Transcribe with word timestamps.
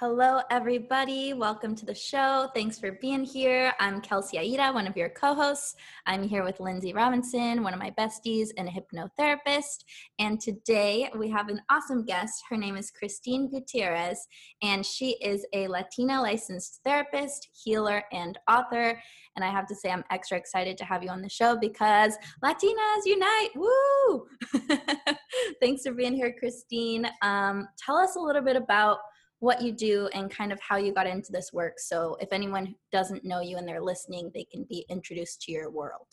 Hello, 0.00 0.40
everybody. 0.50 1.34
Welcome 1.34 1.76
to 1.76 1.86
the 1.86 1.94
show. 1.94 2.50
Thanks 2.52 2.80
for 2.80 2.98
being 3.00 3.22
here. 3.22 3.72
I'm 3.78 4.00
Kelsey 4.00 4.40
Aida, 4.40 4.72
one 4.72 4.88
of 4.88 4.96
your 4.96 5.08
co 5.08 5.34
hosts. 5.34 5.76
I'm 6.04 6.24
here 6.24 6.42
with 6.42 6.58
Lindsay 6.58 6.92
Robinson, 6.92 7.62
one 7.62 7.72
of 7.72 7.78
my 7.78 7.92
besties 7.92 8.48
and 8.58 8.68
a 8.68 8.72
hypnotherapist. 8.72 9.84
And 10.18 10.40
today 10.40 11.12
we 11.16 11.30
have 11.30 11.48
an 11.48 11.62
awesome 11.70 12.04
guest. 12.04 12.42
Her 12.50 12.56
name 12.56 12.76
is 12.76 12.90
Christine 12.90 13.48
Gutierrez, 13.48 14.26
and 14.62 14.84
she 14.84 15.10
is 15.22 15.46
a 15.52 15.68
Latina 15.68 16.20
licensed 16.20 16.80
therapist, 16.84 17.50
healer, 17.52 18.02
and 18.10 18.36
author. 18.50 19.00
And 19.36 19.44
I 19.44 19.50
have 19.52 19.68
to 19.68 19.76
say, 19.76 19.92
I'm 19.92 20.02
extra 20.10 20.36
excited 20.36 20.76
to 20.78 20.84
have 20.84 21.04
you 21.04 21.10
on 21.10 21.22
the 21.22 21.28
show 21.28 21.56
because 21.56 22.16
Latinas 22.42 23.04
unite! 23.04 23.50
Woo! 23.54 24.26
Thanks 25.60 25.84
for 25.84 25.92
being 25.92 26.16
here, 26.16 26.34
Christine. 26.36 27.08
Um, 27.22 27.68
tell 27.78 27.96
us 27.96 28.16
a 28.16 28.20
little 28.20 28.42
bit 28.42 28.56
about 28.56 28.98
what 29.40 29.60
you 29.62 29.72
do 29.72 30.08
and 30.14 30.30
kind 30.30 30.52
of 30.52 30.60
how 30.60 30.76
you 30.76 30.92
got 30.92 31.06
into 31.06 31.32
this 31.32 31.52
work. 31.52 31.78
So 31.78 32.16
if 32.20 32.32
anyone 32.32 32.74
doesn't 32.92 33.24
know 33.24 33.40
you 33.40 33.56
and 33.56 33.68
they're 33.68 33.82
listening, 33.82 34.30
they 34.32 34.44
can 34.44 34.64
be 34.68 34.86
introduced 34.88 35.42
to 35.42 35.52
your 35.52 35.70
world. 35.70 36.06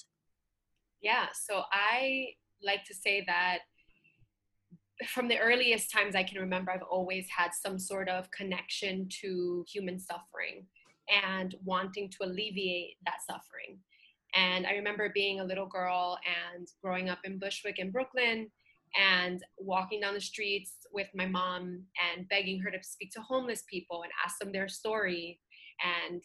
Yeah, 1.01 1.27
so 1.33 1.63
I 1.71 2.27
like 2.63 2.83
to 2.85 2.93
say 2.93 3.23
that 3.27 3.59
from 5.07 5.27
the 5.27 5.39
earliest 5.39 5.91
times 5.91 6.15
I 6.15 6.23
can 6.23 6.39
remember, 6.39 6.71
I've 6.71 6.83
always 6.83 7.27
had 7.35 7.51
some 7.53 7.79
sort 7.79 8.07
of 8.07 8.29
connection 8.31 9.07
to 9.21 9.65
human 9.71 9.99
suffering 9.99 10.65
and 11.09 11.55
wanting 11.63 12.09
to 12.09 12.17
alleviate 12.25 12.97
that 13.05 13.17
suffering. 13.27 13.79
And 14.35 14.65
I 14.65 14.73
remember 14.73 15.11
being 15.13 15.39
a 15.39 15.43
little 15.43 15.65
girl 15.65 16.17
and 16.55 16.67
growing 16.83 17.09
up 17.09 17.19
in 17.23 17.39
Bushwick 17.39 17.79
in 17.79 17.91
Brooklyn 17.91 18.49
and 18.99 19.43
walking 19.57 20.01
down 20.01 20.13
the 20.13 20.21
streets 20.21 20.73
with 20.91 21.07
my 21.15 21.25
mom 21.25 21.83
and 22.15 22.27
begging 22.29 22.59
her 22.59 22.71
to 22.71 22.77
speak 22.81 23.11
to 23.11 23.21
homeless 23.21 23.63
people 23.69 24.03
and 24.03 24.11
ask 24.25 24.37
them 24.39 24.51
their 24.51 24.67
story 24.67 25.39
and 26.09 26.21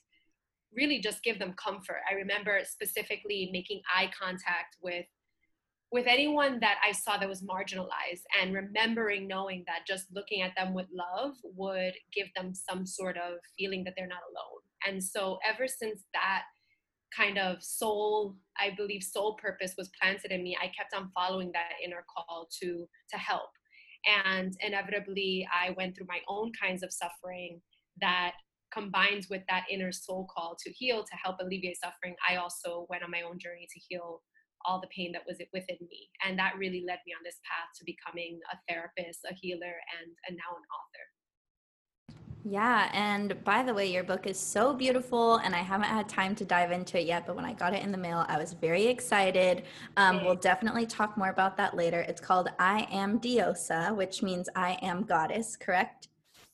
really 0.74 1.00
just 1.00 1.22
give 1.22 1.38
them 1.38 1.54
comfort. 1.54 2.00
I 2.10 2.14
remember 2.14 2.60
specifically 2.64 3.50
making 3.52 3.82
eye 3.94 4.10
contact 4.18 4.76
with 4.82 5.06
with 5.92 6.06
anyone 6.08 6.58
that 6.60 6.78
I 6.86 6.90
saw 6.90 7.16
that 7.16 7.28
was 7.28 7.42
marginalized 7.42 8.24
and 8.42 8.52
remembering 8.52 9.28
knowing 9.28 9.62
that 9.68 9.86
just 9.86 10.06
looking 10.12 10.42
at 10.42 10.50
them 10.56 10.74
with 10.74 10.86
love 10.92 11.34
would 11.44 11.94
give 12.12 12.26
them 12.34 12.52
some 12.54 12.84
sort 12.84 13.16
of 13.16 13.38
feeling 13.56 13.84
that 13.84 13.94
they're 13.96 14.08
not 14.08 14.18
alone. 14.28 14.62
And 14.86 15.02
so 15.02 15.38
ever 15.48 15.68
since 15.68 16.02
that 16.12 16.42
kind 17.16 17.38
of 17.38 17.62
soul 17.62 18.36
i 18.60 18.70
believe 18.76 19.02
soul 19.02 19.34
purpose 19.34 19.74
was 19.78 19.90
planted 20.00 20.30
in 20.30 20.42
me. 20.42 20.56
I 20.60 20.66
kept 20.66 20.94
on 20.94 21.10
following 21.14 21.50
that 21.52 21.72
inner 21.84 22.04
call 22.14 22.48
to 22.60 22.88
to 23.10 23.18
help. 23.18 23.50
And 24.06 24.54
inevitably 24.60 25.46
i 25.52 25.70
went 25.76 25.96
through 25.96 26.06
my 26.08 26.20
own 26.28 26.52
kinds 26.60 26.82
of 26.82 26.92
suffering 26.92 27.60
that 28.00 28.32
combines 28.72 29.28
with 29.30 29.42
that 29.48 29.64
inner 29.70 29.92
soul 29.92 30.28
call 30.34 30.56
to 30.62 30.70
heal 30.70 31.02
to 31.04 31.16
help 31.22 31.36
alleviate 31.40 31.78
suffering. 31.78 32.14
I 32.28 32.36
also 32.36 32.86
went 32.90 33.02
on 33.02 33.10
my 33.10 33.22
own 33.22 33.38
journey 33.38 33.66
to 33.70 33.80
heal 33.88 34.22
all 34.66 34.80
the 34.80 34.90
pain 34.94 35.12
that 35.12 35.22
was 35.26 35.38
within 35.52 35.78
me. 35.88 36.10
And 36.24 36.38
that 36.38 36.58
really 36.58 36.84
led 36.86 36.98
me 37.06 37.14
on 37.14 37.22
this 37.24 37.38
path 37.46 37.70
to 37.78 37.84
becoming 37.86 38.40
a 38.52 38.56
therapist 38.68 39.20
a 39.30 39.34
healer 39.34 39.78
and, 39.96 40.10
and 40.28 40.36
now 40.36 40.52
an 40.58 40.66
author 40.74 41.06
yeah, 42.48 42.90
and 42.92 43.42
by 43.42 43.64
the 43.64 43.74
way, 43.74 43.92
your 43.92 44.04
book 44.04 44.24
is 44.28 44.38
so 44.38 44.72
beautiful, 44.72 45.38
and 45.38 45.52
I 45.52 45.58
haven't 45.58 45.88
had 45.88 46.08
time 46.08 46.36
to 46.36 46.44
dive 46.44 46.70
into 46.70 46.96
it 46.96 47.04
yet. 47.04 47.26
But 47.26 47.34
when 47.34 47.44
I 47.44 47.52
got 47.52 47.74
it 47.74 47.82
in 47.82 47.90
the 47.90 47.98
mail, 47.98 48.24
I 48.28 48.38
was 48.38 48.52
very 48.52 48.86
excited. 48.86 49.64
Um, 49.96 50.24
we'll 50.24 50.36
definitely 50.36 50.86
talk 50.86 51.18
more 51.18 51.30
about 51.30 51.56
that 51.56 51.74
later. 51.74 52.02
It's 52.02 52.20
called 52.20 52.48
I 52.60 52.86
Am 52.92 53.18
Diosa, 53.18 53.92
which 53.96 54.22
means 54.22 54.48
I 54.54 54.78
am 54.80 55.02
goddess, 55.02 55.56
correct? 55.56 56.06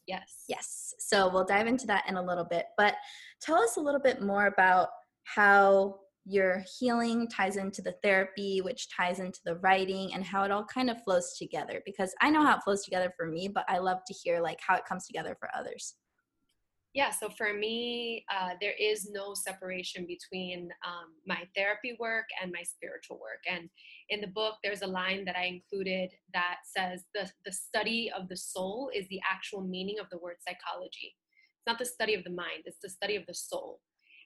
Yes. 0.07 0.45
Yes. 0.49 0.95
So 0.99 1.29
we'll 1.29 1.45
dive 1.45 1.67
into 1.67 1.87
that 1.89 2.09
in 2.09 2.17
a 2.17 2.23
little 2.23 2.45
bit. 2.45 2.69
But 2.79 2.95
tell 3.43 3.59
us 3.59 3.77
a 3.77 3.81
little 3.81 4.01
bit 4.01 4.23
more 4.23 4.47
about 4.47 4.89
how 5.25 6.01
your 6.25 6.65
healing 6.79 7.29
ties 7.29 7.57
into 7.57 7.83
the 7.83 7.95
therapy, 8.03 8.61
which 8.61 8.89
ties 8.89 9.19
into 9.19 9.41
the 9.45 9.57
writing, 9.57 10.15
and 10.15 10.25
how 10.25 10.45
it 10.45 10.51
all 10.51 10.65
kind 10.65 10.91
of 10.91 11.03
flows 11.03 11.37
together. 11.39 11.83
Because 11.85 12.15
I 12.21 12.31
know 12.31 12.45
how 12.45 12.57
it 12.57 12.63
flows 12.63 12.85
together 12.85 13.13
for 13.17 13.27
me, 13.27 13.49
but 13.49 13.65
I 13.69 13.79
love 13.79 13.99
to 14.07 14.15
hear 14.15 14.41
like 14.41 14.59
how 14.67 14.77
it 14.77 14.85
comes 14.89 15.07
together 15.07 15.37
for 15.39 15.49
others. 15.57 15.95
Yeah, 16.95 17.11
so 17.11 17.31
for 17.31 17.55
me, 17.55 18.27
uh, 18.31 18.51
there 18.61 18.75
is 18.79 19.09
no 19.11 19.33
separation 19.33 20.07
between 20.07 20.69
um, 20.87 21.15
my 21.27 21.39
therapy 21.57 21.97
work 21.99 22.27
and 22.41 22.53
my 22.53 22.63
spiritual 22.63 23.19
work. 23.19 23.41
And 23.51 23.71
in 24.11 24.21
the 24.21 24.27
book, 24.27 24.57
there's 24.63 24.83
a 24.83 24.87
line 24.87 25.25
that 25.25 25.37
I 25.37 25.45
included 25.45 26.11
that 26.35 26.57
says 26.77 27.05
the, 27.15 27.31
the 27.47 27.53
study 27.53 28.13
of 28.15 28.29
the 28.29 28.37
soul 28.37 28.91
is 28.95 29.09
the 29.09 29.21
actual 29.29 29.63
meaning 29.63 30.01
of 30.01 30.07
the 30.11 30.19
word 30.19 30.37
psychology. 30.47 31.17
It's 31.57 31.67
not 31.67 31.79
the 31.79 31.87
study 31.87 32.13
of 32.13 32.25
the 32.25 32.31
mind, 32.31 32.65
it's 32.67 32.81
the 32.83 32.91
study 32.91 33.17
of 33.17 33.25
the 33.27 33.35
soul. 33.35 33.81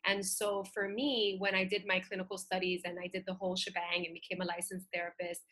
And 0.07 0.25
so 0.25 0.65
for 0.73 0.89
me, 0.89 1.37
when 1.39 1.55
I 1.55 1.65
did 1.65 1.83
my 1.87 2.01
clinical 2.01 2.39
studies 2.39 2.83
and 2.85 2.99
I 3.03 3.09
did 3.13 3.25
the 3.27 3.35
whole 3.35 3.57
shebang 3.57 4.05
and 4.07 4.15
became 4.15 4.41
a 4.41 4.45
licensed 4.45 4.87
therapist, 4.95 5.43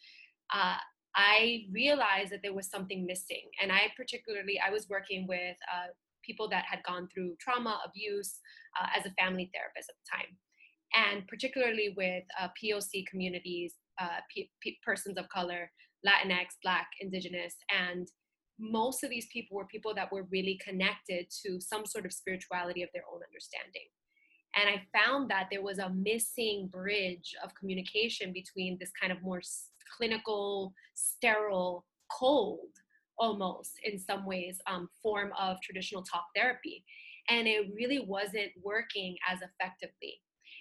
uh, 0.55 0.77
I 1.17 1.67
realized 1.73 2.33
that 2.33 2.41
there 2.43 2.55
was 2.55 2.69
something 2.69 3.07
missing. 3.07 3.51
And 3.63 3.71
I 3.73 3.93
particularly, 3.97 4.61
I 4.65 4.71
was 4.71 4.89
working 4.89 5.27
with 5.29 5.57
uh, 5.73 5.89
people 6.25 6.49
that 6.51 6.65
had 6.69 6.83
gone 6.87 7.09
through 7.13 7.37
trauma, 7.41 7.81
abuse 7.85 8.41
uh, 8.81 8.87
as 8.97 9.07
a 9.07 9.15
family 9.23 9.51
therapist 9.55 9.91
at 9.91 9.97
the 9.99 10.11
time. 10.17 10.37
And 10.95 11.27
particularly 11.27 11.95
with 11.97 12.25
uh, 12.41 12.49
POC 12.63 13.07
communities, 13.11 13.75
uh, 14.01 14.21
P- 14.33 14.51
P- 14.61 14.79
persons 14.85 15.19
of 15.19 15.29
color, 15.29 15.71
Latinx, 16.07 16.47
Black, 16.63 16.87
Indigenous, 17.01 17.55
and 17.71 18.09
most 18.59 19.03
of 19.03 19.11
these 19.11 19.27
people 19.33 19.57
were 19.57 19.67
people 19.67 19.95
that 19.95 20.13
were 20.13 20.27
really 20.31 20.61
connected 20.65 21.27
to 21.45 21.61
some 21.61 21.85
sort 21.87 22.07
of 22.07 22.13
spirituality 22.13 22.83
of 22.83 22.89
their 22.95 23.03
own 23.13 23.21
understanding. 23.29 23.89
And 24.57 24.69
I 24.69 24.83
found 24.97 25.31
that 25.31 25.49
there 25.51 25.63
was 25.63 25.79
a 25.79 25.91
missing 25.91 26.69
bridge 26.71 27.35
of 27.43 27.55
communication 27.55 28.33
between 28.33 28.77
this 28.79 28.91
kind 29.01 29.13
of 29.13 29.23
more 29.23 29.41
clinical, 29.97 30.73
sterile, 30.95 31.85
cold, 32.11 32.71
almost 33.19 33.73
in 33.85 33.99
some 33.99 34.27
ways, 34.27 34.59
um, 34.71 34.89
form 35.03 35.33
of 35.39 35.61
traditional 35.61 36.03
talk 36.03 36.27
therapy. 36.37 36.85
And 37.29 37.49
it 37.49 37.71
really 37.75 38.01
wasn't 38.01 38.53
working 38.63 39.17
as 39.29 39.39
effectively. 39.41 40.21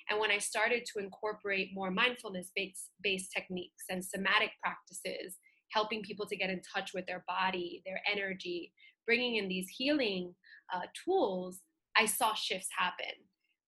And 0.10 0.20
when 0.20 0.32
I 0.32 0.38
started 0.38 0.86
to 0.94 1.00
incorporate 1.00 1.72
more 1.74 1.92
mindfulness 1.92 2.52
based 2.56 3.32
techniques 3.32 3.86
and 3.90 4.04
somatic 4.04 4.52
practices, 4.62 5.38
helping 5.70 6.04
people 6.04 6.26
to 6.28 6.36
get 6.36 6.50
in 6.50 6.62
touch 6.74 6.92
with 6.94 7.06
their 7.06 7.24
body, 7.28 7.82
their 7.86 8.02
energy, 8.12 8.72
bringing 9.06 9.36
in 9.36 9.48
these 9.48 9.70
healing 9.70 10.34
uh, 10.74 10.82
tools, 11.06 11.62
I 11.96 12.06
saw 12.06 12.34
shifts 12.34 12.70
happen 12.78 13.14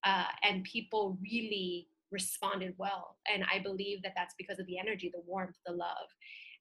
uh, 0.05 0.25
and 0.43 0.63
people 0.63 1.17
really 1.21 1.87
responded 2.11 2.73
well. 2.77 3.17
And 3.31 3.43
i 3.51 3.59
believe 3.59 4.01
that 4.03 4.13
that's 4.15 4.35
because 4.37 4.59
of 4.59 4.67
the 4.67 4.77
energy 4.77 5.11
the 5.13 5.23
warmth 5.25 5.57
the 5.65 5.73
love. 5.73 6.07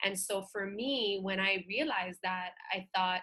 And 0.04 0.18
so 0.18 0.46
for 0.52 0.66
me 0.66 1.20
when 1.22 1.38
i 1.40 1.64
realized 1.68 2.18
that 2.22 2.50
i 2.72 2.86
thought 2.94 3.22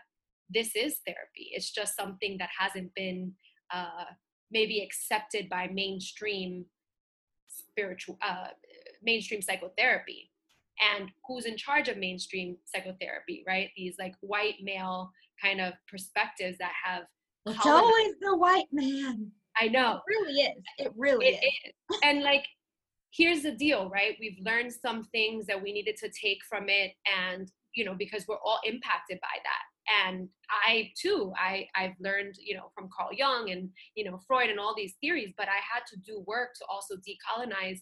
this 0.53 0.75
is 0.75 1.00
therapy. 1.06 1.51
It's 1.53 1.71
just 1.71 1.95
something 1.95 2.38
that 2.39 2.50
hasn't 2.57 2.94
been 2.95 3.33
uh, 3.73 4.06
maybe 4.51 4.81
accepted 4.81 5.50
by 5.50 5.69
mainstream 5.73 6.65
spiritual 7.47 8.17
uh, 8.21 8.47
mainstream 9.01 9.41
psychotherapy. 9.41 10.29
And 10.97 11.09
who's 11.27 11.45
in 11.45 11.57
charge 11.57 11.88
of 11.89 11.97
mainstream 11.97 12.57
psychotherapy 12.65 13.44
right? 13.47 13.69
These 13.77 13.95
like 14.00 14.15
white 14.21 14.56
male 14.62 15.12
kind 15.41 15.62
of 15.62 15.74
perspectives 15.89 16.57
that 16.59 16.74
have 16.83 17.03
it's 17.47 17.65
always 17.65 18.13
the 18.21 18.38
white 18.38 18.67
man 18.71 19.31
I 19.59 19.68
know. 19.68 19.95
It 19.95 20.01
really 20.07 20.42
is. 20.42 20.63
It 20.77 20.94
really 20.95 21.25
it 21.27 21.44
is. 21.44 21.74
is. 21.92 22.00
And 22.03 22.24
like, 22.24 22.45
here's 23.13 23.44
the 23.44 23.51
deal, 23.51 23.89
right? 23.89 24.15
We've 24.19 24.39
learned 24.45 24.71
some 24.71 25.03
things 25.12 25.45
that 25.48 25.62
we 25.62 25.74
needed 25.74 25.98
to 25.98 26.09
take 26.09 26.39
from 26.50 26.69
it 26.69 26.92
and 27.27 27.51
you 27.74 27.86
know 27.86 27.95
because 27.98 28.25
we're 28.27 28.39
all 28.44 28.59
impacted 28.65 29.19
by 29.21 29.38
that 29.44 30.07
and 30.07 30.27
i 30.65 30.89
too 31.00 31.31
i 31.38 31.65
i've 31.75 31.95
learned 32.00 32.36
you 32.39 32.56
know 32.56 32.71
from 32.75 32.89
carl 32.95 33.09
jung 33.13 33.50
and 33.50 33.69
you 33.95 34.03
know 34.03 34.19
freud 34.27 34.50
and 34.50 34.59
all 34.59 34.75
these 34.75 34.95
theories 35.01 35.33
but 35.38 35.48
i 35.48 35.59
had 35.74 35.83
to 35.88 35.98
do 36.06 36.24
work 36.27 36.50
to 36.56 36.65
also 36.69 36.95
decolonize 36.95 37.80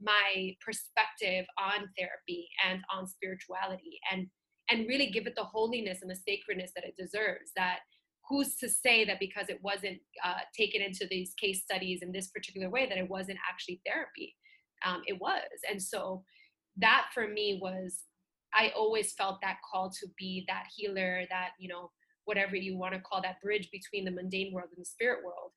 my 0.00 0.54
perspective 0.64 1.44
on 1.58 1.88
therapy 1.96 2.48
and 2.68 2.80
on 2.92 3.06
spirituality 3.06 3.98
and 4.10 4.26
and 4.70 4.88
really 4.88 5.10
give 5.10 5.26
it 5.26 5.34
the 5.36 5.44
holiness 5.44 5.98
and 6.02 6.10
the 6.10 6.16
sacredness 6.16 6.72
that 6.74 6.84
it 6.84 6.94
deserves 6.96 7.50
that 7.56 7.80
who's 8.28 8.56
to 8.56 8.68
say 8.68 9.04
that 9.04 9.18
because 9.20 9.48
it 9.48 9.60
wasn't 9.62 9.98
uh, 10.24 10.40
taken 10.56 10.80
into 10.80 11.06
these 11.10 11.34
case 11.34 11.62
studies 11.62 12.00
in 12.02 12.12
this 12.12 12.28
particular 12.28 12.70
way 12.70 12.88
that 12.88 12.98
it 12.98 13.08
wasn't 13.08 13.38
actually 13.48 13.80
therapy? 13.86 14.36
Um, 14.86 15.02
it 15.06 15.20
was. 15.20 15.42
And 15.70 15.82
so 15.82 16.24
that 16.78 17.06
for 17.12 17.28
me 17.28 17.58
was 17.60 18.04
i 18.54 18.70
always 18.76 19.12
felt 19.12 19.40
that 19.42 19.56
call 19.70 19.90
to 19.90 20.06
be 20.18 20.44
that 20.48 20.64
healer 20.74 21.24
that 21.30 21.50
you 21.58 21.68
know 21.68 21.90
whatever 22.24 22.54
you 22.54 22.78
want 22.78 22.94
to 22.94 23.00
call 23.00 23.20
that 23.20 23.40
bridge 23.42 23.68
between 23.72 24.04
the 24.04 24.10
mundane 24.10 24.52
world 24.54 24.68
and 24.76 24.80
the 24.80 24.88
spirit 24.88 25.24
world. 25.24 25.50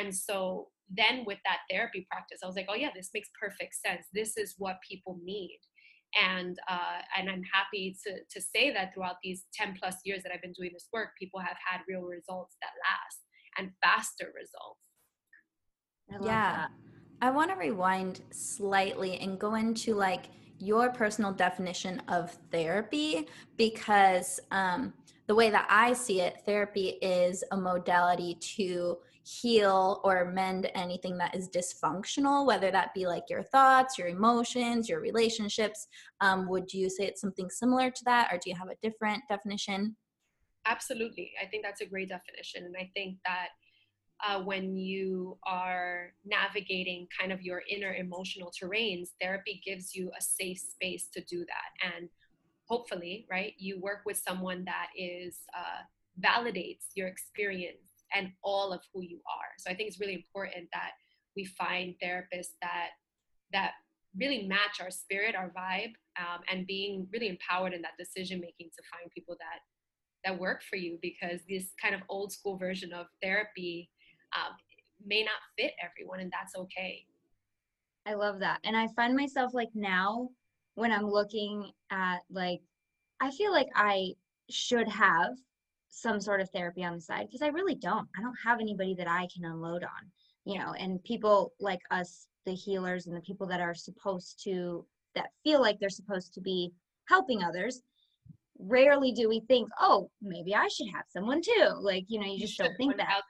And 0.00 0.14
so 0.14 0.68
then 0.88 1.24
with 1.26 1.38
that 1.44 1.58
therapy 1.68 2.06
practice 2.08 2.38
i 2.44 2.46
was 2.46 2.54
like 2.54 2.68
oh 2.68 2.76
yeah 2.76 2.90
this 2.94 3.10
makes 3.12 3.28
perfect 3.40 3.74
sense. 3.74 4.06
This 4.14 4.36
is 4.36 4.54
what 4.58 4.78
people 4.88 5.18
need 5.24 5.58
and 6.20 6.58
uh, 6.68 7.00
and 7.18 7.30
i'm 7.30 7.42
happy 7.52 7.96
to 8.04 8.18
to 8.30 8.44
say 8.54 8.72
that 8.72 8.92
throughout 8.94 9.16
these 9.22 9.44
10 9.54 9.76
plus 9.80 9.96
years 10.04 10.22
that 10.22 10.32
i've 10.32 10.42
been 10.42 10.52
doing 10.52 10.70
this 10.72 10.88
work 10.92 11.10
people 11.18 11.40
have 11.40 11.56
had 11.66 11.80
real 11.88 12.02
results 12.02 12.56
that 12.60 12.70
last 12.82 13.20
and 13.58 13.70
faster 13.82 14.32
results 14.34 14.80
yeah 16.24 16.56
that. 16.56 16.70
i 17.20 17.30
want 17.30 17.50
to 17.50 17.56
rewind 17.56 18.20
slightly 18.30 19.18
and 19.18 19.38
go 19.38 19.54
into 19.54 19.94
like 19.94 20.26
your 20.58 20.90
personal 20.90 21.32
definition 21.32 22.00
of 22.08 22.38
therapy 22.52 23.26
because 23.56 24.38
um, 24.52 24.92
the 25.26 25.34
way 25.34 25.50
that 25.50 25.66
i 25.68 25.92
see 25.92 26.20
it 26.20 26.42
therapy 26.44 26.98
is 27.00 27.42
a 27.52 27.56
modality 27.56 28.34
to 28.34 28.98
heal 29.24 30.00
or 30.04 30.30
mend 30.32 30.70
anything 30.74 31.16
that 31.18 31.34
is 31.34 31.48
dysfunctional, 31.48 32.46
whether 32.46 32.70
that 32.70 32.94
be 32.94 33.06
like 33.06 33.24
your 33.30 33.42
thoughts, 33.42 33.98
your 33.98 34.08
emotions, 34.08 34.88
your 34.88 35.00
relationships. 35.00 35.88
Um, 36.20 36.48
would 36.48 36.72
you 36.72 36.90
say 36.90 37.06
it's 37.06 37.20
something 37.20 37.48
similar 37.50 37.90
to 37.90 38.04
that, 38.04 38.32
or 38.32 38.38
do 38.38 38.50
you 38.50 38.56
have 38.56 38.68
a 38.68 38.76
different 38.82 39.22
definition? 39.28 39.96
Absolutely. 40.66 41.32
I 41.42 41.46
think 41.46 41.64
that's 41.64 41.80
a 41.80 41.86
great 41.86 42.08
definition. 42.08 42.64
And 42.64 42.76
I 42.76 42.90
think 42.94 43.18
that 43.24 43.48
uh, 44.24 44.40
when 44.40 44.76
you 44.76 45.36
are 45.44 46.12
navigating 46.24 47.08
kind 47.18 47.32
of 47.32 47.42
your 47.42 47.62
inner 47.68 47.94
emotional 47.94 48.52
terrains, 48.52 49.10
therapy 49.20 49.60
gives 49.64 49.94
you 49.94 50.10
a 50.16 50.22
safe 50.22 50.58
space 50.58 51.08
to 51.12 51.20
do 51.24 51.40
that. 51.40 51.96
And 51.96 52.08
hopefully, 52.66 53.26
right, 53.30 53.54
you 53.58 53.80
work 53.80 54.00
with 54.06 54.16
someone 54.16 54.64
that 54.64 54.88
is 54.96 55.38
uh, 55.56 55.82
validates 56.24 56.86
your 56.94 57.08
experience 57.08 57.91
and 58.14 58.30
all 58.42 58.72
of 58.72 58.80
who 58.92 59.02
you 59.02 59.20
are. 59.26 59.52
So 59.58 59.70
I 59.70 59.74
think 59.74 59.88
it's 59.88 60.00
really 60.00 60.14
important 60.14 60.68
that 60.72 60.92
we 61.36 61.44
find 61.44 61.94
therapists 62.02 62.54
that 62.60 62.90
that 63.52 63.72
really 64.16 64.46
match 64.46 64.80
our 64.80 64.90
spirit, 64.90 65.34
our 65.34 65.50
vibe, 65.56 65.92
um, 66.18 66.40
and 66.50 66.66
being 66.66 67.06
really 67.12 67.28
empowered 67.28 67.72
in 67.72 67.82
that 67.82 67.96
decision 67.98 68.40
making 68.40 68.68
to 68.76 68.82
find 68.92 69.10
people 69.12 69.36
that 69.38 69.60
that 70.24 70.38
work 70.38 70.62
for 70.68 70.76
you 70.76 70.98
because 71.02 71.40
this 71.48 71.72
kind 71.82 71.94
of 71.94 72.00
old 72.08 72.32
school 72.32 72.56
version 72.56 72.92
of 72.92 73.06
therapy 73.20 73.90
um, 74.36 74.54
may 75.04 75.22
not 75.22 75.34
fit 75.58 75.72
everyone, 75.82 76.20
and 76.20 76.32
that's 76.32 76.54
okay. 76.56 77.04
I 78.06 78.14
love 78.14 78.38
that, 78.40 78.60
and 78.64 78.76
I 78.76 78.88
find 78.94 79.16
myself 79.16 79.54
like 79.54 79.70
now 79.74 80.28
when 80.74 80.92
I'm 80.92 81.08
looking 81.08 81.70
at 81.90 82.18
like 82.30 82.60
I 83.20 83.30
feel 83.30 83.52
like 83.52 83.68
I 83.74 84.14
should 84.50 84.88
have 84.88 85.32
some 85.94 86.18
sort 86.20 86.40
of 86.40 86.48
therapy 86.50 86.82
on 86.82 86.94
the 86.94 87.00
side 87.00 87.26
because 87.26 87.42
I 87.42 87.48
really 87.48 87.74
don't. 87.74 88.08
I 88.18 88.22
don't 88.22 88.36
have 88.44 88.60
anybody 88.60 88.94
that 88.94 89.08
I 89.08 89.28
can 89.32 89.44
unload 89.44 89.84
on, 89.84 90.10
you 90.44 90.58
know, 90.58 90.72
and 90.78 91.04
people 91.04 91.52
like 91.60 91.80
us, 91.90 92.26
the 92.46 92.54
healers 92.54 93.06
and 93.06 93.14
the 93.14 93.20
people 93.20 93.46
that 93.48 93.60
are 93.60 93.74
supposed 93.74 94.40
to, 94.44 94.86
that 95.14 95.28
feel 95.44 95.60
like 95.60 95.78
they're 95.78 95.90
supposed 95.90 96.32
to 96.34 96.40
be 96.40 96.72
helping 97.08 97.44
others, 97.44 97.82
rarely 98.58 99.12
do 99.12 99.28
we 99.28 99.40
think, 99.48 99.68
oh, 99.80 100.08
maybe 100.22 100.54
I 100.54 100.66
should 100.68 100.88
have 100.94 101.04
someone 101.08 101.42
too. 101.42 101.68
Like, 101.78 102.04
you 102.08 102.18
know, 102.18 102.26
you 102.26 102.38
just 102.38 102.58
don't 102.58 102.76
think 102.76 102.96
that. 102.96 103.20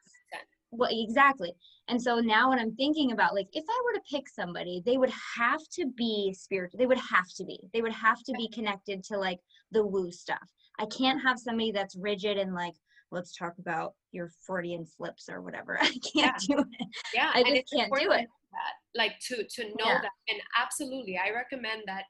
Well, 0.70 0.88
exactly. 0.90 1.52
And 1.88 2.00
so 2.00 2.20
now 2.20 2.48
when 2.48 2.58
I'm 2.58 2.74
thinking 2.76 3.12
about 3.12 3.34
like 3.34 3.48
if 3.52 3.64
I 3.68 3.82
were 3.84 3.92
to 3.92 4.00
pick 4.10 4.28
somebody, 4.28 4.82
they 4.86 4.96
would 4.96 5.12
have 5.36 5.60
to 5.74 5.86
be 5.96 6.34
spiritual. 6.38 6.78
They 6.78 6.86
would 6.86 6.96
have 6.96 7.28
to 7.36 7.44
be. 7.44 7.58
They 7.74 7.82
would 7.82 7.92
have 7.92 8.22
to 8.22 8.32
be 8.32 8.48
connected 8.48 9.04
to 9.04 9.18
like 9.18 9.40
the 9.72 9.84
woo 9.84 10.10
stuff. 10.10 10.48
I 10.82 10.86
can't 10.86 11.22
have 11.22 11.38
somebody 11.38 11.70
that's 11.70 11.96
rigid 11.96 12.38
and 12.38 12.54
like, 12.54 12.74
let's 13.12 13.36
talk 13.36 13.52
about 13.58 13.92
your 14.10 14.30
Freudian 14.44 14.84
slips 14.84 15.28
or 15.30 15.40
whatever. 15.40 15.78
I 15.80 15.86
can't 15.86 16.00
yeah. 16.14 16.56
do 16.56 16.58
it. 16.58 16.86
Yeah, 17.14 17.30
I 17.32 17.42
just 17.42 17.72
can't 17.72 17.92
do 17.94 18.10
it. 18.10 18.26
That, 18.52 18.74
like 18.94 19.12
to 19.28 19.36
to 19.36 19.68
know 19.68 19.86
yeah. 19.86 20.00
that, 20.02 20.10
and 20.28 20.40
absolutely, 20.60 21.18
I 21.18 21.30
recommend 21.30 21.82
that. 21.86 22.04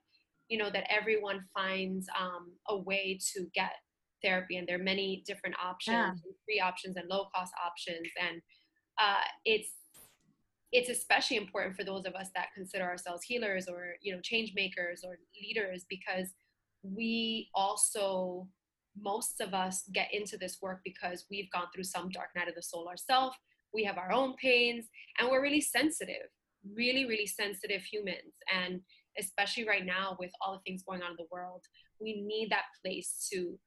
You 0.48 0.58
know 0.58 0.70
that 0.70 0.84
everyone 0.90 1.40
finds 1.54 2.06
um, 2.20 2.52
a 2.68 2.76
way 2.76 3.18
to 3.32 3.46
get 3.54 3.72
therapy, 4.22 4.56
and 4.56 4.66
there 4.66 4.76
are 4.76 4.82
many 4.82 5.22
different 5.26 5.54
options, 5.62 6.20
yeah. 6.24 6.32
free 6.44 6.60
options, 6.60 6.96
and 6.96 7.08
low 7.08 7.26
cost 7.34 7.52
options, 7.64 8.08
and 8.20 8.42
uh, 9.00 9.22
it's 9.44 9.70
it's 10.72 10.88
especially 10.88 11.36
important 11.36 11.76
for 11.76 11.84
those 11.84 12.06
of 12.06 12.14
us 12.14 12.28
that 12.34 12.48
consider 12.54 12.84
ourselves 12.84 13.22
healers 13.22 13.68
or 13.68 13.94
you 14.02 14.12
know 14.12 14.20
change 14.22 14.52
makers 14.54 15.02
or 15.04 15.18
leaders 15.40 15.86
because 15.88 16.28
we 16.82 17.48
also 17.54 18.48
most 19.00 19.40
of 19.40 19.54
us 19.54 19.84
get 19.92 20.08
into 20.12 20.36
this 20.36 20.58
work 20.60 20.80
because 20.84 21.26
we've 21.30 21.50
gone 21.50 21.66
through 21.74 21.84
some 21.84 22.08
dark 22.10 22.28
night 22.36 22.48
of 22.48 22.54
the 22.54 22.62
soul 22.62 22.88
ourselves 22.88 23.36
we 23.74 23.84
have 23.84 23.98
our 23.98 24.12
own 24.12 24.34
pains 24.36 24.86
and 25.18 25.28
we're 25.30 25.42
really 25.42 25.60
sensitive 25.60 26.28
really 26.76 27.06
really 27.06 27.26
sensitive 27.26 27.82
humans. 27.82 28.34
And 28.54 28.80
especially 29.18 29.66
right 29.66 29.84
now 29.84 30.16
with 30.20 30.30
all 30.40 30.54
the 30.54 30.60
things 30.60 30.84
going 30.86 31.02
on 31.02 31.10
in 31.10 31.16
the 31.18 31.26
world 31.30 31.62
we 32.00 32.22
need 32.22 32.50
that 32.50 32.64
place 32.82 33.28
to 33.32 33.58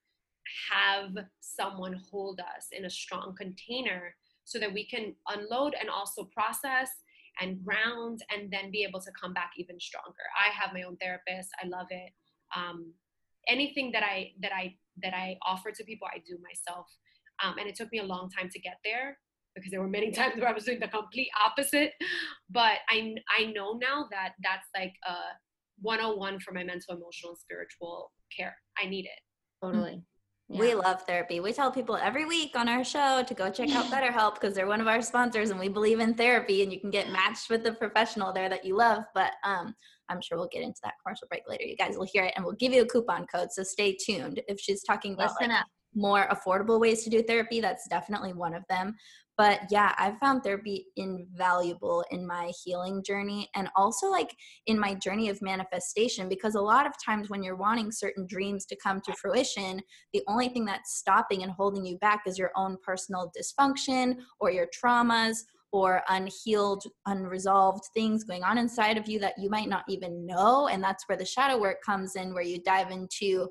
have 0.72 1.12
someone 1.40 2.00
hold 2.12 2.40
us 2.40 2.68
in 2.72 2.86
a 2.86 2.90
strong 2.90 3.36
container 3.38 4.16
so 4.44 4.60
that 4.60 4.74
we 4.74 4.86
can 4.86 5.16
unload 5.30 5.76
and 5.80 5.90
also 5.90 6.30
process 6.34 6.90
and 7.42 7.64
ground 7.64 8.22
and 8.34 8.52
then 8.52 8.72
be 8.72 8.84
able 8.84 9.02
to 9.02 9.12
come 9.20 9.34
back 9.34 9.52
even 9.58 9.80
stronger. 9.80 10.26
I 10.40 10.54
have 10.54 10.74
my 10.74 10.84
own 10.84 10.98
therapist. 10.98 11.50
I 11.62 11.68
love 11.68 11.88
it. 11.90 12.12
Um, 12.56 12.94
anything 13.48 13.92
that 13.92 14.04
I 14.04 14.32
that 14.42 14.52
I 14.54 14.76
that 15.04 15.14
I 15.14 15.38
offer 15.46 15.72
to 15.72 15.84
people, 15.84 16.08
I 16.14 16.20
do 16.20 16.38
myself. 16.42 16.88
Um, 17.44 17.58
and 17.60 17.68
it 17.68 17.76
took 17.76 17.92
me 17.92 18.00
a 18.00 18.04
long 18.04 18.30
time 18.30 18.50
to 18.50 18.60
get 18.60 18.78
there 18.86 19.18
because 19.56 19.72
there 19.72 19.82
were 19.82 19.90
many 19.90 20.12
times 20.20 20.36
where 20.38 20.50
I 20.50 20.54
was 20.54 20.64
doing 20.64 20.80
the 20.80 20.88
complete 20.88 21.30
opposite. 21.44 21.92
But 22.50 22.80
I 22.90 23.16
I 23.38 23.46
know 23.56 23.78
now 23.82 24.08
that 24.12 24.34
that's 24.44 24.68
like 24.76 24.94
a 25.08 25.16
101 25.82 26.40
for 26.40 26.54
my 26.54 26.64
mental, 26.64 26.96
emotional, 26.96 27.32
and 27.32 27.38
spiritual 27.38 28.12
care. 28.36 28.56
I 28.82 28.88
need 28.88 29.06
it. 29.06 29.20
Totally. 29.62 30.04
Yeah. 30.48 30.60
We 30.60 30.76
love 30.76 31.02
therapy. 31.04 31.40
We 31.40 31.54
tell 31.54 31.72
people 31.72 31.96
every 31.96 32.26
week 32.26 32.52
on 32.56 32.70
our 32.70 32.84
show 32.84 33.24
to 33.26 33.34
go 33.34 33.50
check 33.50 33.72
out 33.72 33.86
BetterHelp 33.92 34.36
because 34.36 34.54
they're 34.54 34.68
one 34.68 34.82
of 34.82 34.88
our 34.88 35.02
sponsors 35.02 35.50
and 35.50 35.60
we 35.60 35.70
believe 35.70 36.00
in 36.00 36.14
therapy 36.14 36.62
and 36.62 36.72
you 36.72 36.80
can 36.80 36.92
get 36.92 37.12
matched 37.12 37.50
with 37.50 37.64
the 37.64 37.74
professional 37.74 38.32
there 38.32 38.48
that 38.50 38.64
you 38.64 38.76
love. 38.78 39.04
But 39.16 39.32
um, 39.44 39.74
I'm 40.10 40.22
sure 40.22 40.38
we'll 40.38 40.50
get 40.52 40.62
into 40.62 40.80
that 40.84 40.94
commercial 41.04 41.28
break 41.30 41.44
later. 41.48 41.64
You 41.64 41.76
guys 41.76 41.98
will 41.98 42.08
hear 42.12 42.24
it 42.26 42.34
and 42.36 42.46
we'll 42.46 42.56
give 42.56 42.74
you 42.74 42.84
a 42.84 42.88
coupon 42.88 43.26
code. 43.26 43.52
So 43.52 43.64
stay 43.64 43.98
tuned. 44.00 44.40
If 44.48 44.60
she's 44.60 44.84
talking 44.84 45.14
about 45.14 45.32
like, 45.42 45.50
more 45.96 46.28
affordable 46.28 46.80
ways 46.80 47.04
to 47.04 47.10
do 47.10 47.24
therapy, 47.24 47.60
that's 47.60 47.88
definitely 47.88 48.34
one 48.34 48.54
of 48.54 48.64
them. 48.70 48.96
But 49.38 49.62
yeah, 49.70 49.94
I've 49.98 50.18
found 50.20 50.44
therapy 50.44 50.88
invaluable 50.96 52.04
in 52.12 52.26
my 52.26 52.52
healing 52.64 53.04
journey 53.04 53.50
and 53.56 53.70
also 53.76 54.08
like 54.08 54.36
in 54.68 54.80
my 54.80 54.94
journey 54.94 55.30
of 55.30 55.42
manifestation 55.42 56.30
because 56.30 56.56
a 56.56 56.62
lot 56.62 56.86
of 56.86 56.94
times 57.04 57.30
when 57.30 57.44
you're 57.44 57.56
wanting 57.56 57.92
certain 57.92 58.26
dreams 58.28 58.66
to 58.68 58.78
come 58.82 59.02
to 59.02 59.14
fruition, 59.14 59.82
the 60.14 60.24
only 60.28 60.50
thing 60.50 60.66
that's 60.66 60.98
stopping 60.98 61.44
and 61.44 61.52
holding 61.52 61.86
you 61.86 61.98
back 61.98 62.22
is 62.26 62.38
your 62.38 62.52
own 62.56 62.78
personal 62.84 63.32
dysfunction 63.38 64.16
or 64.40 64.52
your 64.52 64.68
traumas 64.68 65.40
or 65.76 66.02
unhealed, 66.08 66.86
unresolved 67.06 67.84
things 67.94 68.24
going 68.24 68.44
on 68.44 68.58
inside 68.58 68.98
of 68.98 69.10
you 69.10 69.20
that 69.20 69.34
you 69.38 69.50
might 69.50 69.68
not 69.68 69.84
even 69.90 70.26
know. 70.26 70.70
And 70.70 70.82
that's 70.82 71.04
where 71.10 71.18
the 71.18 71.26
shadow 71.26 71.60
work 71.60 71.84
comes 71.86 72.16
in, 72.16 72.34
where 72.34 72.44
you 72.44 72.62
dive 72.64 72.92
into 72.92 73.50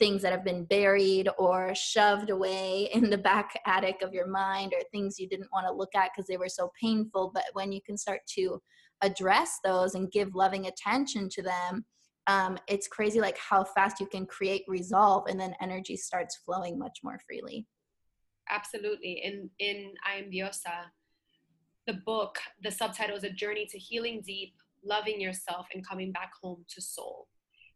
things 0.00 0.22
that 0.22 0.32
have 0.32 0.44
been 0.44 0.64
buried 0.64 1.28
or 1.38 1.72
shoved 1.74 2.30
away 2.30 2.88
in 2.94 3.10
the 3.10 3.18
back 3.18 3.52
attic 3.66 4.02
of 4.02 4.12
your 4.12 4.26
mind 4.26 4.72
or 4.72 4.80
things 4.90 5.20
you 5.20 5.28
didn't 5.28 5.52
want 5.52 5.66
to 5.66 5.72
look 5.72 5.94
at 5.94 6.10
because 6.12 6.26
they 6.26 6.38
were 6.38 6.48
so 6.48 6.72
painful. 6.80 7.30
But 7.32 7.44
when 7.52 7.70
you 7.70 7.80
can 7.86 7.96
start 7.96 8.20
to 8.38 8.60
address 9.02 9.58
those 9.62 9.94
and 9.94 10.10
give 10.10 10.34
loving 10.34 10.66
attention 10.66 11.28
to 11.30 11.42
them, 11.42 11.84
um, 12.26 12.58
it's 12.68 12.88
crazy 12.88 13.20
like 13.20 13.38
how 13.38 13.64
fast 13.64 14.00
you 14.00 14.06
can 14.06 14.26
create 14.26 14.62
resolve 14.68 15.24
and 15.28 15.38
then 15.38 15.54
energy 15.60 15.96
starts 15.96 16.36
flowing 16.44 16.78
much 16.78 16.98
more 17.02 17.18
freely. 17.26 17.66
Absolutely. 18.48 19.22
In 19.24 19.48
in 19.58 19.92
I 20.06 20.18
am 20.18 20.30
Diosa, 20.30 20.90
the 21.86 21.94
book, 22.04 22.38
the 22.62 22.70
subtitle 22.70 23.16
is 23.16 23.24
A 23.24 23.30
Journey 23.30 23.66
to 23.70 23.78
Healing 23.78 24.22
Deep, 24.26 24.54
Loving 24.84 25.20
Yourself, 25.20 25.66
and 25.72 25.86
Coming 25.86 26.12
Back 26.12 26.30
Home 26.42 26.64
to 26.68 26.82
Soul 26.82 27.28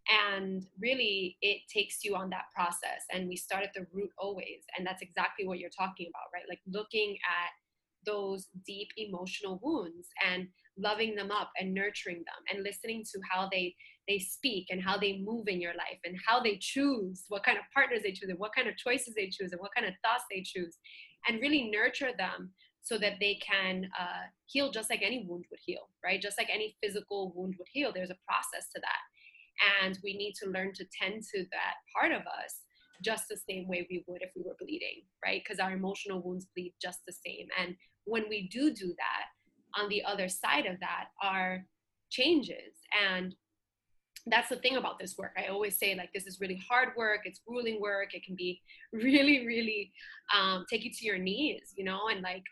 and 0.08 0.66
really 0.78 1.36
it 1.40 1.60
takes 1.72 2.04
you 2.04 2.14
on 2.14 2.28
that 2.30 2.44
process 2.54 3.02
and 3.12 3.28
we 3.28 3.36
start 3.36 3.64
at 3.64 3.72
the 3.74 3.86
root 3.92 4.10
always 4.18 4.62
and 4.76 4.86
that's 4.86 5.02
exactly 5.02 5.46
what 5.46 5.58
you're 5.58 5.70
talking 5.70 6.08
about 6.08 6.28
right? 6.32 6.44
Like 6.48 6.60
looking 6.66 7.16
at 7.24 7.50
those 8.04 8.48
deep 8.66 8.88
emotional 8.96 9.60
wounds 9.62 10.08
and 10.30 10.46
loving 10.76 11.14
them 11.14 11.30
up 11.30 11.50
and 11.58 11.72
nurturing 11.72 12.18
them 12.18 12.42
and 12.52 12.62
listening 12.62 13.04
to 13.04 13.20
how 13.30 13.48
they 13.50 13.74
they 14.06 14.18
speak 14.18 14.66
and 14.70 14.82
how 14.82 14.98
they 14.98 15.22
move 15.24 15.48
in 15.48 15.60
your 15.60 15.72
life 15.72 15.98
and 16.04 16.16
how 16.26 16.38
they 16.40 16.58
choose 16.60 17.24
what 17.28 17.42
kind 17.42 17.56
of 17.56 17.64
partners 17.72 18.00
they 18.02 18.12
choose 18.12 18.28
and 18.28 18.38
what 18.38 18.54
kind 18.54 18.68
of 18.68 18.76
choices 18.76 19.14
they 19.14 19.30
choose 19.30 19.52
and 19.52 19.60
what 19.60 19.74
kind 19.74 19.86
of 19.86 19.94
thoughts 20.04 20.24
they 20.30 20.42
choose 20.42 20.76
and 21.26 21.40
really 21.40 21.70
nurture 21.70 22.10
them 22.18 22.50
so 22.82 22.98
that 22.98 23.14
they 23.18 23.36
can 23.36 23.88
uh, 23.98 24.28
heal 24.44 24.70
just 24.70 24.90
like 24.90 25.00
any 25.02 25.24
wound 25.26 25.46
would 25.50 25.60
heal 25.64 25.88
right? 26.04 26.20
Just 26.20 26.36
like 26.36 26.48
any 26.52 26.76
physical 26.82 27.32
wound 27.34 27.54
would 27.58 27.68
heal 27.72 27.92
there's 27.94 28.10
a 28.10 28.18
process 28.26 28.68
to 28.74 28.80
that 28.80 29.00
and 29.82 29.98
we 30.02 30.16
need 30.16 30.34
to 30.42 30.50
learn 30.50 30.72
to 30.74 30.84
tend 31.00 31.22
to 31.34 31.44
that 31.52 31.74
part 31.98 32.12
of 32.12 32.22
us 32.22 32.60
just 33.04 33.24
the 33.28 33.36
same 33.48 33.68
way 33.68 33.86
we 33.90 34.04
would 34.06 34.22
if 34.22 34.30
we 34.34 34.42
were 34.42 34.56
bleeding, 34.58 35.02
right? 35.24 35.42
Because 35.44 35.60
our 35.60 35.72
emotional 35.72 36.22
wounds 36.22 36.46
bleed 36.54 36.74
just 36.80 37.00
the 37.06 37.12
same. 37.12 37.48
And 37.60 37.76
when 38.04 38.24
we 38.28 38.48
do 38.48 38.72
do 38.72 38.88
that, 38.88 39.24
on 39.76 39.88
the 39.88 40.04
other 40.04 40.28
side 40.28 40.66
of 40.66 40.78
that 40.80 41.06
are 41.22 41.64
changes. 42.10 42.74
And 43.12 43.34
that's 44.26 44.48
the 44.48 44.56
thing 44.56 44.76
about 44.76 44.98
this 44.98 45.16
work. 45.18 45.32
I 45.36 45.48
always 45.48 45.78
say, 45.78 45.94
like, 45.94 46.10
this 46.14 46.26
is 46.26 46.40
really 46.40 46.60
hard 46.68 46.90
work, 46.96 47.20
it's 47.24 47.40
grueling 47.46 47.80
work, 47.80 48.14
it 48.14 48.24
can 48.24 48.36
be 48.36 48.60
really, 48.92 49.46
really 49.46 49.92
um, 50.34 50.64
take 50.70 50.84
you 50.84 50.90
to 50.90 51.04
your 51.04 51.18
knees, 51.18 51.74
you 51.76 51.84
know, 51.84 52.08
and 52.10 52.22
like 52.22 52.42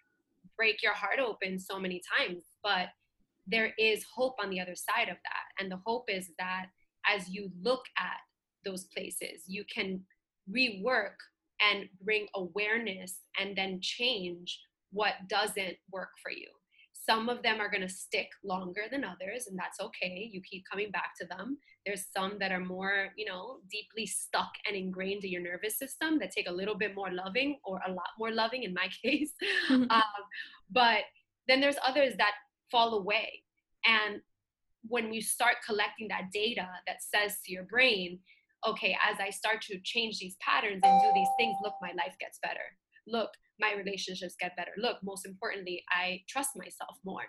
break 0.56 0.82
your 0.82 0.94
heart 0.94 1.18
open 1.18 1.59
so 1.59 1.78
many 1.78 2.02
times. 2.18 2.42
But 2.62 2.88
there 3.47 3.73
is 3.78 4.04
hope 4.14 4.37
on 4.42 4.50
the 4.50 4.61
other 4.61 4.75
side 4.75 5.09
of 5.09 5.16
that. 5.16 5.47
And 5.59 5.71
the 5.71 5.80
hope 5.85 6.04
is 6.09 6.30
that 6.38 6.66
as 7.06 7.28
you 7.28 7.50
look 7.62 7.85
at 7.99 8.18
those 8.64 8.85
places, 8.85 9.42
you 9.47 9.64
can 9.73 10.00
rework 10.50 11.16
and 11.61 11.88
bring 12.02 12.26
awareness 12.35 13.21
and 13.38 13.56
then 13.56 13.78
change 13.80 14.61
what 14.92 15.14
doesn't 15.28 15.76
work 15.90 16.11
for 16.23 16.30
you. 16.30 16.49
Some 16.92 17.28
of 17.28 17.42
them 17.42 17.61
are 17.61 17.71
going 17.71 17.82
to 17.82 17.88
stick 17.88 18.28
longer 18.44 18.82
than 18.90 19.02
others, 19.02 19.49
and 19.49 19.59
that's 19.59 19.80
okay. 19.80 20.30
You 20.30 20.40
keep 20.49 20.62
coming 20.71 20.90
back 20.92 21.12
to 21.21 21.26
them. 21.26 21.59
There's 21.85 22.06
some 22.16 22.38
that 22.38 22.52
are 22.52 22.61
more, 22.61 23.09
you 23.16 23.25
know, 23.25 23.56
deeply 23.71 24.06
stuck 24.06 24.52
and 24.68 24.76
ingrained 24.76 25.25
in 25.25 25.30
your 25.32 25.42
nervous 25.42 25.78
system 25.78 26.21
that 26.21 26.30
take 26.30 26.49
a 26.49 26.52
little 26.52 26.76
bit 26.76 26.94
more 26.94 27.11
loving 27.11 27.59
or 27.64 27.80
a 27.87 27.90
lot 27.90 28.06
more 28.18 28.30
loving 28.30 28.62
in 28.62 28.73
my 28.73 28.88
case. 29.04 29.32
um, 29.71 29.90
but 30.71 31.00
then 31.49 31.61
there's 31.61 31.76
others 31.85 32.14
that 32.18 32.35
fall 32.71 32.94
away. 32.94 33.42
And 33.85 34.21
when 34.83 35.11
we 35.11 35.21
start 35.21 35.57
collecting 35.67 36.09
that 36.09 36.31
data 36.33 36.69
that 36.87 36.97
says 37.03 37.39
to 37.45 37.53
your 37.53 37.65
brain, 37.65 38.19
okay, 38.67 38.97
as 39.09 39.19
I 39.21 39.31
start 39.31 39.61
to 39.62 39.79
change 39.83 40.19
these 40.19 40.37
patterns 40.41 40.81
and 40.83 41.01
do 41.01 41.11
these 41.15 41.29
things, 41.39 41.57
look, 41.62 41.75
my 41.81 41.91
life 41.91 42.15
gets 42.21 42.39
better. 42.43 42.61
Look, 43.07 43.31
my 43.61 43.75
relationships 43.75 44.37
get 44.39 44.57
better. 44.57 44.73
Look, 44.77 44.99
most 45.03 45.27
importantly, 45.27 45.83
I 45.91 46.23
trust 46.29 46.51
myself 46.57 46.99
more. 47.05 47.25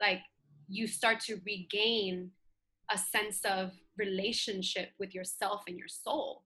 Like 0.00 0.20
you 0.68 0.86
start 0.86 1.20
to 1.20 1.40
regain 1.46 2.30
a 2.90 2.98
sense 2.98 3.40
of 3.44 3.72
relationship 3.98 4.90
with 4.98 5.14
yourself 5.14 5.62
and 5.66 5.78
your 5.78 5.88
soul. 5.88 6.44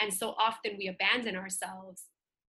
And 0.00 0.12
so 0.12 0.34
often 0.38 0.72
we 0.78 0.88
abandon 0.88 1.36
ourselves 1.36 2.04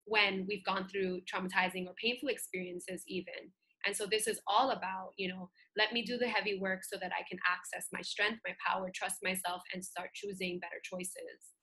when 0.06 0.46
we've 0.48 0.64
gone 0.66 0.88
through 0.88 1.22
traumatizing 1.22 1.88
or 1.88 1.94
painful 2.02 2.30
experiences, 2.30 3.04
even. 3.08 3.52
And 3.86 3.96
so 3.96 4.06
this 4.10 4.28
is 4.28 4.40
all 4.48 4.72
about, 4.72 5.12
you 5.18 5.28
know, 5.28 5.50
let 5.78 5.94
me 5.94 6.04
do 6.04 6.18
the 6.18 6.28
heavy 6.28 6.60
work 6.60 6.84
so 6.84 6.98
that 7.02 7.12
I 7.12 7.24
can 7.30 7.40
access 7.50 7.88
my 7.92 8.02
strength, 8.02 8.40
my 8.48 8.56
power, 8.66 8.92
trust 8.94 9.18
myself, 9.24 9.62
and 9.74 9.84
start 9.84 10.10
choosing 10.13 10.60
better 10.60 10.82
choices. 10.84 11.54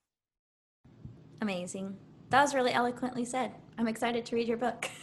Amazing. 1.41 1.97
That 2.31 2.43
was 2.43 2.55
really 2.55 2.73
eloquently 2.73 3.25
said. 3.25 3.53
I'm 3.79 3.89
excited 3.89 4.25
to 4.27 4.37
read 4.37 4.47
your 4.47 4.57
book. 4.57 4.89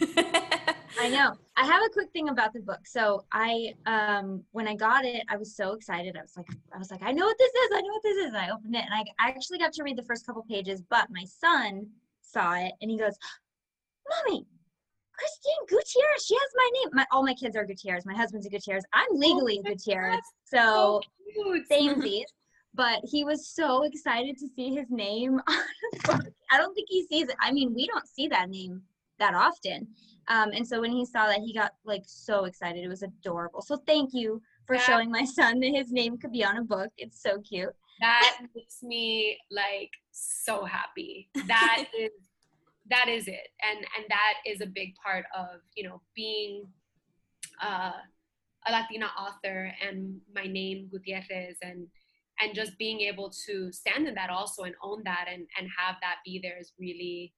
I 1.00 1.08
know. 1.08 1.34
I 1.56 1.66
have 1.66 1.82
a 1.84 1.90
quick 1.90 2.10
thing 2.12 2.30
about 2.30 2.52
the 2.52 2.60
book. 2.60 2.80
So 2.86 3.24
I 3.32 3.74
um 3.86 4.42
when 4.52 4.66
I 4.66 4.74
got 4.74 5.04
it, 5.04 5.22
I 5.28 5.36
was 5.36 5.54
so 5.54 5.72
excited. 5.72 6.16
I 6.16 6.22
was 6.22 6.32
like 6.36 6.46
I 6.74 6.78
was 6.78 6.90
like, 6.90 7.02
I 7.02 7.12
know 7.12 7.26
what 7.26 7.36
this 7.38 7.50
is. 7.50 7.70
I 7.74 7.80
know 7.82 7.92
what 7.92 8.02
this 8.02 8.16
is. 8.16 8.26
And 8.26 8.36
I 8.36 8.50
opened 8.50 8.74
it 8.74 8.84
and 8.84 8.94
I 8.94 9.04
actually 9.18 9.58
got 9.58 9.72
to 9.74 9.82
read 9.82 9.98
the 9.98 10.04
first 10.04 10.26
couple 10.26 10.44
pages, 10.48 10.82
but 10.88 11.08
my 11.10 11.24
son 11.24 11.86
saw 12.22 12.54
it 12.54 12.72
and 12.80 12.90
he 12.90 12.98
goes, 12.98 13.16
Mommy, 14.26 14.46
Christine 15.18 15.66
Gutierrez. 15.68 16.24
She 16.24 16.34
has 16.34 16.50
my 16.54 16.70
name. 16.74 16.88
My, 16.92 17.06
all 17.12 17.22
my 17.22 17.34
kids 17.34 17.56
are 17.56 17.64
Gutierrez. 17.64 18.06
My 18.06 18.14
husband's 18.14 18.46
a 18.46 18.50
Gutierrez. 18.50 18.84
I'm 18.92 19.06
oh 19.10 19.16
legally 19.16 19.60
oh 19.64 19.68
Gutierrez. 19.68 20.20
So, 20.44 21.00
so 21.34 21.60
samesies. 21.70 22.24
But 22.74 23.00
he 23.04 23.24
was 23.24 23.48
so 23.48 23.82
excited 23.82 24.36
to 24.38 24.48
see 24.54 24.74
his 24.74 24.86
name 24.90 25.40
on 25.48 25.56
the 25.92 25.98
book. 26.04 26.32
I 26.52 26.58
don't 26.58 26.74
think 26.74 26.88
he 26.88 27.06
sees 27.06 27.28
it. 27.28 27.34
I 27.40 27.50
mean, 27.50 27.74
we 27.74 27.86
don't 27.86 28.06
see 28.06 28.28
that 28.28 28.48
name 28.48 28.82
that 29.18 29.34
often. 29.34 29.88
Um, 30.28 30.50
and 30.52 30.66
so 30.66 30.80
when 30.80 30.92
he 30.92 31.04
saw 31.04 31.26
that, 31.26 31.40
he 31.40 31.52
got 31.52 31.72
like 31.84 32.02
so 32.06 32.44
excited. 32.44 32.84
It 32.84 32.88
was 32.88 33.02
adorable. 33.02 33.62
So 33.62 33.78
thank 33.86 34.10
you 34.12 34.40
for 34.66 34.76
that, 34.76 34.84
showing 34.84 35.10
my 35.10 35.24
son 35.24 35.60
that 35.60 35.72
his 35.74 35.90
name 35.90 36.18
could 36.18 36.32
be 36.32 36.44
on 36.44 36.58
a 36.58 36.62
book. 36.62 36.90
It's 36.98 37.22
so 37.22 37.40
cute. 37.40 37.70
That 38.00 38.38
makes 38.54 38.82
me 38.82 39.38
like 39.50 39.90
so 40.12 40.64
happy. 40.64 41.30
That 41.46 41.86
is 41.98 42.12
that 42.90 43.08
is 43.08 43.28
it 43.28 43.48
and 43.62 43.78
and 43.78 44.04
that 44.08 44.34
is 44.46 44.60
a 44.60 44.66
big 44.66 44.94
part 45.02 45.24
of 45.36 45.60
you 45.74 45.88
know 45.88 46.00
being 46.14 46.64
uh, 47.62 47.92
a 48.66 48.72
latina 48.72 49.06
author 49.18 49.72
and 49.86 50.20
my 50.34 50.44
name 50.44 50.88
gutierrez 50.90 51.56
and 51.62 51.86
and 52.40 52.54
just 52.54 52.78
being 52.78 53.00
able 53.00 53.32
to 53.46 53.72
stand 53.72 54.06
in 54.06 54.14
that 54.14 54.30
also 54.30 54.62
and 54.62 54.74
own 54.82 55.02
that 55.04 55.26
and 55.32 55.46
and 55.58 55.68
have 55.76 55.96
that 56.00 56.16
be 56.24 56.40
there 56.42 56.58
is 56.58 56.72
really 56.78 57.32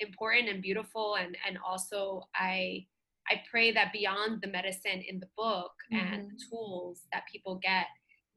important 0.00 0.48
and 0.48 0.62
beautiful 0.62 1.16
and 1.16 1.36
and 1.46 1.58
also 1.66 2.22
i 2.34 2.84
i 3.28 3.40
pray 3.50 3.72
that 3.72 3.92
beyond 3.92 4.40
the 4.42 4.48
medicine 4.48 5.02
in 5.08 5.20
the 5.20 5.28
book 5.36 5.72
mm-hmm. 5.92 6.12
and 6.12 6.30
the 6.30 6.44
tools 6.50 7.02
that 7.12 7.22
people 7.30 7.58
get 7.62 7.86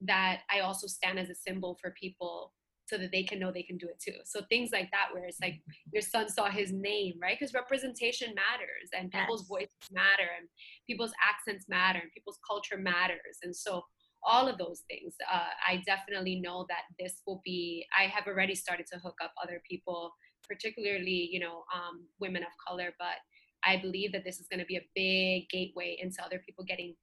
that 0.02 0.42
i 0.54 0.60
also 0.60 0.88
stand 0.88 1.18
as 1.18 1.30
a 1.30 1.36
symbol 1.36 1.78
for 1.82 1.92
people 1.92 2.54
so 2.86 2.98
that 2.98 3.12
they 3.12 3.24
can 3.24 3.40
know 3.40 3.52
they 3.52 3.64
can 3.64 3.78
do 3.78 3.88
it 3.88 4.00
too. 4.00 4.18
So 4.26 4.42
things 4.48 4.70
like 4.72 4.90
that, 4.92 5.08
where 5.12 5.26
it's 5.26 5.40
like 5.42 5.62
your 5.92 6.02
son 6.02 6.30
saw 6.30 6.50
his 6.50 6.72
name, 6.72 7.14
right? 7.22 7.38
Because 7.40 7.54
representation 7.54 8.34
matters 8.36 8.90
and 8.98 9.12
people's 9.12 9.42
yes. 9.42 9.48
voices 9.48 9.92
matter 9.92 10.30
and 10.38 10.48
people's 10.88 11.14
accents 11.24 11.66
matter 11.68 12.00
and 12.00 12.12
people's 12.12 12.40
culture 12.48 12.78
matters. 12.78 13.38
And 13.42 13.56
so 13.56 13.82
all 14.24 14.48
of 14.48 14.58
those 14.58 14.82
things, 14.88 15.16
uh, 15.32 15.50
I 15.68 15.82
definitely 15.86 16.40
know 16.40 16.66
that 16.70 16.84
this 17.00 17.22
will 17.26 17.42
be, 17.44 17.86
I 17.98 18.04
have 18.04 18.28
already 18.28 18.56
started 18.56 18.86
to 18.94 19.00
hook 19.00 19.18
up 19.24 19.34
other 19.42 19.62
people, 19.70 20.14
particularly, 20.48 21.30
you 21.32 21.40
know, 21.40 21.64
um, 21.74 22.06
women 22.20 22.44
of 22.44 22.50
color, 22.68 22.94
but 23.00 23.18
I 23.64 23.78
believe 23.78 24.12
that 24.12 24.24
this 24.24 24.40
is 24.40 24.48
going 24.48 24.60
to 24.60 24.66
be 24.66 24.78
a 24.78 24.86
big 24.94 25.50
gateway 25.50 25.98
into 26.00 26.24
other 26.24 26.42
people 26.46 26.64
getting 26.64 26.96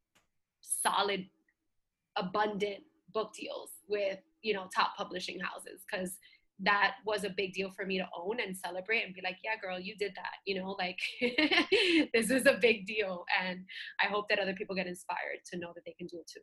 solid, 0.61 1.27
abundant 2.17 2.85
book 3.12 3.33
deals 3.35 3.71
with 3.89 4.19
you 4.43 4.55
know 4.55 4.67
top 4.75 4.97
publishing 4.97 5.39
houses 5.41 5.83
because 5.91 6.19
that 6.61 6.95
was 7.05 7.25
a 7.25 7.31
big 7.37 7.53
deal 7.53 7.71
for 7.71 7.85
me 7.85 7.99
to 7.99 8.07
own 8.17 8.39
and 8.41 8.57
celebrate 8.57 9.03
and 9.05 9.15
be 9.15 9.21
like 9.23 9.37
yeah 9.43 9.57
girl 9.61 9.81
you 9.81 9.97
did 9.97 10.13
that 10.15 10.37
you 10.47 10.55
know 10.55 10.77
like 10.79 10.99
this 12.15 12.31
is 12.31 12.47
a 12.47 12.59
big 12.61 12.87
deal 12.87 13.25
and 13.43 13.61
i 14.01 14.07
hope 14.07 14.29
that 14.29 14.39
other 14.39 14.55
people 14.55 14.77
get 14.77 14.87
inspired 14.87 15.41
to 15.51 15.59
know 15.59 15.73
that 15.75 15.85
they 15.85 15.95
can 15.99 16.07
do 16.07 16.19
it 16.19 16.31
too. 16.33 16.41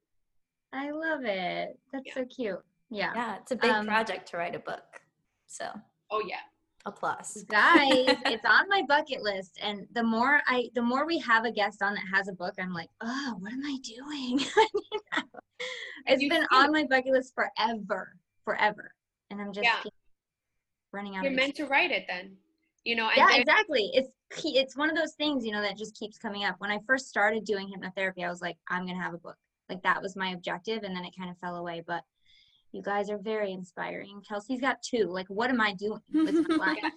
I 0.72 0.91
love 0.91 1.25
it. 1.25 1.79
That's 1.91 2.06
yeah. 2.06 2.13
so 2.13 2.25
cute. 2.25 2.60
Yeah. 2.91 3.12
Yeah 3.15 3.38
it's 3.41 3.51
a 3.51 3.56
big 3.56 3.72
um, 3.72 3.88
project 3.88 4.29
to 4.29 4.38
write 4.38 4.56
a 4.56 4.60
book 4.60 5.01
so. 5.50 5.65
Oh 6.12 6.22
yeah. 6.25 6.38
Applause. 6.86 7.44
Guys 7.50 7.89
it's 8.25 8.46
on 8.46 8.70
my 8.70 8.84
bucket 8.88 9.22
list 9.22 9.60
and 9.62 9.86
the 9.94 10.03
more 10.03 10.41
i 10.48 10.70
the 10.75 10.82
more 10.82 11.06
we 11.06 11.20
have 11.20 11.44
a 11.46 11.51
guest 11.51 11.82
on 11.82 11.94
that 11.94 12.06
has 12.13 12.27
a 12.29 12.34
book 12.34 12.53
i'm 12.60 12.74
like 12.74 12.89
oh 13.01 13.36
what 13.39 13.51
am 13.51 13.63
i 13.65 13.77
doing 13.84 14.39
it's 16.08 16.28
been 16.28 16.46
on 16.51 16.72
my 16.72 16.86
bucket 16.86 17.12
list 17.12 17.34
forever 17.34 18.16
forever 18.44 18.92
and 19.32 19.42
i'm 19.42 19.54
just 19.54 19.66
yeah. 19.66 19.89
running 20.92 21.16
out 21.16 21.24
you're 21.24 21.34
meant 21.34 21.56
to 21.56 21.66
write 21.66 21.92
it 21.92 22.06
then 22.08 22.36
you 22.84 22.96
know 22.96 23.10
yeah 23.16 23.36
exactly 23.36 23.92
it's 23.94 24.10
it's 24.44 24.78
one 24.78 24.89
of 24.89 24.96
those 24.96 25.13
things 25.13 25.46
you 25.46 25.51
know 25.51 25.62
that 25.62 25.78
just 25.78 25.98
keeps 25.98 26.18
coming 26.18 26.46
up 26.46 26.56
when 26.60 26.72
i 26.72 26.80
first 26.88 27.08
started 27.08 27.44
doing 27.44 27.68
hypnotherapy 27.68 28.24
i 28.24 28.30
was 28.30 28.42
like 28.42 28.58
i'm 28.70 28.86
gonna 28.86 29.01
have 29.01 29.13
a 29.13 29.18
book 29.18 29.38
like 29.70 29.82
that 29.84 30.01
was 30.01 30.16
my 30.16 30.30
objective 30.30 30.84
and 30.84 30.96
then 30.96 31.04
it 31.04 31.13
kind 31.18 31.30
of 31.30 31.38
fell 31.39 31.58
away 31.58 31.84
but 31.86 32.04
you 32.72 32.82
guys 32.82 33.10
are 33.10 33.18
very 33.18 33.51
inspiring. 33.51 34.22
Kelsey's 34.28 34.62
got 34.62 34.82
two. 34.82 35.06
Like, 35.10 35.28
what 35.28 35.50
am 35.50 35.60
I 35.60 35.74
doing 35.74 36.01
with 36.13 36.48
my 36.50 36.56
life? 36.56 36.94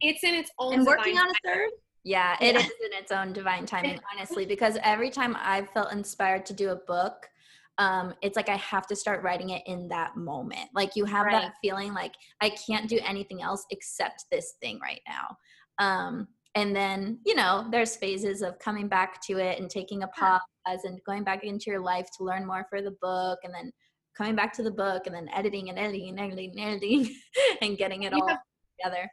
it's 0.00 0.22
in 0.22 0.34
its 0.34 0.50
own. 0.58 0.74
And 0.74 0.86
working 0.86 1.18
on 1.18 1.28
a 1.28 1.34
third. 1.44 1.70
Yeah, 2.04 2.36
it 2.40 2.54
yeah. 2.54 2.60
is 2.60 2.66
in 2.66 2.92
its 2.92 3.12
own 3.12 3.32
divine 3.32 3.66
timing, 3.66 4.00
honestly, 4.14 4.46
because 4.46 4.78
every 4.82 5.10
time 5.10 5.36
I've 5.38 5.68
felt 5.70 5.92
inspired 5.92 6.46
to 6.46 6.52
do 6.52 6.70
a 6.70 6.76
book, 6.76 7.28
um, 7.78 8.12
it's 8.22 8.36
like 8.36 8.48
I 8.48 8.56
have 8.56 8.86
to 8.88 8.96
start 8.96 9.22
writing 9.22 9.50
it 9.50 9.62
in 9.66 9.88
that 9.88 10.16
moment. 10.16 10.68
Like 10.74 10.96
you 10.96 11.04
have 11.04 11.26
right. 11.26 11.42
that 11.42 11.54
feeling 11.62 11.94
like 11.94 12.14
I 12.40 12.50
can't 12.50 12.88
do 12.88 12.98
anything 13.04 13.40
else 13.40 13.64
except 13.70 14.24
this 14.30 14.54
thing 14.60 14.80
right 14.82 15.00
now. 15.08 15.36
Um, 15.78 16.28
and 16.56 16.74
then, 16.74 17.20
you 17.24 17.36
know, 17.36 17.68
there's 17.70 17.94
phases 17.94 18.42
of 18.42 18.58
coming 18.58 18.88
back 18.88 19.22
to 19.26 19.38
it 19.38 19.60
and 19.60 19.70
taking 19.70 20.02
a 20.02 20.08
pause 20.08 20.40
and 20.66 20.98
going 21.06 21.22
back 21.22 21.44
into 21.44 21.70
your 21.70 21.80
life 21.80 22.08
to 22.16 22.24
learn 22.24 22.44
more 22.44 22.66
for 22.68 22.82
the 22.82 22.96
book 23.00 23.38
and 23.44 23.54
then 23.54 23.70
coming 24.16 24.34
back 24.34 24.52
to 24.54 24.64
the 24.64 24.70
book 24.70 25.06
and 25.06 25.14
then 25.14 25.28
editing 25.32 25.68
and 25.68 25.78
editing 25.78 26.08
and 26.08 26.18
editing 26.18 26.50
and 26.56 26.60
editing 26.60 27.14
and 27.62 27.78
getting 27.78 28.02
it 28.02 28.12
You 28.12 28.20
all 28.20 28.28
have- 28.28 28.38
together. 28.80 29.08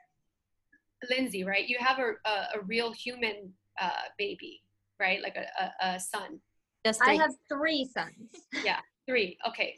Lindsay, 1.08 1.44
right? 1.44 1.68
You 1.68 1.78
have 1.80 2.00
a 2.00 2.14
a, 2.28 2.60
a 2.60 2.64
real 2.66 2.92
human 2.92 3.54
uh, 3.80 3.90
baby, 4.18 4.64
right? 5.00 5.22
Like 5.22 5.36
a, 5.36 5.46
a, 5.64 5.96
a 5.96 6.00
son. 6.00 6.40
Just 6.86 7.02
I 7.04 7.16
have 7.16 7.32
three 7.50 7.90
sons. 7.92 8.30
Yeah, 8.64 8.80
Three. 9.08 9.38
Okay. 9.48 9.76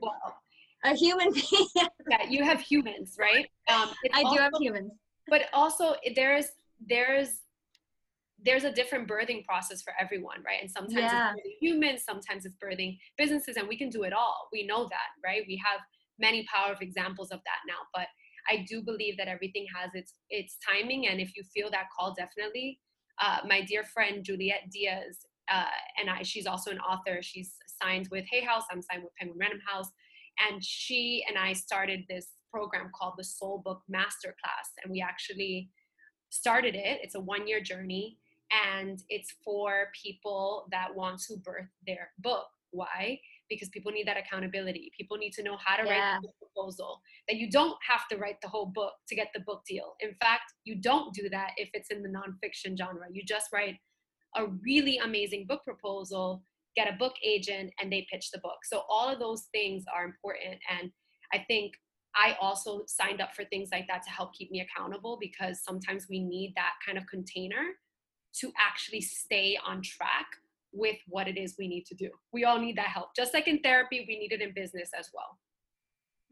Well, 0.00 0.16
A 0.84 0.94
human 0.94 1.30
being. 1.34 1.66
yeah, 2.10 2.24
you 2.28 2.42
have 2.42 2.60
humans, 2.60 3.16
right? 3.18 3.46
Um, 3.68 3.90
I 4.14 4.22
do 4.22 4.36
have 4.40 4.52
humans. 4.58 4.92
but 5.28 5.42
also 5.52 5.94
there's 6.16 6.46
there's 6.88 7.30
there's 8.46 8.64
a 8.64 8.72
different 8.72 9.08
birthing 9.08 9.44
process 9.44 9.82
for 9.82 9.92
everyone 10.00 10.38
right 10.46 10.60
and 10.62 10.70
sometimes 10.70 11.10
Yeah. 11.12 11.32
it's 11.32 11.40
birthing 11.40 11.56
humans 11.60 12.00
sometimes 12.10 12.46
it's 12.46 12.56
birthing 12.64 12.92
businesses 13.22 13.56
and 13.58 13.66
we 13.72 13.76
can 13.76 13.90
do 13.96 14.04
it 14.08 14.12
all 14.12 14.38
we 14.52 14.60
know 14.70 14.82
that 14.94 15.08
right 15.28 15.42
we 15.48 15.56
have 15.68 15.80
many 16.26 16.40
power 16.54 16.70
of 16.72 16.80
examples 16.80 17.30
of 17.36 17.40
that 17.48 17.60
now 17.72 17.80
but 17.96 18.06
i 18.52 18.64
do 18.70 18.76
believe 18.90 19.16
that 19.20 19.26
everything 19.34 19.66
has 19.76 19.90
its 20.00 20.10
its 20.30 20.52
timing 20.70 21.08
and 21.08 21.20
if 21.20 21.30
you 21.36 21.42
feel 21.54 21.68
that 21.76 21.86
call 21.94 22.14
definitely 22.22 22.78
uh, 23.24 23.38
my 23.52 23.60
dear 23.70 23.82
friend 23.94 24.24
juliet 24.24 24.62
diaz 24.72 25.14
uh, 25.52 25.64
and 26.00 26.10
i 26.10 26.22
she's 26.22 26.46
also 26.46 26.70
an 26.70 26.78
author. 26.80 27.20
She's 27.22 27.54
signed 27.82 28.08
with 28.10 28.24
hay 28.30 28.42
house. 28.44 28.64
I'm 28.70 28.82
signed 28.82 29.02
with 29.02 29.14
penguin 29.18 29.38
random 29.38 29.60
house. 29.66 29.88
And 30.48 30.62
she 30.62 31.24
and 31.28 31.36
i 31.38 31.52
started 31.52 32.04
this 32.08 32.28
program 32.52 32.90
called 32.98 33.14
the 33.18 33.24
soul 33.24 33.62
book 33.64 33.82
masterclass. 33.92 34.68
And 34.82 34.90
we 34.90 35.00
actually 35.00 35.70
started 36.30 36.74
it. 36.74 37.00
It's 37.02 37.14
a 37.14 37.20
one 37.20 37.46
year 37.48 37.60
journey. 37.60 38.18
And 38.70 39.02
it's 39.10 39.34
for 39.44 39.88
people 40.02 40.66
that 40.70 40.94
want 40.94 41.20
to 41.28 41.36
birth 41.36 41.68
their 41.86 42.10
book. 42.18 42.46
Why? 42.70 43.18
Because 43.50 43.68
people 43.70 43.92
need 43.92 44.06
that 44.06 44.16
accountability. 44.16 44.90
People 44.96 45.16
need 45.18 45.32
to 45.32 45.42
know 45.42 45.56
how 45.62 45.76
to 45.76 45.84
Yeah. 45.84 46.14
write 46.14 46.22
the 46.22 46.28
proposal. 46.38 47.00
That 47.28 47.36
you 47.36 47.50
don't 47.50 47.76
have 47.86 48.06
to 48.08 48.16
write 48.16 48.40
the 48.40 48.48
whole 48.48 48.66
book 48.66 48.94
to 49.08 49.14
get 49.14 49.28
the 49.34 49.40
book 49.40 49.64
deal. 49.66 49.96
In 50.00 50.14
fact 50.16 50.52
you 50.64 50.76
don't 50.76 51.12
do 51.14 51.28
that 51.30 51.50
if 51.56 51.68
it's 51.74 51.90
in 51.90 52.02
the 52.02 52.08
nonfiction 52.08 52.76
genre. 52.76 53.06
You 53.10 53.22
just 53.24 53.52
write 53.52 53.76
a 54.36 54.46
really 54.64 54.98
amazing 54.98 55.46
book 55.46 55.62
proposal 55.64 56.42
get 56.76 56.92
a 56.92 56.96
book 56.96 57.14
agent 57.24 57.72
and 57.80 57.92
they 57.92 58.06
pitch 58.10 58.30
the 58.30 58.38
book 58.38 58.58
so 58.64 58.82
all 58.88 59.08
of 59.08 59.18
those 59.18 59.48
things 59.52 59.84
are 59.94 60.04
important 60.04 60.58
and 60.70 60.90
i 61.32 61.44
think 61.48 61.72
I 62.16 62.36
also 62.40 62.82
signed 62.86 63.20
up 63.20 63.34
for 63.34 63.44
things 63.44 63.68
like 63.70 63.86
that 63.86 64.02
to 64.02 64.10
help 64.10 64.34
keep 64.34 64.50
me 64.50 64.60
accountable 64.60 65.18
because 65.20 65.62
sometimes 65.62 66.06
we 66.10 66.20
need 66.20 66.52
that 66.56 66.72
kind 66.84 66.98
of 66.98 67.06
container 67.06 67.62
to 68.40 68.52
actually 68.58 69.00
stay 69.00 69.58
on 69.64 69.82
track 69.82 70.26
with 70.72 70.96
what 71.06 71.28
it 71.28 71.38
is 71.38 71.56
we 71.58 71.68
need 71.68 71.86
to 71.86 71.94
do. 71.94 72.10
We 72.32 72.44
all 72.44 72.58
need 72.58 72.76
that 72.76 72.88
help. 72.88 73.14
Just 73.16 73.34
like 73.34 73.48
in 73.48 73.60
therapy, 73.60 74.04
we 74.06 74.18
need 74.18 74.32
it 74.32 74.40
in 74.40 74.52
business 74.54 74.90
as 74.98 75.10
well. 75.14 75.38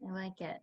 I 0.07 0.23
like 0.23 0.41
it. 0.41 0.59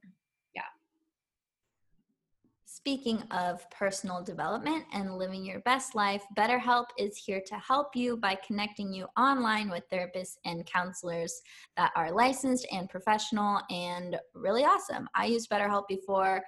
Speaking 2.76 3.22
of 3.30 3.70
personal 3.70 4.20
development 4.20 4.84
and 4.92 5.16
living 5.16 5.44
your 5.44 5.60
best 5.60 5.94
life, 5.94 6.24
BetterHelp 6.36 6.86
is 6.98 7.16
here 7.16 7.40
to 7.46 7.54
help 7.54 7.94
you 7.94 8.16
by 8.16 8.36
connecting 8.44 8.92
you 8.92 9.06
online 9.16 9.70
with 9.70 9.88
therapists 9.92 10.38
and 10.44 10.66
counselors 10.66 11.40
that 11.76 11.92
are 11.94 12.10
licensed 12.10 12.66
and 12.72 12.90
professional 12.90 13.60
and 13.70 14.18
really 14.34 14.64
awesome. 14.64 15.08
I 15.14 15.26
used 15.26 15.48
BetterHelp 15.48 15.86
before 15.88 16.42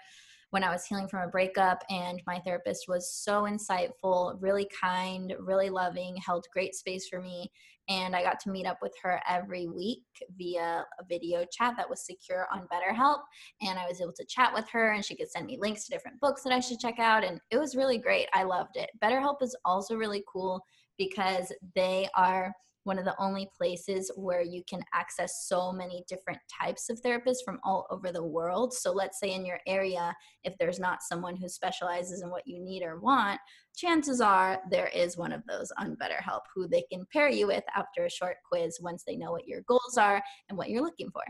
when 0.51 0.65
I 0.65 0.73
was 0.73 0.85
healing 0.85 1.07
from 1.07 1.29
a 1.29 1.31
breakup, 1.31 1.85
and 1.91 2.21
my 2.27 2.41
therapist 2.41 2.87
was 2.89 3.09
so 3.09 3.45
insightful, 3.45 4.37
really 4.41 4.69
kind, 4.81 5.33
really 5.39 5.71
loving, 5.71 6.17
held 6.17 6.45
great 6.53 6.75
space 6.75 7.09
for 7.09 7.21
me. 7.21 7.53
And 7.89 8.17
I 8.17 8.23
got 8.23 8.41
to 8.41 8.51
meet 8.51 8.67
up 8.67 8.79
with 8.83 8.95
her 9.03 9.21
every 9.29 9.69
week 9.69 10.05
via 10.37 10.85
a 10.99 11.05
video 11.09 11.45
chat 11.53 11.75
that 11.77 11.89
was 11.89 12.05
secure 12.05 12.47
on 12.53 12.67
BetterHelp 12.73 13.21
and 13.63 13.79
I 13.79 13.87
was 13.87 14.01
able 14.01 14.13
to 14.15 14.25
chat 14.25 14.53
with 14.53 14.69
her 14.71 14.93
and 14.93 15.05
she 15.05 15.15
could 15.15 15.31
send 15.31 15.47
me 15.47 15.59
links 15.61 15.85
to 15.85 15.93
different 15.93 16.21
books 16.21 16.43
that 16.43 16.53
I 16.53 16.61
should 16.61 16.81
check 16.81 16.99
out 16.99 17.25
and 17.25 17.41
it 17.51 17.59
was 17.59 17.77
really 17.77 17.99
great. 17.99 18.29
I 18.35 18.43
loved 18.43 18.77
it. 18.77 18.91
BetterHelp 19.03 19.43
is 19.43 19.57
also 19.65 19.95
really 19.95 20.25
cool 20.33 20.61
because 20.99 21.53
they 21.75 22.09
are 22.17 22.53
one 22.87 22.99
of 22.99 23.05
the 23.05 23.17
only 23.19 23.51
places 23.57 24.13
where 24.15 24.43
you 24.43 24.63
can 24.69 24.81
access 24.95 25.47
so 25.49 25.73
many 25.73 26.05
different 26.09 26.39
types 26.63 26.89
of 26.89 27.01
therapists 27.03 27.45
from 27.45 27.59
all 27.65 27.87
over 27.91 28.13
the 28.13 28.23
world. 28.23 28.73
So 28.73 28.93
let's 28.93 29.19
say 29.19 29.33
in 29.33 29.45
your 29.45 29.59
area 29.67 30.15
if 30.45 30.57
there's 30.59 30.79
not 30.79 31.03
someone 31.03 31.35
who 31.35 31.49
specializes 31.49 32.23
in 32.23 32.31
what 32.31 32.47
you 32.47 32.61
need 32.61 32.85
or 32.85 33.01
want, 33.01 33.41
chances 33.77 34.21
are 34.21 34.61
there 34.71 34.89
is 34.95 35.17
one 35.17 35.33
of 35.33 35.43
those 35.49 35.73
on 35.79 35.97
BetterHelp 35.97 36.43
who 36.55 36.69
they 36.69 36.85
can 36.91 37.05
pair 37.13 37.29
you 37.29 37.49
with 37.49 37.65
after 37.75 38.05
a 38.05 38.11
short 38.11 38.37
quiz 38.49 38.79
once 38.81 39.03
they 39.05 39.17
know 39.17 39.33
what 39.33 39.49
your 39.49 39.63
goals 39.63 39.99
are 39.99 40.23
and 40.49 40.57
what 40.57 40.71
you're 40.71 40.83
looking 40.83 41.11
for. 41.11 41.25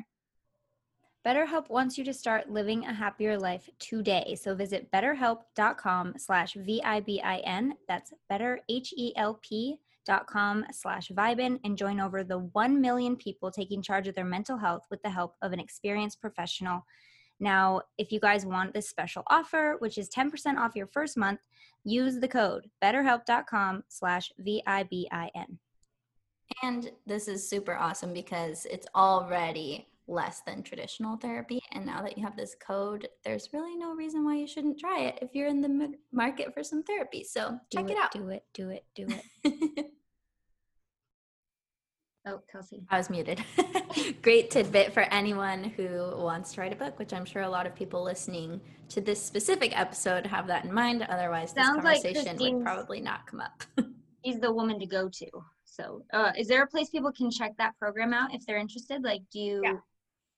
BetterHelp 1.27 1.71
wants 1.71 1.97
you 1.99 2.05
to 2.05 2.14
start 2.14 2.51
living 2.51 2.85
a 2.85 2.92
happier 2.92 3.37
life 3.37 3.69
today. 3.81 4.37
So 4.40 4.55
visit 4.55 4.92
betterhelp.com 4.92 6.14
slash 6.19 6.55
V-I-B-I-N. 6.55 7.75
That's 7.88 8.12
better, 8.29 8.61
H-E-L-P 8.69 9.71
dot 9.71 9.86
com 10.27 10.64
slash 10.73 11.09
Vibin 11.09 11.59
and 11.64 11.77
join 11.77 12.01
over 12.01 12.25
the 12.25 12.38
1 12.38 12.81
million 12.81 13.16
people 13.16 13.51
taking 13.51 13.83
charge 13.83 14.09
of 14.09 14.14
their 14.14 14.25
mental 14.25 14.57
health 14.57 14.83
with 14.90 15.03
the 15.03 15.11
help 15.11 15.35
of 15.42 15.53
an 15.53 15.61
experienced 15.61 16.21
professional. 16.21 16.85
Now, 17.38 17.83
if 17.99 18.11
you 18.12 18.21
guys 18.21 18.47
want 18.47 18.73
this 18.73 18.88
special 18.88 19.23
offer, 19.29 19.77
which 19.79 19.99
is 19.99 20.09
10% 20.09 20.57
off 20.57 20.75
your 20.75 20.87
first 20.87 21.16
month, 21.16 21.40
use 21.85 22.19
the 22.19 22.29
code 22.29 22.71
betterhelp.com 22.83 23.85
slash 23.88 24.33
V-I-B-I-N. 24.38 25.59
And 26.62 26.90
this 27.07 27.29
is 27.29 27.49
super 27.49 27.77
awesome 27.77 28.12
because 28.12 28.66
it's 28.71 28.87
already 28.95 29.87
less 30.09 30.42
than 30.47 30.62
traditional 30.62 31.16
therapy. 31.16 31.61
And 31.73 31.85
now 31.85 32.03
that 32.03 32.16
you 32.16 32.25
have 32.25 32.37
this 32.37 32.55
code, 32.64 33.09
there's 33.25 33.51
really 33.53 33.77
no 33.77 33.95
reason 33.95 34.25
why 34.25 34.37
you 34.37 34.47
shouldn't 34.47 34.79
try 34.79 35.01
it 35.01 35.19
if 35.21 35.35
you're 35.35 35.49
in 35.49 35.61
the 35.61 35.92
market 36.12 36.55
for 36.55 36.62
some 36.62 36.83
therapy. 36.83 37.25
So 37.25 37.59
Do 37.71 37.79
check 37.79 37.90
it, 37.90 37.99
out. 37.99 38.12
Do 38.12 38.29
it, 38.29 38.45
do 38.55 38.71
it, 38.71 38.85
do 38.95 39.07
it. 39.45 39.87
Oh, 42.27 42.41
Kelsey. 42.51 42.83
I 42.91 42.99
was 42.99 43.09
muted. 43.09 43.41
Great 44.23 44.51
tidbit 44.51 44.93
for 44.93 45.03
anyone 45.12 45.62
who 45.62 46.11
wants 46.17 46.53
to 46.55 46.61
write 46.61 46.73
a 46.73 46.77
book, 46.77 46.99
which 46.99 47.12
I'm 47.12 47.25
sure 47.25 47.43
a 47.43 47.49
lot 47.49 47.67
of 47.67 47.75
people 47.77 48.03
listening 48.03 48.61
to 48.89 49.01
this 49.01 49.23
specific 49.23 49.79
episode 49.79 50.27
have 50.27 50.49
that 50.49 50.65
in 50.65 50.75
mind. 50.75 51.07
Otherwise, 51.09 51.53
this 51.53 51.65
Sounds 51.65 51.85
like 51.85 52.03
conversation 52.03 52.37
would 52.39 52.65
probably 52.65 53.01
not 53.01 53.29
come 53.29 53.41
up. 53.41 53.62
She's 54.25 54.41
the 54.41 54.53
woman 54.53 54.81
to 54.81 54.87
go 54.87 55.09
to. 55.09 55.27
So, 55.65 56.03
uh, 56.12 56.33
is 56.37 56.49
there 56.49 56.65
a 56.65 56.67
place 56.67 56.91
people 56.91 57.12
can 57.12 57.31
check 57.31 57.53
that 57.59 57.79
program 57.79 58.12
out 58.12 58.35
if 58.35 58.45
they're 58.45 58.59
interested? 58.59 59.05
Like, 59.05 59.23
do 59.33 59.39
you? 59.39 59.61
Yeah. 59.62 59.75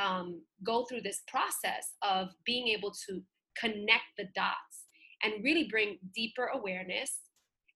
um, 0.00 0.40
go 0.64 0.84
through 0.84 1.02
this 1.02 1.22
process 1.26 1.94
of 2.02 2.28
being 2.44 2.68
able 2.68 2.92
to 3.08 3.20
connect 3.58 4.04
the 4.16 4.26
dots 4.34 4.86
and 5.22 5.42
really 5.42 5.66
bring 5.68 5.98
deeper 6.14 6.46
awareness 6.54 7.18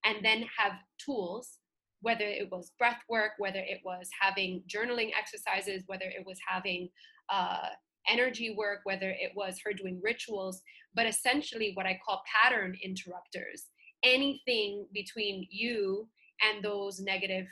and 0.04 0.24
then 0.24 0.44
have 0.56 0.72
tools 1.04 1.58
whether 2.02 2.24
it 2.24 2.48
was 2.50 2.72
breath 2.78 3.00
work 3.08 3.32
whether 3.38 3.58
it 3.58 3.80
was 3.84 4.08
having 4.20 4.62
journaling 4.68 5.10
exercises 5.18 5.82
whether 5.86 6.06
it 6.06 6.24
was 6.26 6.38
having 6.46 6.88
uh, 7.32 7.68
energy 8.08 8.54
work 8.56 8.80
whether 8.84 9.10
it 9.10 9.32
was 9.34 9.58
her 9.64 9.72
doing 9.72 10.00
rituals. 10.02 10.62
But 10.94 11.06
essentially 11.06 11.72
what 11.74 11.86
i 11.86 11.98
call 12.04 12.22
pattern 12.42 12.76
interrupters 12.82 13.66
anything 14.02 14.86
between 14.92 15.46
you 15.50 16.08
and 16.42 16.64
those 16.64 17.00
negative 17.00 17.46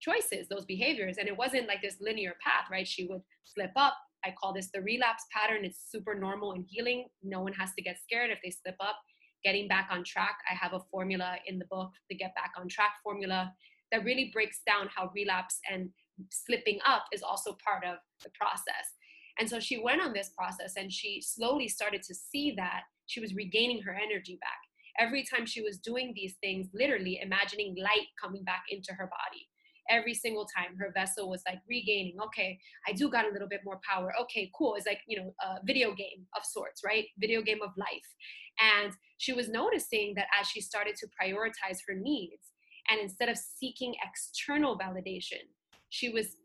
choices 0.00 0.48
those 0.48 0.64
behaviors. 0.64 1.16
And 1.18 1.28
it 1.28 1.36
wasn't 1.36 1.68
like 1.68 1.82
this 1.82 1.96
linear 2.00 2.34
path 2.44 2.66
right? 2.70 2.86
She 2.86 3.06
would 3.06 3.22
slip 3.44 3.70
up. 3.76 3.94
I 4.24 4.34
call 4.40 4.52
this 4.52 4.70
the 4.72 4.82
relapse 4.82 5.24
pattern. 5.32 5.64
It's 5.64 5.90
super 5.90 6.14
normal 6.14 6.52
in 6.52 6.64
healing. 6.68 7.06
No 7.22 7.40
one 7.40 7.52
has 7.54 7.70
to 7.76 7.82
get 7.82 7.98
scared 8.02 8.30
if 8.30 8.38
they 8.42 8.50
slip 8.50 8.76
up. 8.80 8.96
Getting 9.44 9.66
back 9.66 9.88
on 9.90 10.04
track. 10.04 10.36
I 10.50 10.54
have 10.54 10.72
a 10.72 10.80
formula 10.90 11.36
in 11.46 11.58
the 11.58 11.64
book, 11.64 11.90
the 12.08 12.16
Get 12.16 12.32
Back 12.36 12.52
on 12.56 12.68
Track 12.68 12.92
formula, 13.02 13.52
that 13.92 14.04
really 14.04 14.30
breaks 14.32 14.60
down 14.66 14.88
how 14.94 15.10
relapse 15.14 15.60
and 15.70 15.90
slipping 16.30 16.78
up 16.86 17.04
is 17.12 17.22
also 17.22 17.56
part 17.64 17.84
of 17.84 17.98
the 18.24 18.30
process. 18.30 18.96
And 19.38 19.48
so 19.48 19.60
she 19.60 19.78
went 19.78 20.02
on 20.02 20.12
this 20.12 20.30
process 20.36 20.74
and 20.76 20.92
she 20.92 21.22
slowly 21.22 21.68
started 21.68 22.02
to 22.02 22.14
see 22.14 22.54
that 22.56 22.82
she 23.06 23.20
was 23.20 23.34
regaining 23.34 23.82
her 23.82 23.94
energy 23.94 24.38
back. 24.40 24.58
Every 24.98 25.24
time 25.24 25.46
she 25.46 25.62
was 25.62 25.78
doing 25.78 26.12
these 26.14 26.36
things, 26.42 26.68
literally 26.74 27.20
imagining 27.22 27.74
light 27.82 28.08
coming 28.22 28.44
back 28.44 28.64
into 28.70 28.92
her 28.92 29.06
body. 29.06 29.48
Every 29.90 30.14
single 30.14 30.46
time 30.46 30.76
her 30.78 30.92
vessel 30.94 31.28
was 31.28 31.42
like 31.46 31.58
regaining, 31.68 32.16
okay, 32.26 32.58
I 32.86 32.92
do 32.92 33.10
got 33.10 33.24
a 33.26 33.32
little 33.32 33.48
bit 33.48 33.62
more 33.64 33.80
power. 33.88 34.12
Okay, 34.22 34.50
cool. 34.56 34.74
It's 34.74 34.86
like, 34.86 35.00
you 35.08 35.18
know, 35.18 35.34
a 35.42 35.56
video 35.64 35.92
game 35.94 36.26
of 36.36 36.44
sorts, 36.44 36.82
right? 36.84 37.06
Video 37.18 37.42
game 37.42 37.60
of 37.62 37.70
life. 37.76 38.14
And 38.60 38.92
she 39.18 39.32
was 39.32 39.48
noticing 39.48 40.14
that 40.16 40.28
as 40.38 40.46
she 40.46 40.60
started 40.60 40.94
to 40.96 41.06
prioritize 41.08 41.78
her 41.88 41.94
needs, 41.94 42.51
and 42.88 43.00
instead 43.00 43.28
of 43.28 43.36
seeking 43.38 43.94
external 44.04 44.78
validation, 44.78 45.42
she 45.88 46.08
was 46.08 46.36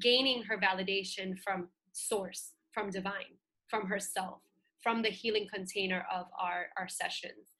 gaining 0.00 0.42
her 0.44 0.58
validation 0.58 1.38
from 1.38 1.68
source, 1.92 2.52
from 2.72 2.90
divine, 2.90 3.36
from 3.68 3.86
herself, 3.86 4.40
from 4.82 5.02
the 5.02 5.10
healing 5.10 5.46
container 5.52 6.06
of 6.12 6.26
our, 6.38 6.66
our 6.78 6.88
sessions. 6.88 7.50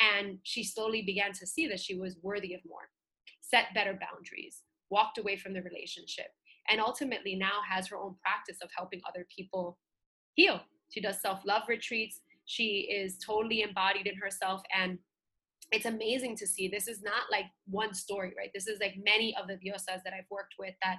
And 0.00 0.38
she 0.42 0.64
slowly 0.64 1.02
began 1.02 1.32
to 1.32 1.46
see 1.46 1.66
that 1.68 1.80
she 1.80 1.94
was 1.98 2.16
worthy 2.22 2.54
of 2.54 2.60
more, 2.66 2.88
set 3.40 3.74
better 3.74 3.92
boundaries, 3.92 4.62
walked 4.90 5.18
away 5.18 5.36
from 5.36 5.52
the 5.52 5.62
relationship, 5.62 6.28
and 6.68 6.80
ultimately 6.80 7.34
now 7.34 7.60
has 7.68 7.88
her 7.88 7.96
own 7.96 8.14
practice 8.22 8.58
of 8.62 8.70
helping 8.76 9.00
other 9.08 9.26
people 9.34 9.78
heal. 10.34 10.60
She 10.90 11.00
does 11.00 11.20
self 11.20 11.40
love 11.44 11.62
retreats. 11.68 12.20
She 12.44 12.88
is 12.92 13.18
totally 13.18 13.62
embodied 13.62 14.06
in 14.06 14.16
herself 14.16 14.62
and 14.76 14.98
it's 15.72 15.86
amazing 15.86 16.36
to 16.36 16.46
see. 16.46 16.68
This 16.68 16.86
is 16.86 17.02
not 17.02 17.22
like 17.30 17.46
one 17.66 17.94
story, 17.94 18.32
right? 18.36 18.50
This 18.54 18.66
is 18.66 18.78
like 18.80 18.94
many 19.04 19.34
of 19.40 19.48
the 19.48 19.54
diosas 19.54 20.02
that 20.04 20.12
I've 20.12 20.30
worked 20.30 20.54
with 20.58 20.74
that 20.82 20.98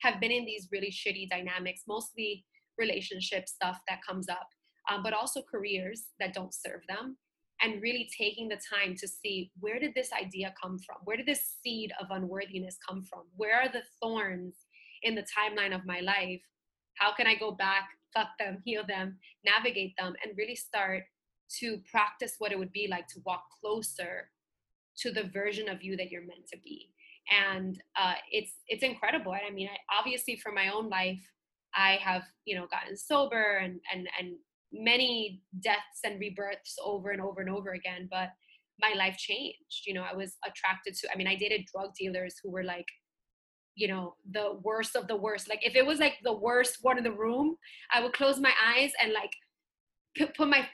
have 0.00 0.20
been 0.20 0.30
in 0.30 0.44
these 0.44 0.68
really 0.72 0.90
shitty 0.90 1.28
dynamics, 1.28 1.82
mostly 1.86 2.44
relationship 2.78 3.48
stuff 3.48 3.78
that 3.88 4.00
comes 4.06 4.28
up, 4.28 4.48
um, 4.90 5.02
but 5.02 5.12
also 5.12 5.42
careers 5.42 6.06
that 6.20 6.34
don't 6.34 6.54
serve 6.54 6.80
them. 6.88 7.16
And 7.62 7.80
really 7.80 8.10
taking 8.18 8.48
the 8.48 8.60
time 8.74 8.94
to 8.96 9.06
see 9.06 9.50
where 9.60 9.78
did 9.78 9.94
this 9.94 10.10
idea 10.12 10.52
come 10.60 10.78
from? 10.84 10.96
Where 11.04 11.16
did 11.16 11.26
this 11.26 11.56
seed 11.62 11.92
of 12.00 12.08
unworthiness 12.10 12.76
come 12.86 13.04
from? 13.04 13.22
Where 13.36 13.56
are 13.60 13.68
the 13.68 13.82
thorns 14.02 14.54
in 15.02 15.14
the 15.14 15.22
timeline 15.22 15.74
of 15.74 15.86
my 15.86 16.00
life? 16.00 16.42
How 16.98 17.14
can 17.14 17.26
I 17.26 17.36
go 17.36 17.52
back 17.52 17.88
pluck 18.14 18.28
them, 18.38 18.62
heal 18.64 18.82
them, 18.86 19.18
navigate 19.44 19.94
them, 19.98 20.14
and 20.24 20.36
really 20.36 20.54
start 20.54 21.02
to 21.60 21.78
practice 21.90 22.34
what 22.38 22.52
it 22.52 22.58
would 22.58 22.72
be 22.72 22.88
like 22.90 23.06
to 23.08 23.20
walk 23.24 23.42
closer 23.60 24.30
to 24.98 25.10
the 25.10 25.24
version 25.24 25.68
of 25.68 25.82
you 25.82 25.96
that 25.96 26.10
you're 26.10 26.26
meant 26.26 26.46
to 26.52 26.58
be. 26.64 26.90
And 27.30 27.80
uh, 27.98 28.14
it's 28.30 28.52
it's 28.68 28.82
incredible. 28.82 29.32
I 29.32 29.50
mean, 29.50 29.68
I, 29.68 29.98
obviously, 29.98 30.36
for 30.36 30.52
my 30.52 30.70
own 30.70 30.90
life, 30.90 31.20
I 31.74 31.98
have 32.02 32.22
you 32.44 32.56
know 32.56 32.66
gotten 32.70 32.96
sober 32.96 33.58
and 33.58 33.80
and 33.92 34.08
and 34.18 34.36
many 34.72 35.40
deaths 35.62 36.00
and 36.04 36.20
rebirths 36.20 36.76
over 36.84 37.10
and 37.10 37.22
over 37.22 37.40
and 37.40 37.50
over 37.50 37.72
again. 37.72 38.08
But 38.10 38.28
my 38.78 38.92
life 38.96 39.16
changed. 39.16 39.86
You 39.86 39.94
know, 39.94 40.04
I 40.10 40.14
was 40.14 40.36
attracted 40.46 40.94
to. 40.96 41.08
I 41.12 41.16
mean, 41.16 41.26
I 41.26 41.36
dated 41.36 41.66
drug 41.74 41.94
dealers 41.98 42.34
who 42.42 42.50
were 42.50 42.64
like 42.64 42.86
you 43.76 43.88
know 43.88 44.14
the 44.30 44.58
worst 44.62 44.94
of 44.94 45.08
the 45.08 45.16
worst 45.16 45.48
like 45.48 45.66
if 45.66 45.74
it 45.74 45.84
was 45.84 45.98
like 45.98 46.14
the 46.22 46.32
worst 46.32 46.78
one 46.82 46.96
in 46.96 47.02
the 47.02 47.10
room 47.10 47.56
i 47.92 48.00
would 48.00 48.12
close 48.12 48.38
my 48.38 48.52
eyes 48.64 48.92
and 49.02 49.12
like 49.12 49.32
put 50.36 50.48
my 50.48 50.64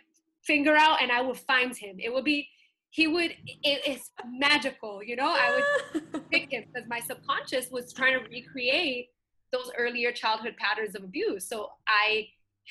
finger 0.44 0.76
out 0.76 1.03
and 1.03 1.12
i 1.12 1.20
would 1.20 1.37
find 1.37 1.76
him. 1.76 1.96
It 1.98 2.12
would 2.12 2.24
be 2.24 2.48
he 2.90 3.07
would 3.07 3.31
it, 3.31 3.81
it's 3.87 4.11
magical 4.33 5.03
you 5.03 5.16
know? 5.16 5.29
I 5.29 5.62
would 5.94 6.31
pick 6.31 6.53
him 6.53 6.64
because 6.72 6.88
my 6.88 7.00
subconscious 7.00 7.70
was 7.70 7.92
trying 7.92 8.18
to 8.18 8.29
recreate 8.29 9.09
those 9.53 9.70
earlier 9.76 10.12
childhood 10.12 10.57
patterns 10.59 10.94
of 10.94 11.05
abuse. 11.05 11.48
So 11.48 11.68
i 11.88 12.26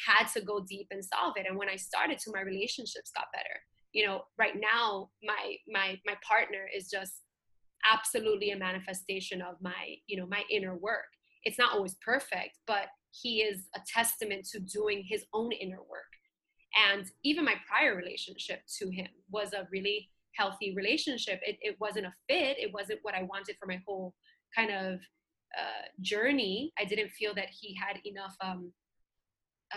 had 0.08 0.28
to 0.28 0.42
go 0.42 0.62
deep 0.62 0.88
and 0.92 1.04
solve 1.04 1.34
it. 1.38 1.46
And 1.48 1.58
when 1.58 1.70
i 1.70 1.76
started 1.76 2.20
to 2.20 2.32
my 2.34 2.42
relationships 2.42 3.12
got 3.16 3.26
better. 3.34 3.60
You 3.94 4.06
know 4.06 4.22
right 4.38 4.56
now 4.56 5.10
my 5.24 5.56
my 5.68 6.00
my 6.06 6.16
partner 6.28 6.68
is 6.76 6.90
just 6.90 7.22
absolutely 7.90 8.52
a 8.52 8.58
manifestation 8.58 9.42
of 9.42 9.56
my 9.62 9.96
you 10.08 10.18
know 10.18 10.28
my 10.28 10.44
inner 10.52 10.76
work. 10.76 11.10
It's 11.44 11.58
not 11.58 11.74
always 11.74 11.96
perfect 12.06 12.58
but 12.68 12.88
he 13.12 13.42
is 13.42 13.68
a 13.76 13.80
testament 13.88 14.46
to 14.52 14.60
doing 14.60 15.04
his 15.08 15.26
own 15.34 15.52
inner 15.52 15.82
work 15.90 16.19
and 16.76 17.06
even 17.24 17.46
my 17.46 17.56
prior 17.68 17.96
relationship 17.96 18.62
to 18.80 18.90
him 18.90 19.08
was 19.32 19.54
a 19.54 19.68
really 19.72 20.10
healthy 20.36 20.74
relationship. 20.76 21.40
It, 21.44 21.58
it 21.62 21.78
wasn't 21.80 22.06
a 22.06 22.14
fit. 22.28 22.58
It 22.60 22.72
wasn't 22.74 23.00
what 23.02 23.16
i 23.16 23.24
wanted 23.24 23.56
for 23.60 23.66
my 23.66 23.82
whole 23.86 24.14
kind 24.56 24.72
of 24.72 25.00
uh, 25.58 25.88
journey. 26.02 26.72
I 26.80 26.86
didn't 26.86 27.10
feel 27.10 27.34
that 27.36 27.50
he 27.50 27.76
had 27.76 28.00
enough 28.06 28.36
um, 28.42 28.72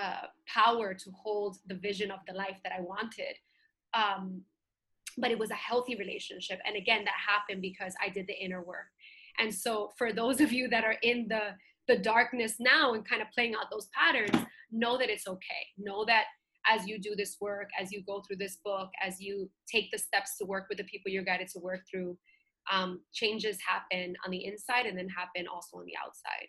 uh, 0.00 0.26
power 0.46 0.94
to 0.94 1.10
hold 1.10 1.58
the 1.66 1.74
vision 1.74 2.10
of 2.10 2.20
the 2.26 2.34
life 2.34 2.56
that 2.64 2.72
i 2.72 2.80
wanted. 2.80 3.36
Um, 3.94 4.42
but 5.18 5.30
it 5.30 5.38
was 5.38 5.50
a 5.50 5.54
healthy 5.54 5.96
relationship. 5.96 6.60
And 6.66 6.76
again 6.76 7.04
that 7.04 7.14
happened 7.28 7.60
because 7.62 7.94
i 8.02 8.08
did 8.08 8.26
the 8.26 8.34
inner 8.34 8.62
work. 8.62 8.86
And 9.38 9.54
so 9.54 9.92
for 9.96 10.12
those 10.12 10.40
of 10.40 10.52
you 10.52 10.68
that 10.68 10.84
are 10.84 10.96
in 11.02 11.26
the 11.28 11.54
the 11.88 11.98
darkness 11.98 12.54
now 12.60 12.94
and 12.94 13.06
kind 13.06 13.20
of 13.20 13.28
playing 13.34 13.54
out 13.54 13.70
those 13.70 13.88
patterns 13.88 14.46
know 14.70 14.96
that 14.96 15.10
it's 15.10 15.26
okay. 15.26 15.66
Know 15.76 16.04
that 16.04 16.24
as 16.70 16.86
you 16.86 16.98
do 17.00 17.14
this 17.16 17.36
work 17.40 17.68
as 17.80 17.92
you 17.92 18.02
go 18.06 18.22
through 18.26 18.36
this 18.36 18.58
book 18.64 18.88
as 19.02 19.20
you 19.20 19.50
take 19.70 19.90
the 19.90 19.98
steps 19.98 20.36
to 20.38 20.44
work 20.44 20.64
with 20.68 20.78
the 20.78 20.84
people 20.84 21.10
you're 21.10 21.24
guided 21.24 21.48
to 21.48 21.60
work 21.60 21.80
through 21.90 22.16
um, 22.72 23.00
changes 23.12 23.58
happen 23.66 24.14
on 24.24 24.30
the 24.30 24.44
inside 24.44 24.86
and 24.86 24.96
then 24.96 25.08
happen 25.08 25.46
also 25.52 25.78
on 25.78 25.84
the 25.84 25.94
outside 25.96 26.48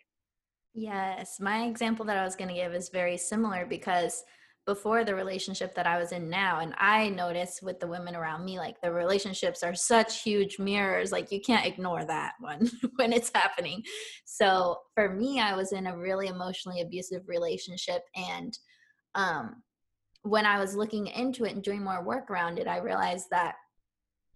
yes 0.74 1.36
my 1.40 1.64
example 1.64 2.04
that 2.04 2.16
i 2.16 2.24
was 2.24 2.36
going 2.36 2.48
to 2.48 2.54
give 2.54 2.74
is 2.74 2.88
very 2.88 3.16
similar 3.16 3.66
because 3.66 4.22
before 4.66 5.04
the 5.04 5.14
relationship 5.14 5.74
that 5.74 5.86
I 5.86 5.98
was 5.98 6.12
in 6.12 6.30
now. 6.30 6.60
And 6.60 6.74
I 6.78 7.10
notice 7.10 7.60
with 7.62 7.80
the 7.80 7.86
women 7.86 8.16
around 8.16 8.44
me, 8.44 8.58
like 8.58 8.80
the 8.80 8.92
relationships 8.92 9.62
are 9.62 9.74
such 9.74 10.22
huge 10.22 10.58
mirrors. 10.58 11.12
Like 11.12 11.30
you 11.30 11.40
can't 11.40 11.66
ignore 11.66 12.04
that 12.04 12.32
one 12.40 12.70
when 12.96 13.12
it's 13.12 13.30
happening. 13.34 13.82
So 14.24 14.78
for 14.94 15.10
me, 15.10 15.40
I 15.40 15.54
was 15.54 15.72
in 15.72 15.86
a 15.86 15.96
really 15.96 16.28
emotionally 16.28 16.80
abusive 16.80 17.22
relationship. 17.26 18.02
And 18.16 18.56
um, 19.14 19.62
when 20.24 20.46
I 20.46 20.58
was 20.58 20.74
looking 20.74 21.06
into 21.06 21.44
it 21.44 21.52
and 21.52 21.62
doing 21.62 21.84
more 21.84 22.02
work 22.02 22.30
around 22.30 22.58
it, 22.58 22.66
I 22.66 22.78
realized 22.78 23.26
that 23.30 23.54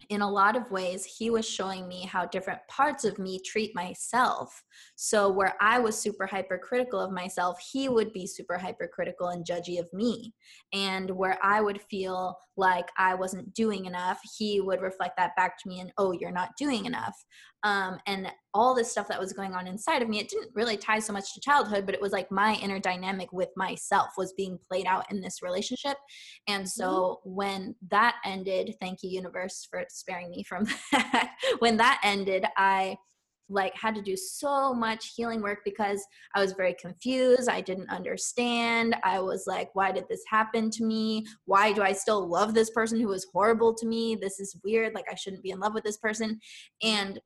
in 0.09 0.21
a 0.21 0.31
lot 0.31 0.55
of 0.55 0.71
ways, 0.71 1.03
he 1.03 1.29
was 1.29 1.47
showing 1.47 1.87
me 1.87 2.05
how 2.05 2.25
different 2.25 2.59
parts 2.69 3.03
of 3.03 3.19
me 3.19 3.39
treat 3.45 3.75
myself. 3.75 4.63
So, 4.95 5.29
where 5.29 5.55
I 5.59 5.77
was 5.79 5.99
super 5.99 6.25
hypercritical 6.25 6.99
of 6.99 7.11
myself, 7.11 7.59
he 7.71 7.89
would 7.89 8.13
be 8.13 8.25
super 8.25 8.57
hypercritical 8.57 9.29
and 9.29 9.45
judgy 9.45 9.77
of 9.79 9.91
me. 9.91 10.33
And 10.73 11.11
where 11.11 11.37
I 11.43 11.59
would 11.61 11.81
feel 11.81 12.37
like 12.55 12.89
I 12.97 13.13
wasn't 13.15 13.53
doing 13.53 13.85
enough, 13.85 14.19
he 14.37 14.61
would 14.61 14.81
reflect 14.81 15.17
that 15.17 15.35
back 15.35 15.61
to 15.61 15.69
me 15.69 15.79
and, 15.81 15.91
oh, 15.97 16.13
you're 16.13 16.31
not 16.31 16.51
doing 16.57 16.85
enough. 16.85 17.15
Um, 17.63 17.97
and 18.07 18.31
all 18.53 18.73
this 18.73 18.91
stuff 18.91 19.07
that 19.07 19.19
was 19.19 19.33
going 19.33 19.53
on 19.53 19.67
inside 19.67 20.01
of 20.01 20.09
me. 20.09 20.19
It 20.19 20.29
didn't 20.29 20.51
really 20.55 20.77
tie 20.77 20.99
so 20.99 21.13
much 21.13 21.33
to 21.33 21.41
childhood, 21.41 21.85
but 21.85 21.95
it 21.95 22.01
was 22.01 22.11
like 22.11 22.31
my 22.31 22.55
inner 22.55 22.79
dynamic 22.79 23.31
with 23.31 23.49
myself 23.55 24.09
was 24.17 24.33
being 24.33 24.57
played 24.69 24.87
out 24.87 25.11
in 25.11 25.21
this 25.21 25.41
relationship. 25.41 25.97
And 26.47 26.67
so 26.67 27.19
mm-hmm. 27.25 27.35
when 27.35 27.75
that 27.89 28.15
ended, 28.25 28.75
thank 28.81 28.99
you, 29.03 29.09
universe, 29.09 29.67
for 29.69 29.83
sparing 29.89 30.31
me 30.31 30.43
from 30.43 30.65
that. 30.91 31.35
when 31.59 31.77
that 31.77 32.01
ended, 32.03 32.45
I 32.57 32.97
like 33.49 33.75
had 33.75 33.95
to 33.95 34.01
do 34.01 34.15
so 34.15 34.73
much 34.73 35.13
healing 35.15 35.41
work 35.41 35.59
because 35.65 36.05
I 36.35 36.41
was 36.41 36.53
very 36.53 36.75
confused. 36.79 37.49
I 37.49 37.61
didn't 37.61 37.89
understand. 37.89 38.95
I 39.03 39.19
was 39.19 39.45
like, 39.47 39.69
why 39.73 39.91
did 39.91 40.05
this 40.07 40.21
happen 40.29 40.69
to 40.71 40.83
me? 40.83 41.25
Why 41.45 41.73
do 41.73 41.81
I 41.81 41.93
still 41.93 42.27
love 42.27 42.53
this 42.53 42.69
person 42.69 42.99
who 42.99 43.07
was 43.07 43.27
horrible 43.33 43.73
to 43.75 43.87
me? 43.87 44.15
This 44.15 44.39
is 44.39 44.55
weird. 44.63 44.93
Like, 44.93 45.05
I 45.11 45.15
shouldn't 45.15 45.43
be 45.43 45.49
in 45.49 45.59
love 45.59 45.73
with 45.73 45.83
this 45.83 45.97
person. 45.97 46.39
And 46.83 47.19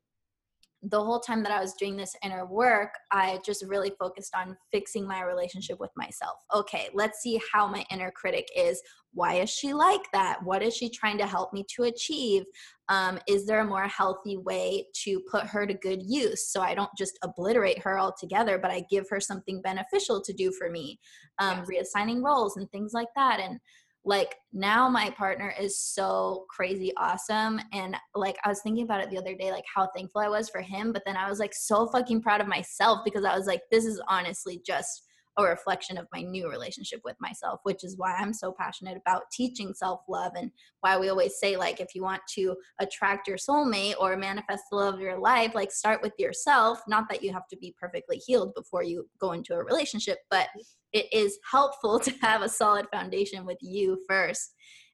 the 0.90 1.02
whole 1.02 1.20
time 1.20 1.44
that 1.44 1.52
I 1.52 1.62
was 1.62 1.74
doing 1.74 1.96
this 1.96 2.16
inner 2.24 2.46
work, 2.46 2.90
I 3.12 3.40
just 3.46 3.66
really 3.66 3.94
focused 3.98 4.36
on 4.36 4.58
fixing 4.72 5.08
my 5.08 5.24
relationship 5.24 5.80
with 5.80 5.92
myself. 5.96 6.36
Okay, 6.54 6.90
let's 6.94 7.22
see 7.22 7.40
how 7.52 7.68
my 7.68 7.86
inner 7.90 8.12
critic 8.12 8.48
is. 8.56 8.82
Why 9.14 9.36
is 9.36 9.50
she 9.50 9.74
like 9.74 10.02
that? 10.12 10.44
What 10.44 10.62
is 10.62 10.76
she 10.76 10.90
trying 10.90 11.18
to 11.20 11.28
help 11.28 11.54
me 11.54 11.66
to 11.76 11.84
achieve? 11.84 12.44
Um, 12.90 13.20
is 13.28 13.46
there 13.46 13.62
a 13.62 13.66
more 13.66 13.88
healthy 13.88 14.38
way 14.38 14.88
to 15.04 15.22
put 15.32 15.46
her 15.46 15.66
to 15.66 15.74
good 15.74 16.02
use 16.04 16.48
so 16.48 16.62
I 16.62 16.76
don't 16.76 16.92
just 16.98 17.18
obliterate 17.24 17.80
her 17.80 18.00
altogether, 18.00 18.58
but 18.58 18.72
I 18.72 18.84
give 18.90 19.06
her 19.10 19.22
something 19.22 19.62
beneficial 19.62 20.22
to 20.22 20.34
do 20.34 20.52
for 20.52 20.70
me? 20.70 21.00
Um, 21.40 21.64
yes. 21.70 21.94
Reassigning 21.96 22.24
roles 22.24 22.58
and 22.58 22.70
things 22.72 22.92
like 22.94 23.10
that. 23.16 23.40
And 23.40 23.60
like 24.06 24.36
now 24.52 24.90
my 24.90 25.10
partner 25.12 25.54
is 25.60 25.78
so 25.78 26.46
crazy 26.50 26.92
awesome 26.98 27.60
and 27.72 27.96
like 28.16 28.38
i 28.44 28.50
was 28.50 28.62
thinking 28.62 28.84
about 28.84 29.02
it 29.02 29.10
the 29.10 29.18
other 29.18 29.36
day 29.36 29.52
like 29.52 29.64
how 29.74 29.88
thankful 29.96 30.22
i 30.22 30.28
was 30.28 30.50
for 30.50 30.62
him 30.62 30.92
but 30.92 31.04
then 31.06 31.16
i 31.16 31.30
was 31.30 31.40
like 31.40 31.54
so 31.54 31.88
fucking 31.88 32.22
proud 32.22 32.42
of 32.42 32.48
myself 32.48 33.00
because 33.06 33.24
i 33.24 33.36
was 33.36 33.48
like 33.48 33.62
this 33.72 33.86
is 33.86 34.02
honestly 34.08 34.62
just 34.66 35.04
a 35.38 35.44
reflection 35.44 35.98
of 35.98 36.06
my 36.14 36.22
new 36.22 36.48
relationship 36.48 37.00
with 37.04 37.16
myself 37.20 37.60
which 37.64 37.84
is 37.84 37.98
why 37.98 38.14
i'm 38.16 38.34
so 38.34 38.52
passionate 38.52 38.98
about 38.98 39.24
teaching 39.32 39.74
self-love 39.74 40.34
and 40.36 40.52
why 40.82 40.98
we 40.98 41.10
always 41.10 41.40
say 41.40 41.58
like 41.58 41.80
if 41.80 41.96
you 41.96 42.04
want 42.04 42.22
to 42.30 42.56
attract 42.80 43.28
your 43.28 43.38
soulmate 43.38 43.96
or 44.00 44.16
manifest 44.16 44.66
the 44.70 44.76
love 44.78 44.96
of 44.96 45.00
your 45.00 45.18
life 45.18 45.56
like 45.56 45.72
start 45.72 46.04
with 46.04 46.14
yourself. 46.20 46.80
Not 46.88 47.10
that 47.10 47.24
you 47.24 47.34
have 47.34 47.48
to 47.48 47.58
be 47.58 47.74
perfectly 47.80 48.18
healed 48.18 48.54
before 48.54 48.84
you 48.84 49.10
go 49.20 49.32
into 49.32 49.56
a 49.56 49.64
relationship 49.64 50.20
but 50.30 50.50
it 50.94 51.12
is 51.12 51.38
helpful 51.50 52.00
to 52.00 52.12
have 52.22 52.42
a 52.42 52.50
solid 52.50 52.88
foundation 52.92 53.46
with 53.46 53.58
you 53.62 54.00
first. 54.08 54.54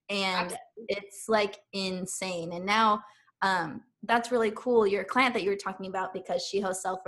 And 0.09 0.51
Absolutely. 0.51 0.59
it's 0.87 1.25
like 1.27 1.59
insane. 1.73 2.53
And 2.53 2.65
now 2.65 3.01
um, 3.41 3.81
that's 4.03 4.31
really 4.31 4.51
cool 4.55 4.87
your 4.87 5.03
client 5.03 5.33
that 5.33 5.43
you 5.43 5.49
were 5.49 5.55
talking 5.55 5.87
about 5.87 6.13
because 6.13 6.43
she 6.43 6.59
hosts 6.59 6.83
self 6.83 6.99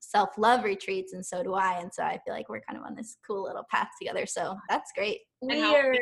self 0.00 0.30
love 0.36 0.64
retreats 0.64 1.12
and 1.12 1.24
so 1.24 1.42
do 1.42 1.54
I. 1.54 1.78
And 1.80 1.92
so 1.92 2.02
I 2.02 2.18
feel 2.24 2.34
like 2.34 2.48
we're 2.48 2.60
kind 2.60 2.78
of 2.78 2.84
on 2.84 2.94
this 2.94 3.16
cool 3.26 3.44
little 3.44 3.64
path 3.70 3.88
together. 4.00 4.26
So 4.26 4.56
that's 4.68 4.90
great. 4.96 5.20
Weird. 5.40 5.96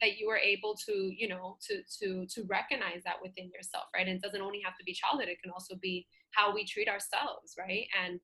that 0.00 0.16
you 0.18 0.28
were 0.28 0.38
able 0.38 0.76
to 0.86 0.92
you 1.16 1.26
know 1.26 1.56
to 1.60 1.82
to 2.00 2.26
to 2.26 2.44
recognize 2.48 3.02
that 3.04 3.16
within 3.22 3.50
yourself 3.54 3.84
right? 3.94 4.06
And 4.06 4.16
it 4.16 4.22
doesn't 4.22 4.42
only 4.42 4.60
have 4.64 4.76
to 4.76 4.84
be 4.84 4.92
childhood. 4.92 5.28
It 5.28 5.40
can 5.42 5.52
also 5.52 5.74
be 5.80 6.06
how 6.32 6.52
we 6.54 6.64
treat 6.64 6.88
ourselves 6.88 7.54
right? 7.58 7.86
And 8.04 8.20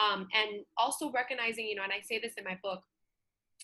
um 0.00 0.26
and 0.34 0.64
also 0.76 1.10
recognizing 1.10 1.66
you 1.66 1.74
know 1.74 1.82
and 1.82 1.92
i 1.92 2.00
say 2.00 2.18
this 2.18 2.34
in 2.36 2.44
my 2.44 2.58
book 2.62 2.80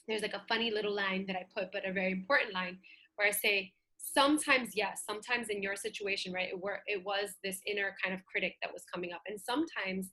there's 0.08 0.22
like 0.22 0.34
a 0.34 0.42
funny 0.48 0.70
little 0.70 0.94
line 0.94 1.24
that 1.26 1.36
i 1.36 1.44
put 1.56 1.70
but 1.72 1.86
a 1.88 1.92
very 1.92 2.12
important 2.12 2.52
line 2.52 2.78
where 3.16 3.28
i 3.28 3.30
say 3.30 3.72
sometimes 4.12 4.70
yes 4.74 5.02
sometimes 5.08 5.48
in 5.48 5.62
your 5.62 5.76
situation 5.76 6.32
right 6.32 6.48
it, 6.50 6.60
were, 6.60 6.80
it 6.86 7.02
was 7.04 7.30
this 7.42 7.60
inner 7.66 7.94
kind 8.02 8.14
of 8.14 8.24
critic 8.26 8.54
that 8.62 8.72
was 8.72 8.84
coming 8.92 9.12
up. 9.12 9.22
And 9.26 9.40
sometimes 9.40 10.10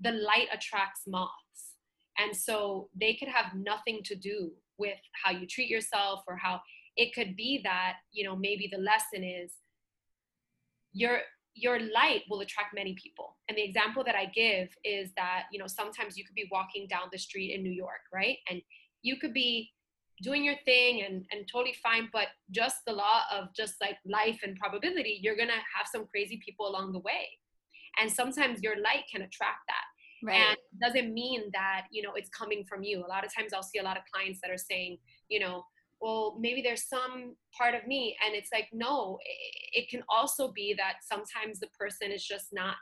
the 0.00 0.12
light 0.12 0.48
attracts 0.52 1.02
moths. 1.06 1.76
And 2.18 2.36
so 2.36 2.88
they 2.98 3.14
could 3.14 3.28
have 3.28 3.52
nothing 3.54 4.00
to 4.04 4.16
do 4.16 4.50
with 4.78 4.98
how 5.24 5.30
you 5.30 5.46
treat 5.46 5.68
yourself 5.68 6.20
or 6.26 6.36
how 6.36 6.60
it 6.96 7.14
could 7.14 7.36
be 7.36 7.60
that 7.64 7.94
you 8.12 8.24
know 8.24 8.36
maybe 8.36 8.68
the 8.70 8.78
lesson 8.78 9.24
is 9.24 9.54
your 10.92 11.20
your 11.54 11.78
light 11.78 12.22
will 12.30 12.40
attract 12.40 12.74
many 12.74 12.94
people. 12.94 13.36
And 13.48 13.56
the 13.58 13.62
example 13.62 14.02
that 14.04 14.14
i 14.14 14.26
give 14.26 14.68
is 14.84 15.10
that 15.16 15.44
you 15.52 15.58
know 15.58 15.66
sometimes 15.66 16.16
you 16.16 16.24
could 16.24 16.34
be 16.34 16.48
walking 16.50 16.86
down 16.88 17.08
the 17.12 17.18
street 17.18 17.54
in 17.54 17.62
new 17.62 17.72
york 17.72 18.00
right? 18.12 18.38
And 18.48 18.62
you 19.02 19.16
could 19.18 19.34
be 19.34 19.70
doing 20.22 20.44
your 20.44 20.54
thing 20.64 21.02
and, 21.02 21.24
and 21.32 21.48
totally 21.50 21.74
fine 21.82 22.08
but 22.12 22.28
just 22.52 22.76
the 22.86 22.92
law 22.92 23.22
of 23.32 23.48
just 23.56 23.74
like 23.80 23.96
life 24.06 24.40
and 24.44 24.56
probability 24.56 25.18
you're 25.20 25.36
gonna 25.36 25.52
have 25.52 25.86
some 25.90 26.06
crazy 26.06 26.40
people 26.44 26.68
along 26.68 26.92
the 26.92 27.00
way. 27.00 27.28
And 28.00 28.10
sometimes 28.10 28.62
your 28.62 28.76
light 28.80 29.04
can 29.10 29.22
attract 29.22 29.60
that. 29.68 29.86
Right. 30.24 30.36
and 30.36 30.56
doesn't 30.80 31.12
mean 31.12 31.50
that 31.52 31.86
you 31.90 32.00
know 32.00 32.12
it's 32.14 32.30
coming 32.30 32.64
from 32.68 32.84
you. 32.84 33.04
A 33.04 33.08
lot 33.08 33.24
of 33.24 33.34
times 33.34 33.52
i'll 33.52 33.62
see 33.62 33.80
a 33.80 33.82
lot 33.82 33.96
of 33.96 34.04
clients 34.12 34.40
that 34.42 34.50
are 34.52 34.64
saying 34.70 34.98
you 35.28 35.40
know 35.40 35.64
well 36.02 36.36
maybe 36.38 36.60
there's 36.60 36.88
some 36.88 37.34
part 37.56 37.74
of 37.74 37.86
me 37.86 38.16
and 38.24 38.34
it's 38.34 38.50
like 38.52 38.68
no 38.72 39.18
it, 39.24 39.84
it 39.84 39.88
can 39.88 40.02
also 40.08 40.52
be 40.52 40.74
that 40.76 40.96
sometimes 41.02 41.60
the 41.60 41.68
person 41.68 42.10
is 42.12 42.24
just 42.24 42.48
not 42.52 42.76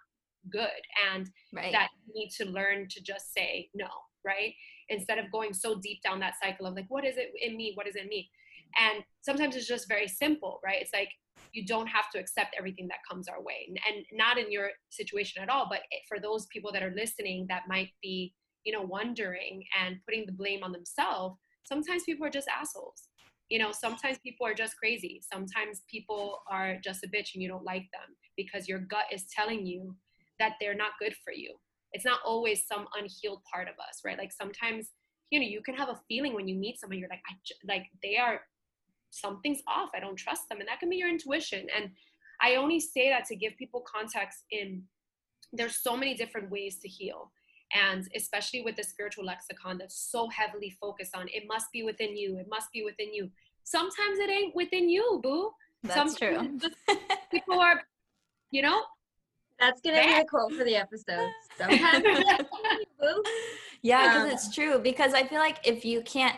good 0.50 0.68
and 1.12 1.28
right. 1.54 1.72
that 1.72 1.88
you 2.06 2.14
need 2.14 2.30
to 2.30 2.46
learn 2.46 2.88
to 2.88 3.02
just 3.02 3.32
say 3.32 3.68
no 3.74 3.86
right? 4.24 4.52
Instead 4.88 5.18
of 5.18 5.30
going 5.32 5.54
so 5.54 5.80
deep 5.80 6.02
down 6.02 6.20
that 6.20 6.34
cycle 6.42 6.66
of 6.66 6.74
like 6.74 6.86
what 6.88 7.04
is 7.04 7.16
it 7.16 7.30
in 7.40 7.56
me? 7.56 7.72
What 7.74 7.86
is 7.86 7.96
in 7.96 8.08
me? 8.08 8.28
And 8.78 9.02
sometimes 9.22 9.56
it's 9.56 9.66
just 9.66 9.88
very 9.88 10.08
simple 10.08 10.60
right? 10.64 10.80
It's 10.80 10.92
like 10.92 11.10
you 11.52 11.66
don't 11.66 11.86
have 11.86 12.10
to 12.10 12.18
accept 12.18 12.54
everything 12.58 12.86
that 12.88 12.98
comes 13.08 13.26
our 13.28 13.42
way 13.42 13.68
and 13.88 14.04
not 14.12 14.38
in 14.38 14.52
your 14.52 14.70
situation 14.90 15.42
at 15.42 15.48
all 15.48 15.66
but 15.68 15.80
eh, 15.92 15.98
for 16.06 16.20
those 16.20 16.46
people 16.46 16.70
that 16.70 16.82
are 16.82 16.92
listening 16.94 17.46
that 17.48 17.62
might 17.66 17.88
be 18.02 18.32
you 18.64 18.72
know 18.72 18.82
wondering 18.82 19.64
and 19.80 19.96
putting 20.06 20.26
the 20.26 20.32
blame 20.32 20.62
on 20.62 20.70
themselves 20.70 21.36
sometimes 21.64 22.04
people 22.04 22.26
are 22.26 22.30
just 22.30 22.46
assholes 22.48 23.08
you 23.50 23.58
know 23.58 23.72
sometimes 23.72 24.18
people 24.18 24.46
are 24.46 24.54
just 24.54 24.76
crazy. 24.78 25.20
Sometimes 25.30 25.82
people 25.90 26.40
are 26.50 26.78
just 26.82 27.04
a 27.04 27.08
bitch 27.08 27.34
and 27.34 27.42
you 27.42 27.48
don't 27.48 27.64
like 27.64 27.86
them 27.92 28.16
because 28.36 28.68
your 28.68 28.78
gut 28.78 29.04
is 29.12 29.24
telling 29.36 29.66
you 29.66 29.94
that 30.38 30.54
they're 30.60 30.74
not 30.74 30.92
good 30.98 31.14
for 31.22 31.32
you. 31.32 31.54
It's 31.92 32.04
not 32.04 32.20
always 32.24 32.66
some 32.66 32.86
unhealed 32.98 33.42
part 33.52 33.68
of 33.68 33.74
us 33.74 34.00
right? 34.04 34.18
Like 34.18 34.32
sometimes 34.32 34.88
you 35.30 35.38
know 35.40 35.46
you 35.46 35.62
can 35.62 35.74
have 35.74 35.90
a 35.90 36.00
feeling 36.08 36.34
when 36.34 36.48
you 36.48 36.56
meet 36.56 36.80
someone 36.80 36.98
you're 36.98 37.08
like 37.08 37.22
I, 37.30 37.34
like 37.66 37.86
they 38.02 38.16
are 38.16 38.40
something's 39.10 39.60
off. 39.66 39.90
I 39.94 40.00
don't 40.00 40.16
trust 40.16 40.48
them. 40.48 40.60
And 40.60 40.68
that 40.68 40.78
can 40.78 40.88
be 40.88 40.96
your 40.96 41.08
intuition. 41.08 41.66
And 41.76 41.90
i 42.42 42.54
only 42.56 42.80
say 42.80 43.10
that 43.10 43.26
to 43.26 43.36
give 43.36 43.56
people 43.58 43.84
context 43.96 44.44
in 44.50 44.82
there's 45.52 45.76
so 45.82 45.96
many 45.96 46.14
different 46.14 46.50
ways 46.50 46.78
to 46.78 46.88
heal 46.88 47.30
and 47.74 48.08
especially 48.16 48.62
with 48.62 48.76
the 48.76 48.82
spiritual 48.82 49.24
lexicon 49.24 49.78
that's 49.78 50.10
so 50.10 50.28
heavily 50.28 50.70
focused 50.80 51.16
on 51.16 51.26
it 51.28 51.44
must 51.46 51.66
be 51.72 51.82
within 51.82 52.16
you 52.16 52.36
it 52.36 52.46
must 52.48 52.70
be 52.72 52.82
within 52.84 53.12
you 53.12 53.28
sometimes 53.64 54.18
it 54.18 54.30
ain't 54.30 54.54
within 54.54 54.88
you 54.88 55.20
boo 55.22 55.50
that's 55.82 56.18
sometimes 56.18 56.62
true 56.62 56.96
people 57.30 57.60
are 57.60 57.82
you 58.50 58.62
know 58.62 58.82
that's 59.60 59.80
gonna 59.82 60.02
be 60.02 60.14
a 60.14 60.24
quote 60.24 60.52
for 60.54 60.64
the 60.64 60.74
episode. 60.74 61.28
sometimes 61.58 62.02
yeah, 63.82 64.08
because 64.08 64.22
um, 64.22 64.30
it's 64.30 64.54
true. 64.54 64.78
Because 64.78 65.14
I 65.14 65.26
feel 65.26 65.38
like 65.38 65.58
if 65.64 65.84
you 65.84 66.00
can't 66.02 66.36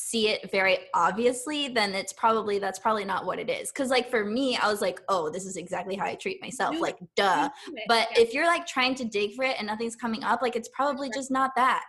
see 0.00 0.28
it 0.28 0.48
very 0.52 0.78
obviously, 0.94 1.66
then 1.66 1.92
it's 1.92 2.12
probably 2.12 2.60
that's 2.60 2.78
probably 2.78 3.04
not 3.04 3.26
what 3.26 3.40
it 3.40 3.50
is. 3.50 3.72
Because 3.72 3.90
like 3.90 4.08
for 4.08 4.24
me, 4.24 4.56
I 4.56 4.70
was 4.70 4.80
like, 4.80 5.00
oh, 5.08 5.28
this 5.28 5.44
is 5.44 5.56
exactly 5.56 5.96
how 5.96 6.06
I 6.06 6.14
treat 6.14 6.40
myself. 6.40 6.80
Like, 6.80 6.98
duh. 7.16 7.48
But 7.88 8.08
yeah. 8.12 8.22
if 8.22 8.32
you're 8.32 8.46
like 8.46 8.64
trying 8.64 8.94
to 8.94 9.04
dig 9.04 9.34
for 9.34 9.44
it 9.44 9.56
and 9.58 9.66
nothing's 9.66 9.96
coming 9.96 10.22
up, 10.22 10.40
like 10.40 10.54
it's 10.54 10.68
probably 10.68 11.10
just 11.12 11.32
not 11.32 11.50
that. 11.56 11.82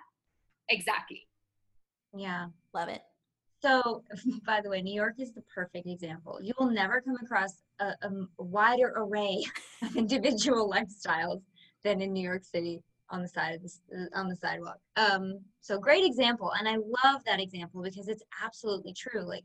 Exactly. 0.69 1.27
Yeah. 2.17 2.47
Love 2.73 2.89
it. 2.89 3.01
So, 3.61 4.03
by 4.45 4.61
the 4.61 4.69
way, 4.69 4.81
New 4.81 4.93
York 4.93 5.15
is 5.19 5.31
the 5.33 5.43
perfect 5.53 5.85
example. 5.85 6.39
You 6.41 6.53
will 6.59 6.71
never 6.71 7.01
come 7.01 7.15
across 7.21 7.61
a, 7.79 7.93
a 8.01 8.43
wider 8.43 8.91
array 8.95 9.43
of 9.83 9.95
individual 9.95 10.69
lifestyles 10.69 11.41
than 11.83 12.01
in 12.01 12.11
New 12.11 12.27
York 12.27 12.43
City 12.43 12.81
on 13.11 13.21
the 13.21 13.27
side 13.27 13.55
of 13.55 13.61
this 13.61 13.81
on 14.13 14.27
the 14.27 14.35
sidewalk. 14.35 14.77
Um, 14.95 15.39
so 15.61 15.79
great 15.79 16.05
example, 16.05 16.51
and 16.57 16.67
I 16.67 16.75
love 16.75 17.23
that 17.25 17.39
example 17.39 17.81
because 17.83 18.07
it's 18.07 18.23
absolutely 18.43 18.93
true. 18.93 19.21
Like 19.21 19.43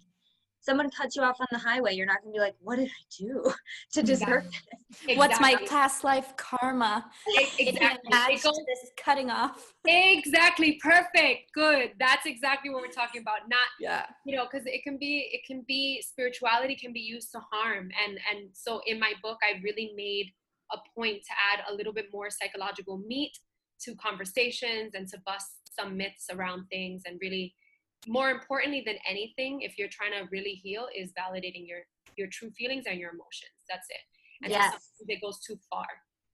someone 0.61 0.88
cuts 0.90 1.14
you 1.14 1.22
off 1.22 1.37
on 1.40 1.46
the 1.50 1.59
highway, 1.59 1.94
you're 1.94 2.07
not 2.07 2.22
gonna 2.22 2.33
be 2.33 2.40
like, 2.40 2.55
"What 2.61 2.77
did 2.77 2.88
I 2.88 3.05
do 3.18 3.53
to 3.92 4.03
deserve 4.03 4.44
exactly. 4.46 5.07
this? 5.07 5.18
What's 5.18 5.40
my 5.40 5.57
past 5.68 6.05
life 6.05 6.35
karma?" 6.37 7.11
Exactly. 7.59 8.11
It 8.12 8.42
goes, 8.42 8.57
this 8.66 8.90
cutting 8.96 9.31
off. 9.31 9.74
Exactly. 9.87 10.79
Perfect. 10.83 11.53
Good. 11.55 11.92
That's 11.98 12.27
exactly 12.27 12.70
what 12.70 12.83
we're 12.83 12.88
talking 12.88 13.20
about. 13.20 13.48
Not 13.48 13.66
yeah. 13.81 14.07
You 14.24 14.37
know, 14.37 14.46
because 14.50 14.66
it 14.66 14.83
can 14.83 14.98
be 14.98 15.31
it 15.33 15.42
can 15.46 15.64
be 15.66 16.03
spirituality 16.03 16.77
can 16.77 16.92
be 16.92 17.00
used 17.00 17.31
to 17.33 17.40
harm, 17.50 17.90
and 18.07 18.18
and 18.33 18.48
so 18.53 18.81
in 18.87 18.98
my 18.98 19.12
book, 19.22 19.38
I 19.42 19.61
really 19.62 19.92
made 19.96 20.33
a 20.72 20.79
point 20.96 21.22
to 21.24 21.33
add 21.53 21.64
a 21.70 21.74
little 21.74 21.92
bit 21.92 22.07
more 22.12 22.31
psychological 22.31 22.98
meat 22.98 23.38
to 23.85 23.94
conversations 23.97 24.94
and 24.94 25.09
to 25.09 25.18
bust 25.27 25.70
some 25.79 25.97
myths 25.97 26.27
around 26.31 26.66
things. 26.70 27.03
And 27.07 27.18
really 27.20 27.55
more 28.07 28.31
importantly 28.31 28.83
than 28.85 28.97
anything 29.09 29.62
if 29.62 29.79
you're 29.79 29.88
trying 29.88 30.12
to 30.12 30.29
really 30.31 30.61
heal 30.62 30.88
is 30.97 31.12
validating 31.18 31.66
your 31.66 31.81
your 32.16 32.29
true 32.31 32.51
feelings 32.51 32.85
and 32.88 32.99
your 32.99 33.11
emotions. 33.11 33.59
That's 33.68 33.87
it. 33.90 34.44
And 34.44 34.53
yes. 34.53 34.75
it 35.09 35.20
goes 35.20 35.40
too 35.40 35.59
far. 35.70 35.87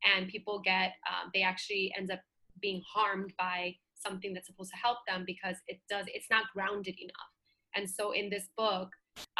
And 0.04 0.28
people 0.28 0.60
get 0.64 0.92
um, 1.08 1.30
they 1.32 1.42
actually 1.42 1.92
ends 1.96 2.10
up 2.10 2.20
being 2.60 2.82
harmed 2.92 3.32
by 3.38 3.74
something 3.94 4.34
that's 4.34 4.46
supposed 4.46 4.70
to 4.70 4.76
help 4.76 4.98
them 5.06 5.24
because 5.26 5.56
it 5.68 5.78
does 5.88 6.06
it's 6.08 6.30
not 6.30 6.44
grounded 6.54 6.96
enough. 6.98 7.32
And 7.76 7.88
so 7.88 8.12
in 8.12 8.30
this 8.30 8.48
book 8.56 8.88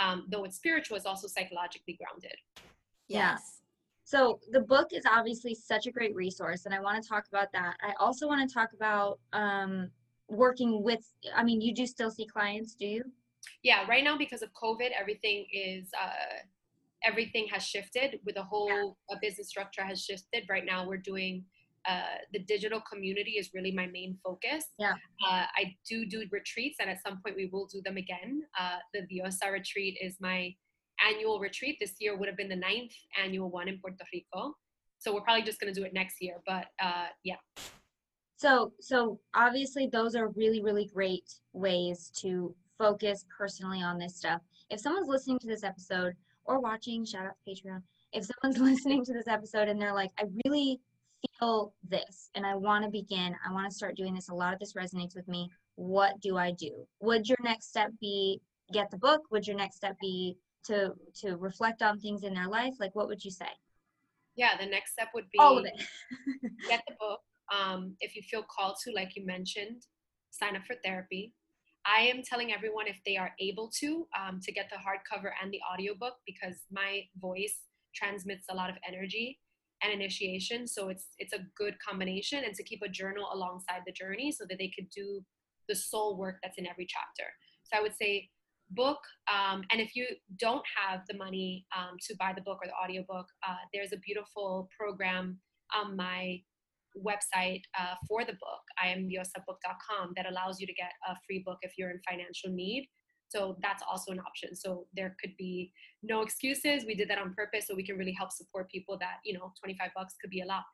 um, 0.01 0.27
though 0.31 0.44
it's 0.44 0.57
spiritual 0.57 0.96
it's 0.96 1.07
also 1.07 1.27
psychologically 1.27 1.99
grounded. 1.99 2.37
Yes 3.09 3.60
so 4.11 4.40
the 4.51 4.61
book 4.61 4.88
is 4.92 5.05
obviously 5.07 5.55
such 5.55 5.87
a 5.87 5.90
great 5.90 6.14
resource 6.14 6.66
and 6.66 6.75
i 6.75 6.81
want 6.81 7.01
to 7.01 7.09
talk 7.09 7.25
about 7.29 7.49
that 7.53 7.75
i 7.83 7.92
also 8.01 8.27
want 8.27 8.46
to 8.46 8.53
talk 8.53 8.70
about 8.75 9.18
um, 9.33 9.88
working 10.29 10.83
with 10.83 11.05
i 11.37 11.44
mean 11.44 11.61
you 11.61 11.73
do 11.75 11.87
still 11.87 12.11
see 12.11 12.27
clients 12.27 12.75
do 12.75 12.87
you 12.87 13.05
yeah 13.62 13.87
right 13.88 14.05
now 14.05 14.16
because 14.18 14.42
of 14.42 14.51
covid 14.61 14.90
everything 14.99 15.46
is 15.53 15.88
uh, 16.01 16.38
everything 17.05 17.46
has 17.53 17.62
shifted 17.62 18.18
with 18.27 18.37
a 18.37 18.42
whole 18.42 18.96
yeah. 19.09 19.16
business 19.23 19.49
structure 19.49 19.83
has 19.83 20.03
shifted 20.03 20.44
right 20.49 20.64
now 20.64 20.87
we're 20.87 20.96
doing 20.96 21.44
uh, 21.88 22.18
the 22.35 22.40
digital 22.40 22.81
community 22.81 23.33
is 23.33 23.51
really 23.55 23.73
my 23.73 23.87
main 23.87 24.14
focus. 24.23 24.66
Yeah. 24.79 24.92
Uh, 25.27 25.46
I 25.57 25.75
do 25.88 26.05
do 26.05 26.27
retreats, 26.31 26.77
and 26.79 26.90
at 26.90 27.03
some 27.03 27.20
point 27.25 27.37
we 27.37 27.49
will 27.51 27.66
do 27.73 27.81
them 27.83 27.96
again. 27.96 28.42
Uh, 28.61 28.77
the 28.92 29.01
Diosa 29.01 29.51
retreat 29.51 29.96
is 29.99 30.18
my 30.20 30.55
annual 31.08 31.40
retreat. 31.40 31.78
This 31.80 31.94
year 31.98 32.16
would 32.16 32.28
have 32.28 32.36
been 32.36 32.48
the 32.48 32.56
ninth 32.56 32.92
annual 33.22 33.50
one 33.50 33.68
in 33.68 33.78
Puerto 33.78 34.04
Rico. 34.12 34.54
So 34.98 35.14
we're 35.14 35.22
probably 35.22 35.42
just 35.42 35.60
going 35.60 35.72
to 35.72 35.80
do 35.80 35.86
it 35.86 35.94
next 35.94 36.16
year. 36.20 36.36
But 36.46 36.66
uh, 36.82 37.06
yeah. 37.24 37.36
So, 38.36 38.72
so 38.80 39.18
obviously 39.34 39.86
those 39.86 40.14
are 40.14 40.28
really, 40.28 40.62
really 40.62 40.86
great 40.86 41.30
ways 41.52 42.10
to 42.20 42.54
focus 42.78 43.24
personally 43.36 43.82
on 43.82 43.98
this 43.98 44.16
stuff. 44.16 44.40
If 44.70 44.80
someone's 44.80 45.08
listening 45.08 45.38
to 45.40 45.46
this 45.46 45.64
episode 45.64 46.14
or 46.46 46.60
watching, 46.60 47.04
shout 47.04 47.26
out 47.26 47.34
to 47.44 47.50
Patreon. 47.50 47.82
If 48.12 48.26
someone's 48.26 48.60
listening 48.72 49.04
to 49.04 49.12
this 49.12 49.28
episode 49.28 49.68
and 49.68 49.80
they're 49.80 49.94
like, 49.94 50.10
I 50.18 50.24
really 50.46 50.80
feel 51.38 51.74
this 51.88 52.30
and 52.34 52.46
I 52.46 52.54
want 52.54 52.84
to 52.84 52.90
begin, 52.90 53.34
I 53.46 53.52
want 53.52 53.68
to 53.70 53.74
start 53.74 53.96
doing 53.96 54.14
this, 54.14 54.30
a 54.30 54.34
lot 54.34 54.54
of 54.54 54.58
this 54.58 54.72
resonates 54.74 55.14
with 55.14 55.28
me. 55.28 55.50
What 55.76 56.20
do 56.20 56.36
I 56.36 56.52
do? 56.52 56.86
Would 57.00 57.28
your 57.28 57.38
next 57.42 57.68
step 57.68 57.90
be 58.00 58.40
get 58.72 58.90
the 58.90 58.98
book? 58.98 59.22
Would 59.30 59.46
your 59.46 59.56
next 59.56 59.76
step 59.76 59.96
be 60.00 60.36
to 60.66 60.92
to 61.23 61.37
reflect 61.37 61.83
on 61.83 61.99
things 61.99 62.25
in 62.25 62.35
their 62.35 62.49
life? 62.49 62.75
Like 62.79 62.94
what 62.94 63.09
would 63.09 63.25
you 63.25 63.31
say? 63.31 63.49
Yeah, 64.37 64.57
the 64.59 64.66
next 64.66 64.92
step 64.92 65.09
would 65.14 65.31
be 65.33 65.38
all 65.38 65.59
of 65.59 65.64
it. 65.64 65.83
get 66.68 66.83
the 66.87 66.94
book. 66.99 67.20
Um, 67.53 67.96
if 68.01 68.14
you 68.14 68.23
feel 68.23 68.44
called 68.44 68.77
to, 68.85 68.92
like 68.92 69.16
you 69.16 69.27
mentioned, 69.27 69.83
sign 70.31 70.57
up 70.57 70.62
for 70.66 70.77
therapy. 70.85 71.35
I 71.87 72.03
am 72.03 72.23
telling 72.23 72.53
everyone 72.53 72.87
if 72.87 72.99
they 73.05 73.16
are 73.16 73.33
able 73.40 73.70
to 73.81 74.07
um, 74.18 74.40
to 74.42 74.53
get 74.53 74.70
the 74.70 74.77
hardcover 74.77 75.31
and 75.42 75.53
the 75.53 75.61
audiobook 75.73 76.14
because 76.27 76.57
my 76.70 77.03
voice 77.20 77.61
transmits 77.94 78.46
a 78.51 78.55
lot 78.55 78.70
of 78.70 78.77
energy 78.87 79.38
and 79.83 79.92
initiation 79.92 80.66
so 80.66 80.88
it's 80.88 81.09
it's 81.18 81.33
a 81.33 81.40
good 81.57 81.75
combination 81.87 82.44
and 82.44 82.55
to 82.55 82.62
keep 82.62 82.83
a 82.83 82.88
journal 82.88 83.29
alongside 83.33 83.81
the 83.87 83.92
journey 83.92 84.31
so 84.31 84.44
that 84.49 84.59
they 84.59 84.70
could 84.75 84.88
do 84.90 85.23
the 85.68 85.75
soul 85.75 86.18
work 86.18 86.37
that's 86.42 86.59
in 86.59 86.66
every 86.66 86.87
chapter 86.87 87.29
so 87.64 87.79
i 87.79 87.83
would 87.83 87.94
say 87.96 88.29
book 88.70 88.98
um, 89.33 89.62
and 89.70 89.80
if 89.80 89.94
you 89.94 90.06
don't 90.38 90.62
have 90.76 91.00
the 91.09 91.16
money 91.16 91.66
um, 91.76 91.96
to 92.00 92.14
buy 92.18 92.33
the 92.35 92.42
book 92.42 92.59
or 92.62 92.68
the 92.68 92.85
audiobook 92.85 93.26
uh, 93.46 93.62
there's 93.72 93.92
a 93.92 93.98
beautiful 93.98 94.68
program 94.78 95.38
on 95.74 95.96
my 95.96 96.38
website 97.06 97.62
uh, 97.78 97.94
for 98.09 98.24
the 98.24 98.33
book 98.33 98.62
iamdiosabook.com 98.85 100.12
that 100.16 100.26
allows 100.28 100.61
you 100.61 100.66
to 100.66 100.74
get 100.74 100.90
a 101.09 101.14
free 101.26 101.42
book 101.44 101.59
if 101.62 101.72
you're 101.78 101.90
in 101.90 102.00
financial 102.09 102.50
need 102.50 102.88
so 103.30 103.56
that's 103.62 103.83
also 103.88 104.11
an 104.11 104.18
option. 104.20 104.56
So 104.56 104.87
there 104.92 105.14
could 105.20 105.37
be 105.38 105.72
no 106.02 106.22
excuses. 106.22 106.85
We 106.85 106.96
did 106.96 107.09
that 107.11 107.18
on 107.18 107.33
purpose 107.33 107.68
so 107.68 107.76
we 107.76 107.85
can 107.85 107.96
really 107.96 108.12
help 108.12 108.33
support 108.33 108.68
people 108.70 108.98
that, 108.98 109.18
you 109.24 109.33
know, 109.33 109.52
25 109.61 109.90
bucks 109.94 110.16
could 110.20 110.30
be 110.30 110.40
a 110.40 110.46
lot. 110.46 110.64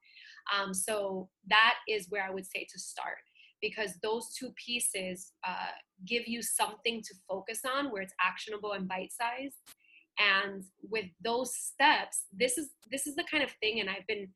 Um, 0.54 0.72
so 0.72 1.28
that 1.48 1.74
is 1.86 2.06
where 2.08 2.24
I 2.24 2.30
would 2.30 2.46
say 2.46 2.66
to 2.72 2.78
start 2.78 3.18
because 3.60 3.92
those 4.02 4.34
two 4.38 4.50
pieces 4.64 5.32
uh, 5.46 5.72
give 6.06 6.26
you 6.26 6.42
something 6.42 7.02
to 7.02 7.14
focus 7.28 7.60
on 7.64 7.90
where 7.90 8.02
it's 8.02 8.14
actionable 8.20 8.72
and 8.72 8.88
bite-sized. 8.88 9.56
And 10.18 10.64
with 10.82 11.06
those 11.22 11.54
steps, 11.54 12.24
this 12.32 12.56
is 12.56 12.70
this 12.90 13.06
is 13.06 13.16
the 13.16 13.24
kind 13.30 13.42
of 13.42 13.50
thing, 13.60 13.80
and 13.80 13.90
I've 13.90 14.06
been 14.06 14.28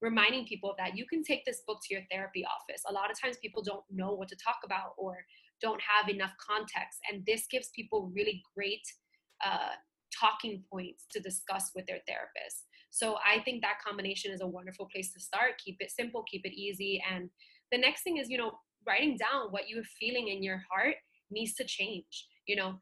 reminding 0.00 0.46
people 0.46 0.74
that 0.78 0.96
you 0.96 1.06
can 1.06 1.24
take 1.24 1.44
this 1.44 1.62
book 1.66 1.78
to 1.84 1.94
your 1.94 2.04
therapy 2.10 2.44
office. 2.44 2.82
A 2.88 2.92
lot 2.92 3.10
of 3.10 3.20
times 3.20 3.36
people 3.40 3.62
don't 3.62 3.84
know 3.90 4.12
what 4.12 4.28
to 4.28 4.36
talk 4.36 4.58
about 4.64 4.92
or 4.98 5.24
don't 5.60 5.80
have 5.80 6.08
enough 6.10 6.32
context. 6.38 6.98
And 7.10 7.24
this 7.26 7.46
gives 7.50 7.70
people 7.74 8.12
really 8.14 8.42
great 8.54 8.82
uh, 9.44 9.74
talking 10.18 10.62
points 10.70 11.06
to 11.12 11.20
discuss 11.20 11.70
with 11.74 11.86
their 11.86 12.00
therapist. 12.06 12.66
So 12.90 13.16
I 13.26 13.40
think 13.40 13.62
that 13.62 13.82
combination 13.84 14.30
is 14.30 14.40
a 14.40 14.46
wonderful 14.46 14.88
place 14.92 15.12
to 15.14 15.20
start. 15.20 15.52
Keep 15.64 15.78
it 15.80 15.90
simple, 15.90 16.22
keep 16.30 16.42
it 16.44 16.52
easy. 16.52 17.02
And 17.10 17.30
the 17.72 17.78
next 17.78 18.02
thing 18.02 18.18
is, 18.18 18.28
you 18.28 18.38
know, 18.38 18.52
writing 18.86 19.16
down 19.16 19.48
what 19.50 19.68
you're 19.68 19.84
feeling 19.98 20.28
in 20.28 20.42
your 20.42 20.62
heart 20.70 20.96
needs 21.30 21.54
to 21.54 21.64
change. 21.64 22.28
You 22.46 22.56
know, 22.56 22.74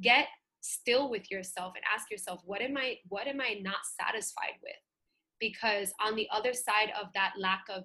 get 0.00 0.26
still 0.60 1.10
with 1.10 1.30
yourself 1.30 1.72
and 1.74 1.84
ask 1.92 2.10
yourself, 2.10 2.40
what 2.44 2.60
am 2.60 2.76
I, 2.76 2.96
what 3.08 3.26
am 3.26 3.40
I 3.40 3.60
not 3.62 3.78
satisfied 3.98 4.58
with? 4.62 4.72
Because 5.38 5.92
on 6.04 6.16
the 6.16 6.28
other 6.32 6.52
side 6.52 6.92
of 7.00 7.08
that 7.14 7.32
lack 7.38 7.64
of 7.70 7.84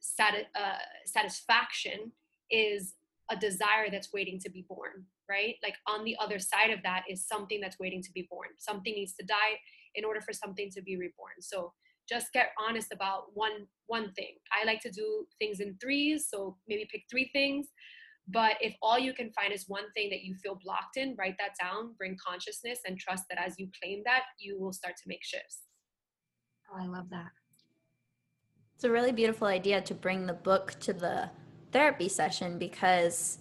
sati- 0.00 0.48
uh, 0.58 0.78
satisfaction 1.06 2.12
is 2.50 2.94
a 3.30 3.36
desire 3.36 3.90
that's 3.90 4.12
waiting 4.12 4.40
to 4.40 4.50
be 4.50 4.64
born 4.68 5.04
right 5.28 5.54
like 5.62 5.76
on 5.86 6.04
the 6.04 6.16
other 6.20 6.38
side 6.38 6.70
of 6.70 6.82
that 6.82 7.04
is 7.08 7.26
something 7.26 7.60
that's 7.60 7.78
waiting 7.78 8.02
to 8.02 8.10
be 8.12 8.26
born 8.28 8.48
something 8.58 8.92
needs 8.92 9.14
to 9.14 9.24
die 9.24 9.54
in 9.94 10.04
order 10.04 10.20
for 10.20 10.32
something 10.32 10.68
to 10.70 10.82
be 10.82 10.96
reborn 10.96 11.34
so 11.40 11.72
just 12.10 12.32
get 12.32 12.48
honest 12.58 12.88
about 12.92 13.24
one 13.34 13.66
one 13.86 14.12
thing. 14.12 14.34
I 14.52 14.64
like 14.64 14.80
to 14.82 14.90
do 14.90 15.26
things 15.38 15.60
in 15.60 15.76
threes 15.80 16.26
so 16.28 16.56
maybe 16.68 16.88
pick 16.90 17.02
three 17.10 17.30
things 17.32 17.68
but 18.28 18.52
if 18.60 18.74
all 18.80 18.98
you 18.98 19.12
can 19.12 19.32
find 19.32 19.52
is 19.52 19.64
one 19.66 19.90
thing 19.92 20.08
that 20.10 20.22
you 20.22 20.34
feel 20.42 20.58
blocked 20.62 20.96
in 20.96 21.16
write 21.18 21.36
that 21.38 21.54
down 21.60 21.94
bring 21.98 22.16
consciousness 22.24 22.78
and 22.86 22.98
trust 22.98 23.24
that 23.28 23.38
as 23.44 23.54
you 23.58 23.68
claim 23.82 24.02
that 24.04 24.22
you 24.38 24.58
will 24.60 24.72
start 24.72 24.94
to 24.96 25.02
make 25.06 25.24
shifts. 25.24 25.62
Oh 26.72 26.78
i 26.78 26.86
love 26.86 27.10
that. 27.10 27.30
It's 28.74 28.84
a 28.84 28.90
really 28.90 29.12
beautiful 29.12 29.46
idea 29.46 29.82
to 29.82 29.94
bring 29.94 30.26
the 30.26 30.32
book 30.32 30.74
to 30.80 30.92
the 30.92 31.30
therapy 31.70 32.08
session 32.08 32.58
because 32.58 33.38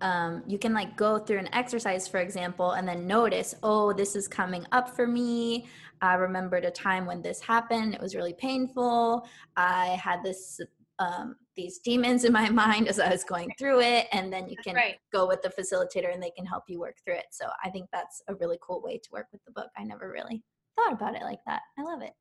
um, 0.00 0.42
you 0.46 0.58
can 0.58 0.72
like 0.72 0.96
go 0.96 1.18
through 1.18 1.38
an 1.38 1.52
exercise, 1.54 2.08
for 2.08 2.18
example, 2.18 2.72
and 2.72 2.86
then 2.86 3.06
notice, 3.06 3.54
oh, 3.62 3.92
this 3.92 4.16
is 4.16 4.28
coming 4.28 4.66
up 4.72 4.94
for 4.94 5.06
me. 5.06 5.66
I 6.00 6.14
remembered 6.14 6.64
a 6.64 6.70
time 6.70 7.06
when 7.06 7.20
this 7.20 7.40
happened. 7.40 7.94
It 7.94 8.00
was 8.00 8.14
really 8.14 8.32
painful. 8.32 9.26
I 9.56 9.98
had 10.02 10.22
this 10.22 10.60
um, 10.98 11.36
these 11.56 11.78
demons 11.78 12.24
in 12.24 12.32
my 12.32 12.48
mind 12.50 12.88
as 12.88 12.98
I 12.98 13.10
was 13.10 13.24
going 13.24 13.50
through 13.58 13.80
it, 13.80 14.06
and 14.12 14.32
then 14.32 14.48
you 14.48 14.56
can 14.62 14.74
right. 14.74 14.96
go 15.12 15.26
with 15.26 15.42
the 15.42 15.48
facilitator 15.48 16.12
and 16.12 16.22
they 16.22 16.30
can 16.30 16.46
help 16.46 16.64
you 16.68 16.78
work 16.80 16.96
through 17.04 17.16
it. 17.16 17.26
So 17.30 17.46
I 17.64 17.70
think 17.70 17.88
that's 17.92 18.22
a 18.28 18.34
really 18.34 18.58
cool 18.62 18.82
way 18.82 18.98
to 18.98 19.08
work 19.12 19.26
with 19.32 19.44
the 19.44 19.52
book. 19.52 19.68
I 19.76 19.84
never 19.84 20.10
really 20.10 20.42
thought 20.76 20.92
about 20.92 21.14
it 21.14 21.22
like 21.22 21.40
that. 21.46 21.62
I 21.78 21.82
love 21.82 22.02
it 22.02 22.12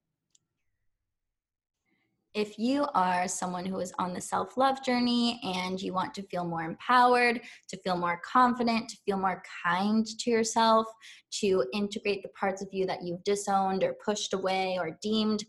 if 2.33 2.59
you 2.59 2.85
are 2.93 3.27
someone 3.27 3.65
who 3.65 3.79
is 3.79 3.93
on 3.97 4.13
the 4.13 4.21
self 4.21 4.57
love 4.57 4.83
journey 4.83 5.39
and 5.43 5.81
you 5.81 5.93
want 5.93 6.13
to 6.13 6.23
feel 6.23 6.45
more 6.45 6.63
empowered, 6.63 7.41
to 7.69 7.77
feel 7.77 7.97
more 7.97 8.21
confident, 8.23 8.89
to 8.89 8.97
feel 9.05 9.17
more 9.17 9.41
kind 9.63 10.05
to 10.05 10.29
yourself, 10.29 10.85
to 11.39 11.65
integrate 11.73 12.21
the 12.23 12.29
parts 12.29 12.61
of 12.61 12.69
you 12.71 12.85
that 12.85 13.03
you've 13.03 13.23
disowned 13.23 13.83
or 13.83 13.95
pushed 14.05 14.33
away 14.33 14.77
or 14.79 14.97
deemed 15.01 15.43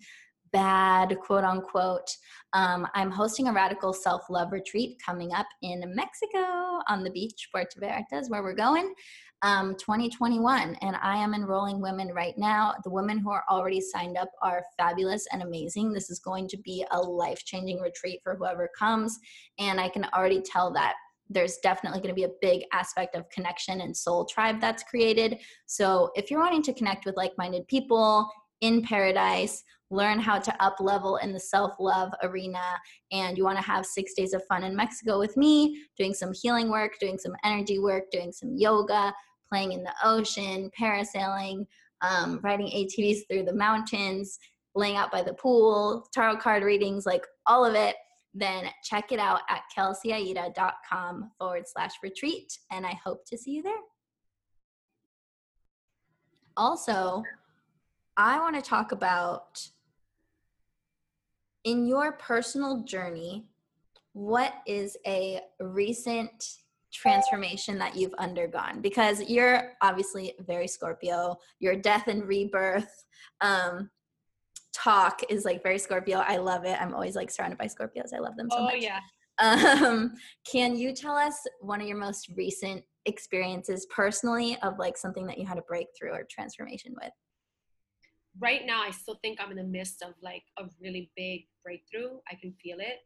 bad, 0.52 1.16
quote 1.20 1.44
unquote, 1.44 2.10
um, 2.54 2.86
I'm 2.94 3.10
hosting 3.10 3.46
a 3.48 3.52
radical 3.52 3.92
self 3.92 4.22
love 4.28 4.52
retreat 4.52 5.00
coming 5.04 5.32
up 5.32 5.46
in 5.62 5.82
Mexico 5.94 6.80
on 6.88 7.04
the 7.04 7.10
beach, 7.10 7.48
Puerto 7.52 7.78
Vallarta 7.80 8.20
is 8.20 8.30
where 8.30 8.42
we're 8.42 8.54
going 8.54 8.94
um, 9.42 9.74
2021 9.76 10.76
and 10.82 10.96
i 11.02 11.16
am 11.16 11.34
enrolling 11.34 11.80
women 11.80 12.08
right 12.12 12.34
now. 12.36 12.74
The 12.84 12.90
women 12.90 13.18
who 13.18 13.30
are 13.30 13.44
already 13.50 13.80
signed 13.80 14.16
up 14.16 14.30
are 14.42 14.62
fabulous 14.76 15.26
and 15.32 15.42
amazing. 15.42 15.92
This 15.92 16.10
is 16.10 16.18
going 16.18 16.48
to 16.48 16.58
be 16.58 16.84
a 16.90 17.00
life-changing 17.00 17.80
retreat 17.80 18.20
for 18.22 18.36
whoever 18.36 18.70
comes 18.78 19.18
and 19.58 19.80
i 19.80 19.88
can 19.88 20.06
already 20.14 20.42
tell 20.42 20.72
that 20.72 20.94
there's 21.32 21.58
definitely 21.58 22.00
going 22.00 22.08
to 22.08 22.14
be 22.14 22.24
a 22.24 22.34
big 22.40 22.62
aspect 22.72 23.14
of 23.14 23.28
connection 23.30 23.82
and 23.82 23.96
soul 23.96 24.24
tribe 24.24 24.60
that's 24.60 24.82
created. 24.82 25.38
So 25.66 26.10
if 26.16 26.28
you're 26.28 26.40
wanting 26.40 26.64
to 26.64 26.72
connect 26.72 27.06
with 27.06 27.16
like-minded 27.16 27.68
people 27.68 28.28
in 28.60 28.82
paradise 28.82 29.62
learn 29.90 30.20
how 30.20 30.38
to 30.38 30.62
up 30.62 30.76
level 30.80 31.16
in 31.16 31.32
the 31.32 31.40
self 31.40 31.72
love 31.78 32.12
arena 32.22 32.78
and 33.12 33.36
you 33.36 33.44
want 33.44 33.58
to 33.58 33.64
have 33.64 33.84
six 33.84 34.14
days 34.14 34.32
of 34.32 34.44
fun 34.46 34.64
in 34.64 34.74
Mexico 34.74 35.18
with 35.18 35.36
me, 35.36 35.84
doing 35.96 36.14
some 36.14 36.32
healing 36.32 36.70
work, 36.70 36.98
doing 37.00 37.18
some 37.18 37.34
energy 37.44 37.78
work, 37.78 38.04
doing 38.10 38.32
some 38.32 38.54
yoga, 38.56 39.12
playing 39.50 39.72
in 39.72 39.82
the 39.82 39.94
ocean, 40.04 40.70
parasailing, 40.78 41.66
um, 42.02 42.40
riding 42.42 42.68
ATVs 42.68 43.22
through 43.28 43.44
the 43.44 43.54
mountains, 43.54 44.38
laying 44.74 44.96
out 44.96 45.10
by 45.10 45.22
the 45.22 45.34
pool, 45.34 46.06
tarot 46.12 46.36
card 46.36 46.62
readings, 46.62 47.06
like 47.06 47.26
all 47.46 47.64
of 47.64 47.74
it, 47.74 47.96
then 48.32 48.66
check 48.84 49.10
it 49.10 49.18
out 49.18 49.40
at 49.48 49.62
kelseyaida.com 49.76 51.30
forward 51.38 51.64
slash 51.66 51.92
retreat. 52.02 52.56
And 52.70 52.86
I 52.86 52.98
hope 53.04 53.24
to 53.26 53.36
see 53.36 53.52
you 53.52 53.62
there. 53.62 53.72
Also, 56.56 57.22
I 58.16 58.38
want 58.38 58.54
to 58.54 58.62
talk 58.62 58.92
about 58.92 59.66
in 61.64 61.86
your 61.86 62.12
personal 62.12 62.84
journey, 62.84 63.46
what 64.12 64.54
is 64.66 64.96
a 65.06 65.40
recent 65.60 66.58
transformation 66.92 67.78
that 67.78 67.96
you've 67.96 68.14
undergone? 68.18 68.80
Because 68.80 69.22
you're 69.22 69.72
obviously 69.80 70.34
very 70.40 70.66
Scorpio, 70.66 71.36
your 71.58 71.76
death 71.76 72.08
and 72.08 72.26
rebirth 72.26 73.04
um, 73.40 73.90
talk 74.72 75.20
is 75.28 75.44
like 75.44 75.62
very 75.62 75.78
Scorpio. 75.78 76.18
I 76.18 76.36
love 76.36 76.64
it. 76.64 76.80
I'm 76.80 76.94
always 76.94 77.16
like 77.16 77.30
surrounded 77.30 77.58
by 77.58 77.66
Scorpios. 77.66 78.14
I 78.14 78.18
love 78.18 78.36
them 78.36 78.48
so 78.50 78.58
oh, 78.58 78.64
much. 78.64 78.76
yeah. 78.82 79.00
Um, 79.38 80.14
can 80.50 80.76
you 80.76 80.92
tell 80.92 81.16
us 81.16 81.34
one 81.60 81.80
of 81.80 81.86
your 81.86 81.96
most 81.96 82.30
recent 82.36 82.84
experiences 83.06 83.86
personally 83.86 84.58
of 84.62 84.78
like 84.78 84.96
something 84.96 85.26
that 85.26 85.38
you 85.38 85.46
had 85.46 85.58
a 85.58 85.62
breakthrough 85.62 86.10
or 86.10 86.26
transformation 86.30 86.94
with? 87.00 87.12
Right 88.38 88.62
now, 88.66 88.82
I 88.82 88.90
still 88.90 89.18
think 89.22 89.40
I'm 89.40 89.50
in 89.50 89.56
the 89.56 89.64
midst 89.64 90.02
of 90.02 90.14
like 90.22 90.42
a 90.58 90.64
really 90.80 91.10
big 91.16 91.46
breakthrough. 91.64 92.18
I 92.30 92.34
can 92.34 92.52
feel 92.62 92.78
it. 92.78 92.98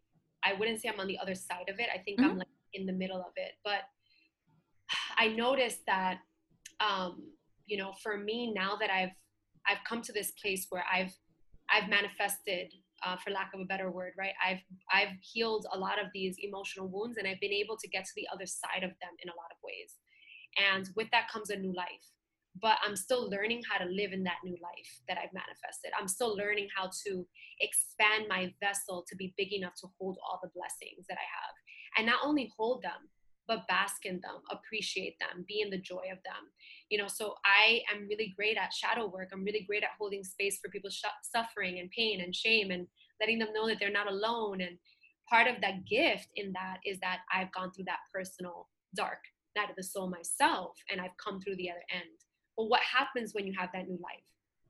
I 0.44 0.52
wouldn't 0.54 0.82
say 0.82 0.88
I'm 0.88 1.00
on 1.00 1.06
the 1.06 1.18
other 1.18 1.34
side 1.34 1.68
of 1.68 1.78
it. 1.80 1.88
I 1.92 1.98
think 1.98 2.20
mm-hmm. 2.20 2.30
I'm 2.30 2.38
like 2.38 2.48
in 2.74 2.86
the 2.86 2.92
middle 2.92 3.20
of 3.20 3.32
it. 3.36 3.52
But 3.64 3.80
I 5.16 5.28
noticed 5.28 5.80
that, 5.86 6.18
um, 6.80 7.32
you 7.66 7.78
know, 7.78 7.92
for 8.02 8.18
me 8.18 8.52
now 8.54 8.76
that 8.80 8.90
I've 8.90 9.14
I've 9.66 9.82
come 9.88 10.02
to 10.02 10.12
this 10.12 10.32
place 10.32 10.66
where 10.68 10.84
I've 10.92 11.12
I've 11.70 11.88
manifested 11.88 12.72
uh, 13.04 13.16
for 13.22 13.30
lack 13.30 13.50
of 13.54 13.60
a 13.60 13.64
better 13.64 13.90
word, 13.90 14.12
right? 14.18 14.34
I've 14.44 14.60
I've 14.92 15.16
healed 15.20 15.66
a 15.72 15.78
lot 15.78 15.98
of 15.98 16.08
these 16.14 16.36
emotional 16.38 16.88
wounds, 16.88 17.16
and 17.18 17.26
I've 17.26 17.40
been 17.40 17.52
able 17.52 17.76
to 17.76 17.88
get 17.88 18.04
to 18.04 18.12
the 18.16 18.28
other 18.32 18.46
side 18.46 18.82
of 18.82 18.90
them 19.00 19.14
in 19.22 19.28
a 19.28 19.36
lot 19.36 19.52
of 19.52 19.58
ways. 19.62 19.96
And 20.72 20.88
with 20.96 21.08
that 21.10 21.30
comes 21.32 21.50
a 21.50 21.56
new 21.56 21.74
life. 21.74 22.06
But 22.62 22.78
I'm 22.86 22.94
still 22.94 23.28
learning 23.28 23.62
how 23.68 23.82
to 23.82 23.90
live 23.90 24.12
in 24.12 24.22
that 24.24 24.38
new 24.44 24.54
life 24.62 24.92
that 25.08 25.18
I've 25.18 25.34
manifested. 25.34 25.90
I'm 25.98 26.06
still 26.06 26.36
learning 26.36 26.68
how 26.70 26.88
to 27.06 27.26
expand 27.58 28.26
my 28.28 28.54
vessel 28.62 29.04
to 29.08 29.16
be 29.16 29.34
big 29.36 29.52
enough 29.52 29.74
to 29.82 29.88
hold 29.98 30.18
all 30.22 30.38
the 30.40 30.54
blessings 30.54 31.04
that 31.08 31.18
I 31.18 31.26
have, 31.26 31.54
and 31.96 32.06
not 32.06 32.20
only 32.24 32.50
hold 32.56 32.82
them, 32.82 33.08
but 33.46 33.66
bask 33.68 34.06
in 34.06 34.20
them, 34.22 34.40
appreciate 34.50 35.16
them, 35.20 35.44
be 35.46 35.60
in 35.60 35.70
the 35.70 35.80
joy 35.80 36.04
of 36.10 36.18
them. 36.24 36.48
You 36.88 36.98
know, 36.98 37.08
so 37.08 37.34
I 37.44 37.82
am 37.92 38.06
really 38.08 38.32
great 38.36 38.56
at 38.56 38.72
shadow 38.72 39.06
work. 39.06 39.30
I'm 39.32 39.44
really 39.44 39.64
great 39.66 39.82
at 39.82 39.90
holding 39.98 40.24
space 40.24 40.58
for 40.62 40.70
people's 40.70 40.94
sh- 40.94 41.30
suffering 41.34 41.78
and 41.78 41.90
pain 41.90 42.22
and 42.22 42.34
shame 42.34 42.70
and 42.70 42.86
letting 43.20 43.38
them 43.38 43.52
know 43.52 43.68
that 43.68 43.78
they're 43.78 43.90
not 43.90 44.10
alone. 44.10 44.60
And 44.60 44.78
part 45.28 45.46
of 45.46 45.60
that 45.60 45.84
gift 45.86 46.28
in 46.36 46.52
that 46.52 46.78
is 46.86 46.98
that 47.00 47.18
I've 47.32 47.52
gone 47.52 47.70
through 47.72 47.84
that 47.86 48.00
personal 48.12 48.68
dark 48.96 49.18
night 49.56 49.70
of 49.70 49.76
the 49.76 49.82
soul 49.82 50.08
myself 50.08 50.72
and 50.90 51.00
I've 51.00 51.16
come 51.22 51.40
through 51.40 51.56
the 51.56 51.70
other 51.70 51.82
end. 51.92 52.04
But 52.56 52.66
what 52.66 52.80
happens 52.80 53.34
when 53.34 53.46
you 53.46 53.52
have 53.58 53.70
that 53.72 53.88
new 53.88 53.98
life? 54.02 54.24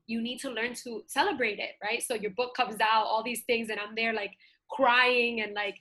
You 0.07 0.21
need 0.21 0.39
to 0.39 0.51
learn 0.51 0.73
to 0.83 1.03
celebrate 1.07 1.59
it, 1.59 1.71
right? 1.83 2.01
So 2.03 2.13
your 2.13 2.31
book 2.31 2.55
comes 2.55 2.79
out, 2.79 3.05
all 3.05 3.23
these 3.23 3.43
things, 3.45 3.69
and 3.69 3.79
I'm 3.79 3.95
there 3.95 4.13
like 4.13 4.31
crying 4.69 5.41
and 5.41 5.53
like 5.53 5.75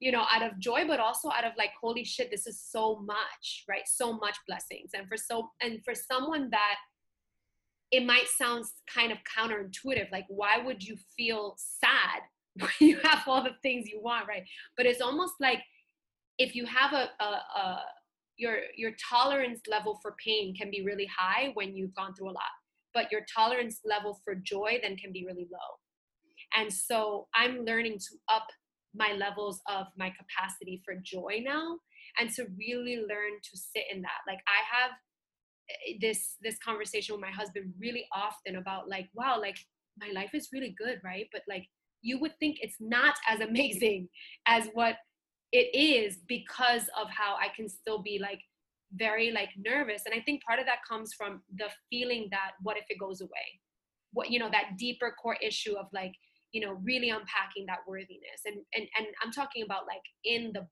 you 0.00 0.12
know 0.12 0.24
out 0.30 0.42
of 0.42 0.58
joy 0.58 0.84
but 0.86 1.00
also 1.00 1.28
out 1.30 1.44
of 1.44 1.52
like 1.58 1.70
holy 1.80 2.04
shit 2.04 2.30
this 2.30 2.46
is 2.46 2.60
so 2.60 3.00
much 3.04 3.64
right? 3.68 3.82
So 3.86 4.12
much 4.14 4.36
blessings. 4.46 4.90
And 4.94 5.08
for 5.08 5.16
so 5.16 5.50
and 5.60 5.80
for 5.84 5.94
someone 5.94 6.50
that 6.50 6.76
it 7.90 8.04
might 8.04 8.28
sound 8.28 8.64
kind 8.92 9.12
of 9.12 9.18
counterintuitive 9.36 10.10
like 10.12 10.26
why 10.28 10.58
would 10.58 10.82
you 10.82 10.96
feel 11.16 11.56
sad 11.56 12.20
when 12.60 12.88
you 12.88 12.98
have 13.02 13.22
all 13.26 13.42
the 13.42 13.56
things 13.62 13.88
you 13.88 14.00
want 14.02 14.28
right? 14.28 14.44
But 14.76 14.86
it's 14.86 15.00
almost 15.00 15.34
like 15.40 15.60
if 16.38 16.54
you 16.54 16.66
have 16.66 16.92
a, 16.92 17.08
a, 17.20 17.24
a 17.24 17.80
your 18.36 18.58
your 18.76 18.92
tolerance 19.10 19.60
level 19.68 19.98
for 20.00 20.14
pain 20.24 20.54
can 20.54 20.70
be 20.70 20.84
really 20.84 21.08
high 21.16 21.50
when 21.54 21.74
you've 21.74 21.94
gone 21.94 22.14
through 22.14 22.30
a 22.30 22.32
lot 22.32 22.54
but 22.94 23.10
your 23.12 23.22
tolerance 23.32 23.80
level 23.84 24.18
for 24.24 24.34
joy 24.34 24.78
then 24.82 24.96
can 24.96 25.12
be 25.12 25.24
really 25.26 25.46
low. 25.52 25.58
And 26.56 26.72
so 26.72 27.26
i'm 27.34 27.64
learning 27.64 27.98
to 27.98 28.16
up 28.32 28.46
my 28.94 29.12
levels 29.12 29.60
of 29.68 29.86
my 29.96 30.10
capacity 30.10 30.82
for 30.84 30.94
joy 31.02 31.40
now 31.42 31.76
and 32.18 32.30
to 32.30 32.46
really 32.58 32.96
learn 32.96 33.32
to 33.42 33.56
sit 33.56 33.84
in 33.92 34.02
that. 34.02 34.20
Like 34.26 34.40
i 34.46 34.60
have 34.76 34.90
eh, 35.70 35.98
this 36.00 36.36
this 36.42 36.58
conversation 36.58 37.14
with 37.14 37.22
my 37.22 37.30
husband 37.30 37.72
really 37.78 38.06
often 38.12 38.56
about 38.56 38.88
like 38.88 39.08
wow 39.14 39.40
like 39.40 39.58
my 40.00 40.10
life 40.14 40.30
is 40.34 40.48
really 40.52 40.74
good 40.78 41.00
right? 41.04 41.26
But 41.32 41.42
like 41.48 41.66
you 42.02 42.18
would 42.20 42.32
think 42.38 42.58
it's 42.60 42.76
not 42.80 43.14
as 43.28 43.40
amazing 43.40 44.08
as 44.46 44.68
what 44.72 44.96
it 45.52 45.74
is 45.74 46.18
because 46.28 46.90
of 47.00 47.08
how 47.08 47.34
i 47.40 47.48
can 47.56 47.70
still 47.70 48.02
be 48.02 48.18
like 48.20 48.40
very 48.94 49.30
like 49.30 49.50
nervous. 49.56 50.02
And 50.06 50.14
i 50.14 50.22
think 50.22 50.42
part 50.44 50.58
of 50.58 50.66
that 50.66 50.78
comes 50.88 51.12
from 51.14 51.42
the 51.54 51.68
feeling 51.90 52.28
that 52.30 52.52
what 52.62 52.76
if 52.76 52.84
it 52.88 52.98
goes 52.98 53.20
away? 53.20 53.48
What 54.12 54.30
you 54.30 54.38
know 54.38 54.50
that 54.50 54.76
deeper 54.78 55.14
core 55.20 55.36
issue 55.42 55.74
of 55.76 55.86
like 55.92 56.12
you 56.52 56.60
know 56.60 56.78
really 56.82 57.10
unpacking 57.10 57.66
that 57.66 57.80
worthiness. 57.86 58.42
And 58.44 58.56
and 58.74 58.86
and 58.96 59.06
i'm 59.22 59.32
talking 59.32 59.62
about 59.62 59.86
like 59.86 60.02
in 60.24 60.52
the 60.52 60.66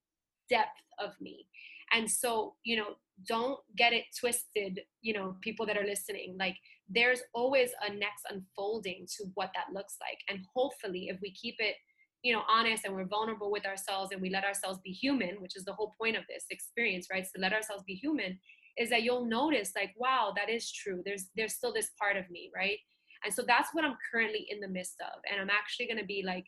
depth 0.48 0.80
of 0.98 1.12
me. 1.20 1.46
And 1.92 2.10
so 2.10 2.54
you 2.64 2.76
know 2.76 2.96
don't 3.26 3.58
get 3.76 3.92
it 3.92 4.04
twisted 4.18 4.80
you 5.00 5.14
know 5.14 5.36
people 5.40 5.66
that 5.66 5.76
are 5.76 5.86
listening. 5.86 6.36
Like 6.38 6.56
there's 6.88 7.20
always 7.34 7.70
a 7.86 7.92
next 7.92 8.24
unfolding 8.30 9.06
to 9.16 9.24
what 9.34 9.50
that 9.54 9.74
looks 9.74 9.96
like. 10.00 10.18
And 10.28 10.44
hopefully 10.54 11.08
if 11.10 11.18
we 11.22 11.32
keep 11.32 11.56
it 11.58 11.76
you 12.22 12.32
know 12.32 12.42
honest 12.48 12.84
and 12.84 12.94
we're 12.94 13.06
vulnerable 13.06 13.50
with 13.50 13.66
ourselves 13.66 14.10
and 14.12 14.20
we 14.20 14.30
let 14.30 14.44
ourselves 14.44 14.80
be 14.82 14.90
human 14.90 15.40
which 15.40 15.56
is 15.56 15.64
the 15.64 15.72
whole 15.72 15.94
point 16.00 16.16
of 16.16 16.24
this 16.28 16.44
experience 16.50 17.06
right? 17.12 17.24
To 17.34 17.40
let 17.40 17.52
ourselves 17.52 17.84
be 17.86 17.94
human 17.94 18.38
is 18.78 18.90
that 18.90 19.02
you'll 19.02 19.26
notice 19.26 19.72
like 19.76 19.92
wow 19.96 20.32
that 20.36 20.50
is 20.50 20.70
true. 20.72 21.02
There's 21.04 21.28
there's 21.36 21.54
still 21.54 21.72
this 21.72 21.90
part 21.98 22.16
of 22.16 22.28
me 22.30 22.50
right 22.54 22.78
and 23.24 23.32
so 23.32 23.42
that's 23.46 23.70
what 23.72 23.84
i'm 23.84 23.96
currently 24.12 24.46
in 24.50 24.60
the 24.60 24.68
midst 24.68 25.00
of. 25.00 25.20
And 25.30 25.40
i'm 25.40 25.50
actually 25.50 25.86
going 25.86 25.98
to 25.98 26.04
be 26.04 26.22
like 26.24 26.44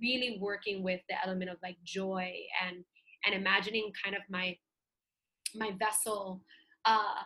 really 0.00 0.38
working 0.40 0.82
with 0.82 1.00
the 1.08 1.14
element 1.24 1.50
of 1.50 1.56
like 1.62 1.76
joy 1.84 2.32
and 2.66 2.84
and 3.24 3.34
imagining 3.34 3.92
kind 4.02 4.16
of 4.16 4.22
my 4.28 4.56
my 5.54 5.70
vessel 5.78 6.42
uh 6.84 7.22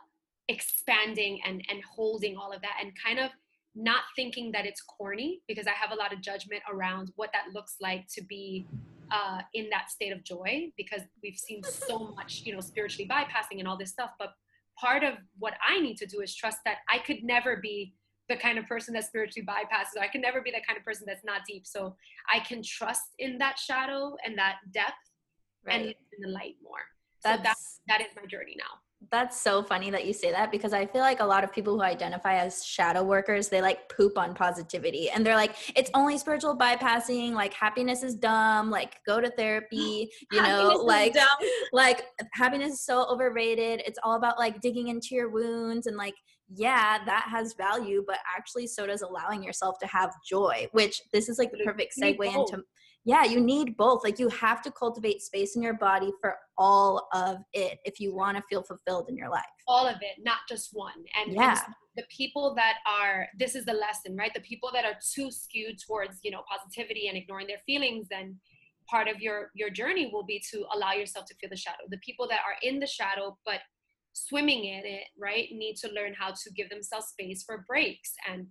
expanding 0.49 1.41
and 1.47 1.63
and 1.69 1.83
holding 1.85 2.37
all 2.37 2.53
of 2.53 2.61
that 2.63 2.77
and 2.83 2.93
kind 3.05 3.19
of 3.19 3.31
not 3.75 4.03
thinking 4.17 4.51
that 4.53 4.67
it's 4.67 4.83
corny 4.83 5.41
because 5.47 5.67
i 5.67 5.71
have 5.71 5.93
a 5.93 5.95
lot 5.95 6.13
of 6.13 6.21
judgment 6.21 6.63
around 6.73 7.13
what 7.17 7.31
that 7.33 7.53
looks 7.55 7.77
like 7.81 8.07
to 8.09 8.23
be 8.25 8.67
uh, 9.11 9.41
in 9.55 9.71
that 9.71 9.91
state 9.91 10.13
of 10.13 10.23
joy 10.23 10.67
because 10.77 11.01
we've 11.23 11.39
seen 11.39 11.63
so 11.63 12.13
much 12.17 12.43
you 12.45 12.53
know 12.53 12.61
spiritually 12.61 13.09
bypassing 13.09 13.59
and 13.59 13.67
all 13.67 13.79
this 13.79 13.89
stuff. 13.89 14.11
But 14.19 14.35
part 14.79 15.03
of 15.03 15.15
what 15.39 15.55
i 15.67 15.81
need 15.81 15.97
to 15.97 16.07
do 16.07 16.21
is 16.21 16.35
trust 16.35 16.59
that 16.65 16.79
i 16.89 16.99
could 16.99 17.23
never 17.23 17.57
be 17.57 17.95
the 18.29 18.37
kind 18.37 18.59
of 18.59 18.67
person 18.67 18.95
that 18.95 19.05
spiritually 19.05 19.47
bypasses. 19.47 20.01
I 20.01 20.09
can 20.09 20.21
never 20.21 20.41
be 20.41 20.51
that 20.51 20.67
kind 20.67 20.77
of 20.79 20.85
person 20.85 21.05
that's 21.07 21.25
not 21.25 21.43
deep. 21.47 21.67
So 21.67 21.97
I 22.33 22.41
can 22.41 22.63
trust 22.63 23.15
in 23.19 23.39
that 23.39 23.59
shadow 23.59 24.17
and 24.25 24.37
that 24.39 24.57
depth 24.73 24.93
right. 25.67 25.77
and 25.77 25.85
in 25.87 26.21
the 26.21 26.29
light 26.29 26.57
more. 26.63 26.81
That's, 27.25 27.39
so 27.39 27.43
that's 27.43 27.81
that 27.89 28.01
is 28.01 28.09
my 28.15 28.27
journey 28.27 28.55
now. 28.57 28.81
That's 29.13 29.41
so 29.41 29.63
funny 29.63 29.91
that 29.91 30.07
you 30.07 30.13
say 30.13 30.33
that 30.33 30.51
because 30.51 30.73
I 30.73 30.85
feel 30.85 31.03
like 31.03 31.21
a 31.21 31.25
lot 31.25 31.45
of 31.45 31.53
people 31.53 31.75
who 31.75 31.83
identify 31.83 32.35
as 32.35 32.65
shadow 32.65 33.05
workers, 33.05 33.49
they 33.49 33.63
like 33.63 33.89
poop 33.89 34.19
on 34.19 34.35
positivity 34.35 35.09
and 35.09 35.25
they're 35.25 35.37
like, 35.37 35.55
it's 35.77 35.91
only 35.95 36.19
spiritual 36.19 36.57
bypassing, 36.57 37.33
like 37.33 37.55
happiness 37.55 38.03
is 38.03 38.17
dumb, 38.17 38.71
like 38.71 38.97
go 39.07 39.21
to 39.21 39.31
therapy, 39.31 40.11
you 40.33 40.43
know, 40.43 40.83
like 40.85 41.15
like 41.73 42.07
happiness 42.33 42.73
is 42.73 42.85
so 42.85 43.07
overrated. 43.09 43.83
It's 43.87 44.01
all 44.03 44.17
about 44.17 44.37
like 44.37 44.61
digging 44.61 44.89
into 44.89 45.15
your 45.15 45.31
wounds 45.31 45.87
and 45.87 45.97
like 45.97 46.15
yeah, 46.55 47.05
that 47.05 47.27
has 47.31 47.55
value, 47.55 48.05
but 48.07 48.19
actually 48.37 48.67
so 48.67 48.87
does 48.87 49.03
allowing 49.03 49.43
yourself 49.43 49.79
to 49.81 49.87
have 49.87 50.15
joy, 50.29 50.67
which 50.73 51.01
this 51.13 51.29
is 51.29 51.39
like 51.39 51.51
the 51.53 51.65
perfect 51.65 51.95
segue 52.01 52.25
into 52.25 52.63
yeah, 53.09 53.25
you 53.25 53.41
need 53.41 53.79
both. 53.79 54.05
Like 54.05 54.19
you 54.19 54.29
have 54.29 54.61
to 54.63 54.71
cultivate 54.71 55.23
space 55.23 55.57
in 55.57 55.63
your 55.63 55.73
body 55.73 56.13
for 56.21 56.37
all 56.59 57.09
of 57.15 57.39
it 57.55 57.79
if 57.87 58.01
you 58.01 58.15
want 58.15 58.37
to 58.37 58.43
feel 58.51 58.63
fulfilled 58.63 59.09
in 59.09 59.17
your 59.17 59.31
life. 59.31 59.45
All 59.67 59.87
of 59.87 59.97
it, 60.03 60.23
not 60.23 60.41
just 60.47 60.71
one. 60.73 60.93
And 61.19 61.33
yeah. 61.33 61.53
And 61.53 61.75
the 61.97 62.03
people 62.15 62.55
that 62.57 62.75
are 62.87 63.27
this 63.39 63.55
is 63.55 63.65
the 63.65 63.73
lesson, 63.73 64.15
right? 64.15 64.33
The 64.35 64.43
people 64.43 64.71
that 64.75 64.85
are 64.85 64.99
too 65.15 65.31
skewed 65.31 65.79
towards, 65.87 66.19
you 66.23 66.31
know, 66.31 66.43
positivity 66.51 67.09
and 67.09 67.17
ignoring 67.17 67.47
their 67.47 67.63
feelings 67.65 68.09
then 68.11 68.37
part 68.91 69.09
of 69.09 69.21
your 69.21 69.53
your 69.55 69.71
journey 69.71 70.11
will 70.13 70.25
be 70.25 70.43
to 70.51 70.67
allow 70.75 70.93
yourself 70.93 71.25
to 71.27 71.35
feel 71.37 71.49
the 71.49 71.57
shadow. 71.57 71.85
The 71.89 71.99
people 72.05 72.29
that 72.29 72.41
are 72.41 72.57
in 72.63 72.79
the 72.79 72.87
shadow 72.87 73.39
but 73.47 73.61
swimming 74.27 74.65
in 74.65 74.83
it, 74.85 75.05
right, 75.19 75.49
need 75.53 75.77
to 75.77 75.91
learn 75.93 76.15
how 76.19 76.31
to 76.31 76.53
give 76.57 76.69
themselves 76.71 77.09
space 77.09 77.43
for 77.45 77.65
breaks 77.69 78.13
and 78.31 78.47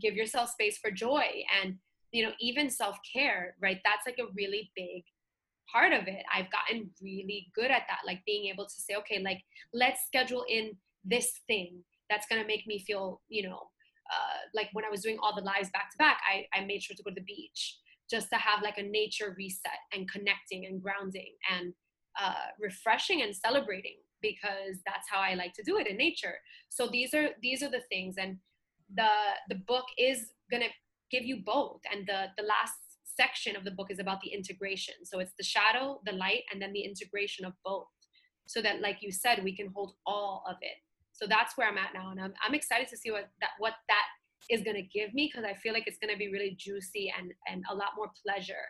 give 0.00 0.14
yourself 0.14 0.50
space 0.50 0.78
for 0.78 0.90
joy 0.90 1.24
and 1.62 1.74
you 2.12 2.24
know 2.24 2.32
even 2.40 2.70
self-care 2.70 3.54
right? 3.60 3.78
That's 3.84 4.06
like 4.06 4.18
a 4.18 4.32
really 4.34 4.70
big 4.76 5.02
part 5.72 5.92
of 5.92 6.06
it. 6.08 6.22
I've 6.32 6.50
gotten 6.50 6.90
really 7.02 7.48
good 7.54 7.70
at 7.70 7.82
that 7.88 8.00
like 8.06 8.20
being 8.26 8.46
able 8.52 8.64
to 8.64 8.74
say 8.74 8.94
okay 8.96 9.20
like 9.22 9.40
let's 9.72 10.06
schedule 10.06 10.44
in 10.48 10.76
this 11.04 11.32
thing 11.46 11.82
that's 12.08 12.26
going 12.26 12.40
to 12.40 12.46
make 12.46 12.66
me 12.66 12.78
feel 12.78 13.20
you 13.28 13.48
know 13.48 13.60
uh, 14.12 14.38
like 14.54 14.68
when 14.72 14.84
i 14.84 14.90
was 14.90 15.00
doing 15.00 15.16
all 15.22 15.34
the 15.34 15.42
lives 15.42 15.70
back 15.72 15.90
to 15.90 15.98
back 15.98 16.18
I, 16.28 16.44
I 16.58 16.64
made 16.64 16.82
sure 16.82 16.96
to 16.96 17.02
go 17.02 17.10
to 17.10 17.14
the 17.14 17.22
beach 17.22 17.78
just 18.10 18.28
to 18.30 18.36
have 18.36 18.62
like 18.62 18.78
a 18.78 18.82
nature 18.82 19.34
reset 19.38 19.78
and 19.94 20.10
connecting 20.10 20.66
and 20.66 20.82
grounding 20.82 21.32
and 21.50 21.72
uh, 22.20 22.50
refreshing 22.58 23.22
and 23.22 23.34
celebrating 23.34 23.96
because 24.22 24.76
that's 24.86 25.08
how 25.10 25.20
I 25.20 25.34
like 25.34 25.54
to 25.54 25.62
do 25.62 25.78
it 25.78 25.86
in 25.86 25.96
nature. 25.96 26.34
So 26.68 26.88
these 26.88 27.14
are 27.14 27.28
these 27.42 27.62
are 27.62 27.70
the 27.70 27.82
things 27.90 28.16
and 28.18 28.38
the 28.94 29.08
the 29.48 29.56
book 29.66 29.84
is 29.98 30.32
to 30.52 30.60
give 31.10 31.24
you 31.24 31.42
both 31.44 31.80
and 31.92 32.06
the 32.06 32.26
the 32.36 32.44
last 32.44 32.74
section 33.20 33.56
of 33.56 33.64
the 33.64 33.70
book 33.70 33.90
is 33.90 33.98
about 33.98 34.20
the 34.22 34.30
integration. 34.30 34.94
So 35.04 35.18
it's 35.18 35.34
the 35.36 35.44
shadow, 35.44 36.00
the 36.06 36.12
light, 36.12 36.44
and 36.50 36.60
then 36.60 36.72
the 36.72 36.80
integration 36.80 37.44
of 37.44 37.52
both. 37.64 37.88
So 38.46 38.62
that, 38.62 38.80
like 38.80 38.98
you 39.00 39.12
said, 39.12 39.44
we 39.44 39.54
can 39.54 39.68
hold 39.74 39.92
all 40.06 40.42
of 40.48 40.56
it. 40.62 40.78
So 41.12 41.26
that's 41.28 41.56
where 41.56 41.68
I'm 41.68 41.78
at 41.78 41.92
now, 41.92 42.10
and 42.10 42.20
I'm, 42.20 42.32
I'm 42.44 42.54
excited 42.54 42.88
to 42.88 42.96
see 42.96 43.10
what 43.10 43.28
that 43.40 43.50
what 43.58 43.74
that 43.88 44.06
is 44.48 44.62
gonna 44.62 44.82
give 44.82 45.12
me 45.12 45.30
because 45.30 45.44
I 45.44 45.54
feel 45.54 45.74
like 45.74 45.84
it's 45.86 45.98
gonna 45.98 46.16
be 46.16 46.32
really 46.32 46.56
juicy 46.58 47.12
and 47.16 47.32
and 47.46 47.62
a 47.70 47.74
lot 47.74 47.90
more 47.96 48.10
pleasure. 48.24 48.66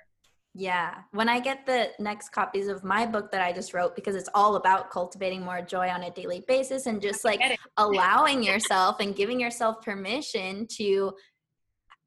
Yeah. 0.55 0.95
When 1.13 1.29
I 1.29 1.39
get 1.39 1.65
the 1.65 1.91
next 2.01 2.31
copies 2.31 2.67
of 2.67 2.83
my 2.83 3.07
book 3.07 3.31
that 3.31 3.41
I 3.41 3.53
just 3.53 3.73
wrote, 3.73 3.95
because 3.95 4.17
it's 4.17 4.29
all 4.35 4.57
about 4.57 4.91
cultivating 4.91 5.43
more 5.45 5.63
joy 5.63 5.89
on 5.89 6.03
a 6.03 6.11
daily 6.11 6.45
basis 6.49 6.87
and 6.87 7.01
just 7.01 7.25
like 7.25 7.41
allowing 7.77 8.43
yourself 8.43 8.97
and 9.01 9.15
giving 9.15 9.39
yourself 9.39 9.81
permission 9.83 10.67
to 10.79 11.13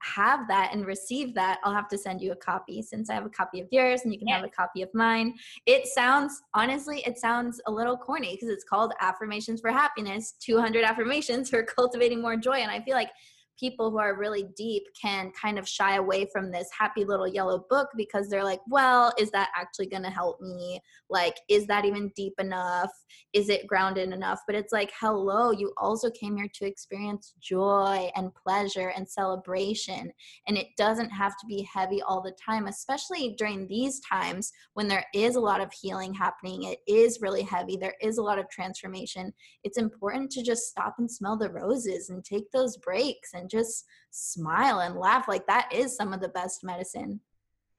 have 0.04 0.48
that 0.50 0.72
and 0.74 0.86
receive 0.86 1.34
that, 1.36 1.60
I'll 1.64 1.74
have 1.74 1.88
to 1.88 1.98
send 1.98 2.22
you 2.22 2.34
a 2.34 2.36
copy 2.36 2.82
since 2.82 3.10
I 3.10 3.14
have 3.14 3.26
a 3.26 3.30
copy 3.30 3.62
of 3.62 3.68
yours 3.72 4.02
and 4.04 4.12
you 4.12 4.20
can 4.20 4.28
have 4.28 4.44
a 4.44 4.50
copy 4.50 4.82
of 4.82 4.90
mine. 4.94 5.34
It 5.66 5.88
sounds, 5.88 6.42
honestly, 6.54 7.02
it 7.06 7.18
sounds 7.18 7.62
a 7.68 7.72
little 7.72 7.98
corny 7.98 8.36
because 8.36 8.50
it's 8.50 8.66
called 8.66 8.92
Affirmations 9.00 9.62
for 9.62 9.72
Happiness 9.72 10.34
200 10.42 10.84
Affirmations 10.84 11.50
for 11.50 11.64
Cultivating 11.78 12.22
More 12.22 12.36
Joy. 12.36 12.58
And 12.58 12.70
I 12.70 12.82
feel 12.82 12.96
like 12.96 13.12
people 13.60 13.92
who 13.92 14.00
are 14.00 14.18
really 14.18 14.48
deep 14.56 14.84
can 15.00 15.32
kind 15.40 15.58
of 15.60 15.68
shy 15.68 15.96
away 15.96 16.28
from 16.32 16.52
this 16.52 16.70
happy 16.78 17.06
little 17.06 17.28
yellow 17.28 17.66
book 17.70 17.90
because 17.96 18.30
they're 18.30 18.44
like, 18.44 18.62
well, 18.68 19.14
is 19.18 19.32
that 19.32 19.50
actually 19.56 19.88
going 19.88 20.04
to 20.04 20.10
help 20.10 20.40
me? 20.42 20.80
Like, 21.10 21.36
is 21.50 21.68
that 21.68 21.86
even 21.86 22.12
deep 22.16 22.34
enough? 22.40 22.92
Is 23.34 23.50
it 23.50 23.68
grounded 23.68 24.12
enough? 24.12 24.40
But 24.48 24.56
it's 24.56 24.74
like, 24.74 24.92
hello, 25.00 25.52
you 25.52 25.74
also 25.78 26.10
came 26.12 26.36
here 26.36 26.50
to 26.56 26.66
experience 26.66 27.34
joy 27.40 28.10
and 28.16 28.32
pleasure 28.34 28.92
and 28.96 29.08
celebration. 29.08 30.12
And 30.48 30.58
it 30.58 30.68
doesn't 30.78 31.10
have 31.10 31.34
to 31.40 31.46
be 31.48 31.68
heavy 31.72 32.02
all 32.02 32.22
the 32.22 32.36
time, 32.44 32.68
especially 32.68 33.36
during 33.38 33.68
these 33.68 34.00
times 34.02 34.52
when 34.74 34.88
there 34.88 35.06
is 35.14 35.36
a 35.36 35.42
lot 35.42 35.62
of 35.62 35.72
healing 35.72 36.14
happening. 36.14 36.64
It 36.64 36.80
is 36.88 37.20
really 37.22 37.44
heavy, 37.44 37.78
there 37.78 37.96
is 38.02 38.18
a 38.18 38.24
lot 38.24 38.40
of 38.40 38.50
transformation. 38.50 39.34
It's 39.64 39.78
important 39.78 40.32
to 40.32 40.44
just 40.44 40.68
stop 40.68 40.96
and 40.98 41.10
smell 41.10 41.38
the 41.38 41.50
roses 41.50 42.10
and 42.10 42.24
take 42.24 42.52
those 42.52 42.78
breaks 42.78 43.34
and 43.34 43.43
and 43.44 43.50
just 43.50 43.86
smile 44.12 44.80
and 44.80 44.96
laugh 44.96 45.28
like 45.28 45.46
that 45.48 45.72
is 45.74 45.96
some 45.96 46.14
of 46.14 46.22
the 46.22 46.30
best 46.30 46.64
medicine. 46.64 47.20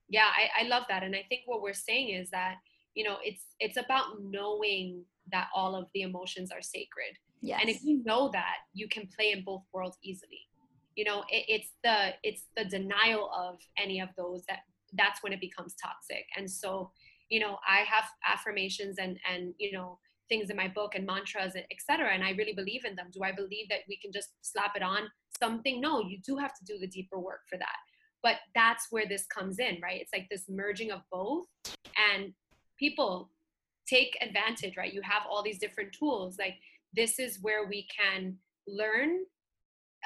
Yeah 0.07 0.29
I, 0.35 0.63
I 0.63 0.67
love 0.67 0.83
that 0.89 1.03
and 1.03 1.15
i 1.15 1.23
think 1.27 1.41
what 1.45 1.61
we're 1.61 1.73
saying 1.73 2.09
is 2.09 2.29
that 2.29 2.55
you 2.93 3.03
know 3.03 3.17
it's 3.23 3.45
it's 3.59 3.77
about 3.77 4.21
knowing 4.21 5.03
that 5.31 5.47
all 5.55 5.75
of 5.75 5.87
the 5.93 6.01
emotions 6.01 6.51
are 6.51 6.61
sacred. 6.61 7.17
Yes. 7.41 7.59
and 7.61 7.69
if 7.69 7.83
you 7.83 8.01
know 8.03 8.29
that 8.33 8.57
you 8.73 8.87
can 8.87 9.07
play 9.15 9.31
in 9.31 9.43
both 9.43 9.63
worlds 9.73 9.97
easily. 10.03 10.41
You 10.95 11.05
know 11.05 11.23
it, 11.29 11.45
it's 11.47 11.71
the 11.83 12.13
it's 12.23 12.43
the 12.55 12.65
denial 12.65 13.29
of 13.35 13.57
any 13.77 13.99
of 13.99 14.09
those 14.17 14.43
that 14.47 14.59
that's 14.93 15.21
when 15.21 15.33
it 15.33 15.41
becomes 15.41 15.75
toxic. 15.75 16.25
And 16.37 16.49
so 16.49 16.91
you 17.29 17.39
know 17.39 17.57
i 17.67 17.79
have 17.79 18.05
affirmations 18.27 18.97
and 18.99 19.17
and 19.29 19.53
you 19.57 19.71
know 19.71 19.97
things 20.29 20.49
in 20.49 20.57
my 20.57 20.67
book 20.67 20.95
and 20.95 21.05
mantras 21.05 21.53
etc 21.71 22.09
and 22.13 22.23
i 22.23 22.31
really 22.31 22.53
believe 22.53 22.85
in 22.85 22.95
them. 22.95 23.07
Do 23.11 23.23
i 23.23 23.31
believe 23.31 23.67
that 23.69 23.81
we 23.89 23.97
can 23.97 24.11
just 24.11 24.29
slap 24.41 24.75
it 24.75 24.83
on 24.83 25.01
something 25.41 25.81
no 25.81 26.01
you 26.01 26.19
do 26.25 26.37
have 26.37 26.53
to 26.53 26.65
do 26.65 26.77
the 26.79 26.87
deeper 26.87 27.19
work 27.19 27.41
for 27.49 27.57
that. 27.57 27.77
But 28.23 28.37
that's 28.55 28.87
where 28.89 29.05
this 29.07 29.25
comes 29.27 29.59
in 29.59 29.77
right? 29.81 30.01
It's 30.01 30.13
like 30.13 30.27
this 30.29 30.45
merging 30.49 30.91
of 30.91 31.01
both. 31.11 31.45
And 32.11 32.33
people 32.79 33.31
take 33.87 34.17
advantage 34.21 34.77
right? 34.77 34.93
You 34.93 35.01
have 35.03 35.23
all 35.29 35.43
these 35.43 35.59
different 35.59 35.91
tools. 35.97 36.37
Like 36.39 36.55
this 36.95 37.19
is 37.19 37.39
where 37.41 37.67
we 37.67 37.87
can 37.95 38.37
learn 38.67 39.19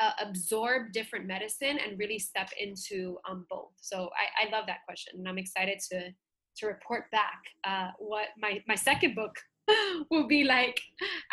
uh, 0.01 0.11
absorb 0.21 0.93
different 0.93 1.25
medicine 1.25 1.77
and 1.86 1.99
really 1.99 2.19
step 2.19 2.49
into 2.59 3.17
um, 3.30 3.45
both. 3.49 3.71
So 3.82 4.09
I, 4.15 4.47
I 4.47 4.57
love 4.57 4.65
that 4.67 4.86
question 4.86 5.13
and 5.17 5.27
i'm 5.27 5.38
excited 5.38 5.80
to 5.91 6.11
to 6.59 6.67
report 6.67 7.09
back 7.11 7.41
uh, 7.65 7.89
what 7.99 8.27
my 8.41 8.61
my 8.67 8.75
second 8.75 9.15
book 9.15 9.36
will 10.11 10.27
be 10.27 10.43
like 10.43 10.80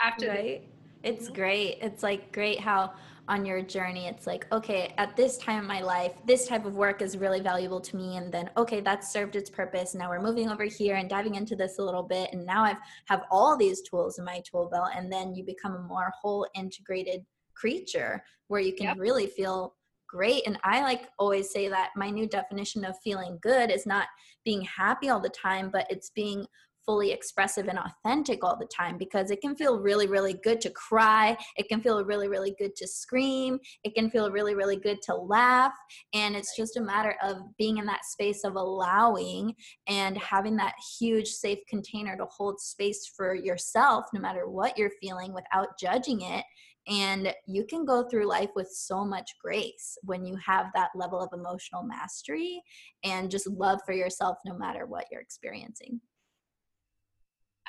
after 0.03 0.28
right. 0.28 0.62
This. 1.03 1.20
it's 1.20 1.28
great. 1.28 1.78
It's 1.80 2.03
like 2.03 2.32
great 2.32 2.61
how 2.61 2.92
on 3.29 3.45
your 3.45 3.61
journey 3.61 4.07
it's 4.07 4.27
like 4.27 4.47
okay 4.53 4.95
at 4.99 5.16
this 5.16 5.37
time 5.39 5.61
in 5.61 5.66
my 5.66 5.81
life 5.81 6.12
this 6.27 6.47
type 6.47 6.64
of 6.64 6.74
work 6.77 7.03
is 7.03 7.16
really 7.16 7.41
valuable 7.41 7.81
to 7.81 7.97
me. 7.97 8.16
And 8.16 8.33
then 8.33 8.51
okay 8.57 8.81
that's 8.81 9.12
served 9.12 9.37
its 9.37 9.51
purpose. 9.51 9.95
Now 9.95 10.11
we're 10.11 10.22
moving 10.22 10.49
over 10.49 10.64
here 10.64 10.97
and 10.97 11.09
diving 11.09 11.35
into 11.35 11.57
this 11.57 11.79
a 11.79 11.83
little 11.83 12.03
bit. 12.03 12.31
And 12.33 12.45
now 12.45 12.64
i've 12.64 12.77
have 13.07 13.22
all 13.31 13.57
these 13.57 13.83
tools 13.83 14.18
in 14.18 14.24
my 14.24 14.43
tool 14.49 14.68
belt. 14.70 14.91
And 14.95 15.12
then 15.12 15.35
you 15.35 15.45
become 15.45 15.74
a 15.74 15.83
more 15.83 16.12
whole 16.20 16.47
integrated 16.55 17.24
creature 17.55 18.22
where 18.49 18.61
you 18.61 18.74
can 18.74 18.87
yep. 18.87 18.97
really 18.99 19.27
feel 19.27 19.74
great. 20.09 20.47
And 20.47 20.59
i 20.62 20.83
like 20.83 21.09
always 21.18 21.51
say 21.51 21.68
that 21.68 21.91
my 21.97 22.11
new 22.11 22.29
definition 22.29 22.85
of 22.85 22.97
feeling 23.03 23.39
good 23.43 23.70
is 23.70 23.87
not 23.87 24.07
being 24.45 24.62
happy 24.62 25.09
all 25.09 25.20
the 25.20 25.29
time 25.31 25.70
but 25.72 25.87
it's 25.91 26.11
being 26.11 26.47
fully 26.87 27.11
expressive 27.11 27.66
and 27.66 27.78
authentic 27.78 28.43
all 28.43 28.57
the 28.57 28.66
time 28.66 28.97
because 28.97 29.30
it 29.30 29.41
can 29.41 29.57
feel 29.57 29.80
really, 29.80 30.07
really 30.07 30.34
good 30.45 30.61
to 30.61 30.70
cry. 30.70 31.37
It 31.57 31.68
can 31.68 31.82
feel 31.82 32.05
really, 32.05 32.28
really 32.28 32.55
good 32.59 32.76
to 32.76 32.87
scream. 32.87 33.59
It 33.84 33.95
can 33.95 34.09
feel 34.09 34.30
really, 34.30 34.55
really 34.55 34.76
good 34.76 35.03
to 35.03 35.14
laugh. 35.14 35.74
And 36.14 36.37
it's 36.37 36.57
just 36.57 36.76
a 36.76 36.82
matter 36.82 37.16
of 37.22 37.39
being 37.59 37.78
in 37.78 37.87
that 37.87 38.05
space 38.05 38.45
of 38.45 38.55
allowing 38.55 39.55
and 39.89 40.16
having 40.16 40.57
that 40.57 40.74
huge, 40.99 41.28
safe 41.28 41.59
container 41.68 42.16
to 42.16 42.26
hold 42.26 42.61
space 42.61 43.12
for 43.16 43.34
yourself, 43.34 44.07
no 44.14 44.20
matter 44.20 44.49
what 44.49 44.78
you're 44.78 44.93
feeling, 45.03 45.34
without 45.34 45.78
judging 45.78 46.22
it. 46.22 46.45
And 46.89 47.34
you 47.49 47.64
can 47.64 47.84
go 47.84 48.09
through 48.09 48.28
life 48.28 48.51
with 48.55 48.68
so 48.70 49.05
much 49.05 49.28
grace 49.43 49.99
when 50.05 50.24
you 50.24 50.37
have 50.37 50.66
that 50.74 50.91
level 50.95 51.20
of 51.20 51.30
emotional 51.32 51.82
mastery 51.82 52.62
and 53.03 53.28
just 53.28 53.49
love 53.49 53.80
for 53.84 53.93
yourself 53.93 54.37
no 54.45 54.57
matter 54.57 54.87
what 54.87 55.07
you're 55.11 55.20
experiencing. 55.20 56.01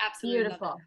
Absolutely. 0.04 0.42
Beautiful. 0.42 0.80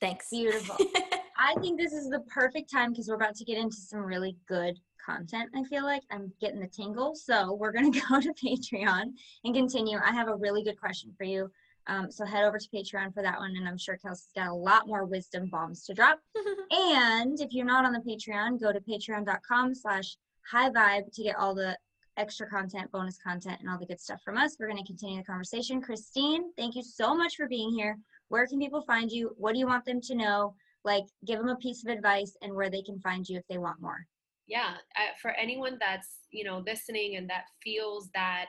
Thanks. 0.00 0.28
Beautiful. 0.30 0.76
I 1.38 1.54
think 1.60 1.78
this 1.78 1.92
is 1.92 2.08
the 2.08 2.20
perfect 2.20 2.70
time 2.70 2.92
because 2.92 3.08
we're 3.08 3.14
about 3.14 3.36
to 3.36 3.44
get 3.44 3.58
into 3.58 3.76
some 3.76 4.00
really 4.00 4.36
good 4.48 4.78
content. 5.04 5.50
I 5.54 5.62
feel 5.64 5.84
like 5.84 6.02
I'm 6.10 6.32
getting 6.40 6.60
the 6.60 6.66
tingle. 6.66 7.14
So 7.14 7.54
we're 7.54 7.72
going 7.72 7.92
to 7.92 8.00
go 8.00 8.20
to 8.20 8.34
Patreon 8.34 9.12
and 9.44 9.54
continue. 9.54 9.98
I 10.02 10.12
have 10.12 10.28
a 10.28 10.36
really 10.36 10.62
good 10.62 10.78
question 10.78 11.12
for 11.16 11.24
you. 11.24 11.50
Um, 11.88 12.10
so 12.10 12.24
head 12.24 12.44
over 12.44 12.58
to 12.58 12.68
Patreon 12.68 13.14
for 13.14 13.22
that 13.22 13.38
one. 13.38 13.54
And 13.56 13.68
I'm 13.68 13.78
sure 13.78 13.96
Kelsey's 13.96 14.32
got 14.34 14.48
a 14.48 14.54
lot 14.54 14.88
more 14.88 15.04
wisdom 15.04 15.46
bombs 15.46 15.84
to 15.84 15.94
drop. 15.94 16.18
and 16.70 17.40
if 17.40 17.52
you're 17.52 17.64
not 17.64 17.84
on 17.84 17.92
the 17.92 18.00
Patreon, 18.00 18.60
go 18.60 18.72
to 18.72 18.80
patreon.com 18.80 19.74
slash 19.74 20.16
high 20.50 20.70
vibe 20.70 21.12
to 21.12 21.22
get 21.22 21.36
all 21.36 21.54
the 21.54 21.76
extra 22.16 22.48
content, 22.48 22.90
bonus 22.92 23.18
content, 23.18 23.60
and 23.60 23.68
all 23.68 23.78
the 23.78 23.86
good 23.86 24.00
stuff 24.00 24.20
from 24.24 24.36
us. 24.36 24.56
We're 24.58 24.68
going 24.68 24.82
to 24.82 24.86
continue 24.86 25.18
the 25.18 25.24
conversation. 25.24 25.80
Christine, 25.80 26.52
thank 26.56 26.74
you 26.74 26.82
so 26.82 27.14
much 27.14 27.36
for 27.36 27.48
being 27.48 27.70
here. 27.72 27.98
Where 28.28 28.46
can 28.46 28.58
people 28.58 28.82
find 28.82 29.10
you? 29.10 29.34
What 29.36 29.52
do 29.52 29.58
you 29.58 29.66
want 29.66 29.84
them 29.84 30.00
to 30.02 30.14
know? 30.14 30.54
Like, 30.84 31.04
give 31.26 31.38
them 31.38 31.48
a 31.48 31.56
piece 31.56 31.84
of 31.84 31.92
advice 31.92 32.36
and 32.42 32.54
where 32.54 32.70
they 32.70 32.82
can 32.82 33.00
find 33.00 33.28
you 33.28 33.38
if 33.38 33.44
they 33.48 33.58
want 33.58 33.80
more. 33.80 34.06
Yeah, 34.46 34.74
for 35.20 35.32
anyone 35.32 35.76
that's 35.80 36.20
you 36.30 36.44
know 36.44 36.62
listening 36.64 37.16
and 37.16 37.28
that 37.28 37.46
feels 37.62 38.08
that 38.14 38.46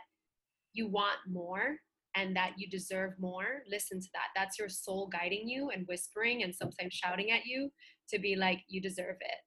you 0.73 0.87
want 0.87 1.17
more 1.27 1.77
and 2.15 2.35
that 2.35 2.53
you 2.57 2.69
deserve 2.69 3.13
more, 3.19 3.63
listen 3.69 3.99
to 3.99 4.07
that. 4.13 4.27
That's 4.35 4.59
your 4.59 4.69
soul 4.69 5.07
guiding 5.07 5.47
you 5.47 5.69
and 5.69 5.87
whispering 5.87 6.43
and 6.43 6.53
sometimes 6.53 6.93
shouting 6.93 7.31
at 7.31 7.45
you 7.45 7.71
to 8.09 8.19
be 8.19 8.35
like, 8.35 8.61
you 8.67 8.81
deserve 8.81 9.17
it. 9.21 9.37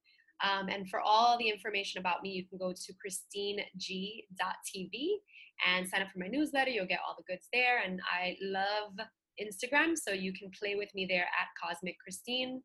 Um, 0.43 0.69
and 0.69 0.89
for 0.89 1.01
all 1.01 1.37
the 1.39 1.49
information 1.49 2.01
about 2.01 2.23
me, 2.23 2.31
you 2.31 2.47
can 2.47 2.59
go 2.59 2.73
to 2.73 2.93
christineg.tv 2.95 3.63
and 5.67 5.89
sign 5.89 6.03
up 6.03 6.09
for 6.13 6.19
my 6.19 6.29
newsletter. 6.29 6.71
You'll 6.71 6.87
get 6.87 7.01
all 7.07 7.17
the 7.17 7.33
goods 7.33 7.49
there. 7.53 7.83
And 7.85 8.01
I 8.11 8.37
love 8.43 9.07
Instagram, 9.41 9.97
so 9.97 10.13
you 10.13 10.33
can 10.33 10.51
play 10.51 10.75
with 10.77 10.95
me 10.95 11.07
there 11.09 11.25
at 11.25 11.49
Cosmic 11.63 11.99
Christine. 11.99 12.63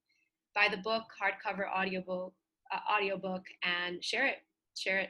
Buy 0.54 0.68
the 0.72 0.78
book, 0.78 1.04
hardcover 1.22 1.70
audiobook, 1.70 2.34
uh, 2.74 2.80
audiobook, 2.94 3.44
and 3.64 4.04
share 4.04 4.26
it. 4.26 4.38
Share 4.76 5.00
it 5.00 5.10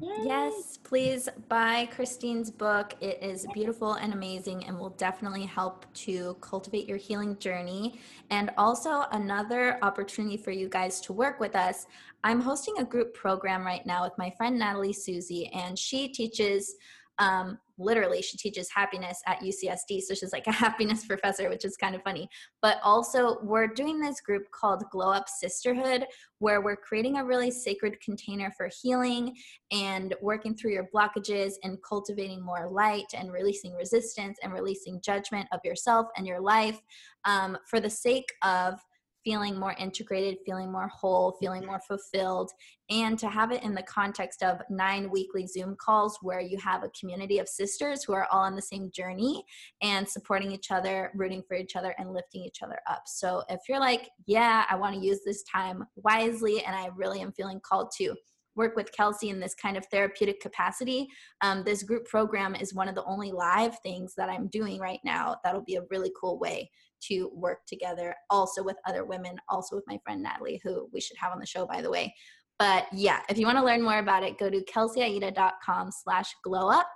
Yay. 0.00 0.26
Yes, 0.26 0.78
please 0.84 1.28
buy 1.48 1.86
Christine's 1.86 2.52
book. 2.52 2.94
It 3.00 3.20
is 3.20 3.46
beautiful 3.52 3.94
and 3.94 4.12
amazing 4.12 4.64
and 4.64 4.78
will 4.78 4.90
definitely 4.90 5.44
help 5.44 5.92
to 5.94 6.36
cultivate 6.40 6.88
your 6.88 6.98
healing 6.98 7.36
journey. 7.38 7.98
And 8.30 8.50
also, 8.56 9.06
another 9.10 9.78
opportunity 9.82 10.36
for 10.36 10.52
you 10.52 10.68
guys 10.68 11.00
to 11.02 11.12
work 11.12 11.40
with 11.40 11.56
us. 11.56 11.86
I'm 12.22 12.40
hosting 12.40 12.74
a 12.78 12.84
group 12.84 13.12
program 13.12 13.66
right 13.66 13.84
now 13.86 14.04
with 14.04 14.16
my 14.18 14.30
friend 14.36 14.56
Natalie 14.56 14.92
Susie, 14.92 15.50
and 15.52 15.76
she 15.76 16.08
teaches 16.08 16.76
um, 17.18 17.58
literally 17.78 18.22
she 18.22 18.36
teaches 18.36 18.68
happiness 18.70 19.20
at 19.26 19.40
UCSD. 19.40 20.02
So 20.02 20.14
she's 20.14 20.32
like 20.32 20.46
a 20.46 20.52
happiness 20.64 21.06
professor, 21.06 21.48
which 21.48 21.64
is 21.64 21.76
kind 21.76 21.94
of 21.94 22.02
funny. 22.02 22.28
But 22.60 22.78
also, 22.82 23.38
we're 23.42 23.68
doing 23.68 24.00
this 24.00 24.20
group 24.20 24.50
called 24.50 24.84
Glow 24.90 25.10
Up 25.10 25.28
Sisterhood, 25.28 26.06
where 26.38 26.60
we're 26.60 26.76
creating 26.76 27.18
a 27.18 27.24
really 27.24 27.50
sacred 27.50 28.00
container 28.00 28.52
for 28.56 28.68
healing 28.82 29.36
and 29.72 30.14
working 30.20 30.54
through 30.54 30.72
your 30.72 30.88
blockages 30.94 31.54
and 31.62 31.78
cultivating 31.88 32.44
more 32.44 32.68
light 32.68 33.06
and 33.14 33.32
releasing 33.32 33.74
resistance 33.74 34.38
and 34.42 34.52
releasing 34.52 35.00
judgment 35.00 35.48
of 35.52 35.60
yourself 35.64 36.06
and 36.16 36.26
your 36.26 36.40
life 36.40 36.80
um, 37.24 37.56
for 37.68 37.80
the 37.80 37.90
sake 37.90 38.32
of 38.42 38.80
feeling 39.24 39.58
more 39.58 39.74
integrated, 39.78 40.38
feeling 40.44 40.70
more 40.70 40.88
whole, 40.88 41.36
feeling 41.40 41.64
more 41.66 41.80
fulfilled, 41.86 42.50
and 42.90 43.18
to 43.18 43.28
have 43.28 43.52
it 43.52 43.62
in 43.62 43.74
the 43.74 43.82
context 43.82 44.42
of 44.42 44.60
nine 44.70 45.10
weekly 45.10 45.46
Zoom 45.46 45.76
calls 45.76 46.18
where 46.22 46.40
you 46.40 46.56
have 46.58 46.82
a 46.82 46.90
community 46.98 47.38
of 47.38 47.48
sisters 47.48 48.04
who 48.04 48.12
are 48.14 48.26
all 48.30 48.44
on 48.44 48.56
the 48.56 48.62
same 48.62 48.90
journey 48.90 49.44
and 49.82 50.08
supporting 50.08 50.52
each 50.52 50.70
other, 50.70 51.10
rooting 51.14 51.42
for 51.46 51.56
each 51.56 51.76
other, 51.76 51.94
and 51.98 52.12
lifting 52.12 52.42
each 52.42 52.62
other 52.62 52.78
up. 52.88 53.02
So 53.06 53.42
if 53.48 53.60
you're 53.68 53.80
like, 53.80 54.08
yeah, 54.26 54.64
I 54.70 54.76
want 54.76 54.94
to 54.94 55.04
use 55.04 55.20
this 55.24 55.42
time 55.42 55.84
wisely 55.96 56.64
and 56.64 56.74
I 56.74 56.88
really 56.96 57.20
am 57.20 57.32
feeling 57.32 57.60
called 57.60 57.90
to 57.98 58.14
work 58.58 58.74
with 58.74 58.92
Kelsey 58.92 59.30
in 59.30 59.38
this 59.40 59.54
kind 59.54 59.76
of 59.76 59.86
therapeutic 59.86 60.40
capacity, 60.40 61.08
um, 61.42 61.62
this 61.62 61.84
group 61.84 62.06
program 62.06 62.54
is 62.54 62.74
one 62.74 62.88
of 62.88 62.94
the 62.94 63.04
only 63.04 63.30
live 63.30 63.78
things 63.80 64.14
that 64.16 64.28
I'm 64.28 64.48
doing 64.48 64.80
right 64.80 65.00
now. 65.04 65.36
That'll 65.44 65.62
be 65.62 65.76
a 65.76 65.84
really 65.90 66.12
cool 66.20 66.38
way 66.38 66.70
to 67.08 67.30
work 67.34 67.60
together, 67.66 68.14
also 68.30 68.62
with 68.62 68.76
other 68.86 69.04
women, 69.04 69.36
also 69.48 69.76
with 69.76 69.84
my 69.86 69.98
friend 70.04 70.22
Natalie, 70.22 70.60
who 70.64 70.88
we 70.92 71.00
should 71.00 71.16
have 71.18 71.32
on 71.32 71.40
the 71.40 71.46
show, 71.46 71.66
by 71.66 71.82
the 71.82 71.90
way. 71.90 72.14
But 72.58 72.86
yeah, 72.92 73.20
if 73.28 73.38
you 73.38 73.46
want 73.46 73.58
to 73.58 73.64
learn 73.64 73.82
more 73.82 73.98
about 73.98 74.24
it, 74.24 74.38
go 74.38 74.50
to 74.50 74.64
kelseyaida.com 74.64 75.90
slash 75.92 76.34
glow 76.42 76.68
up. 76.68 76.90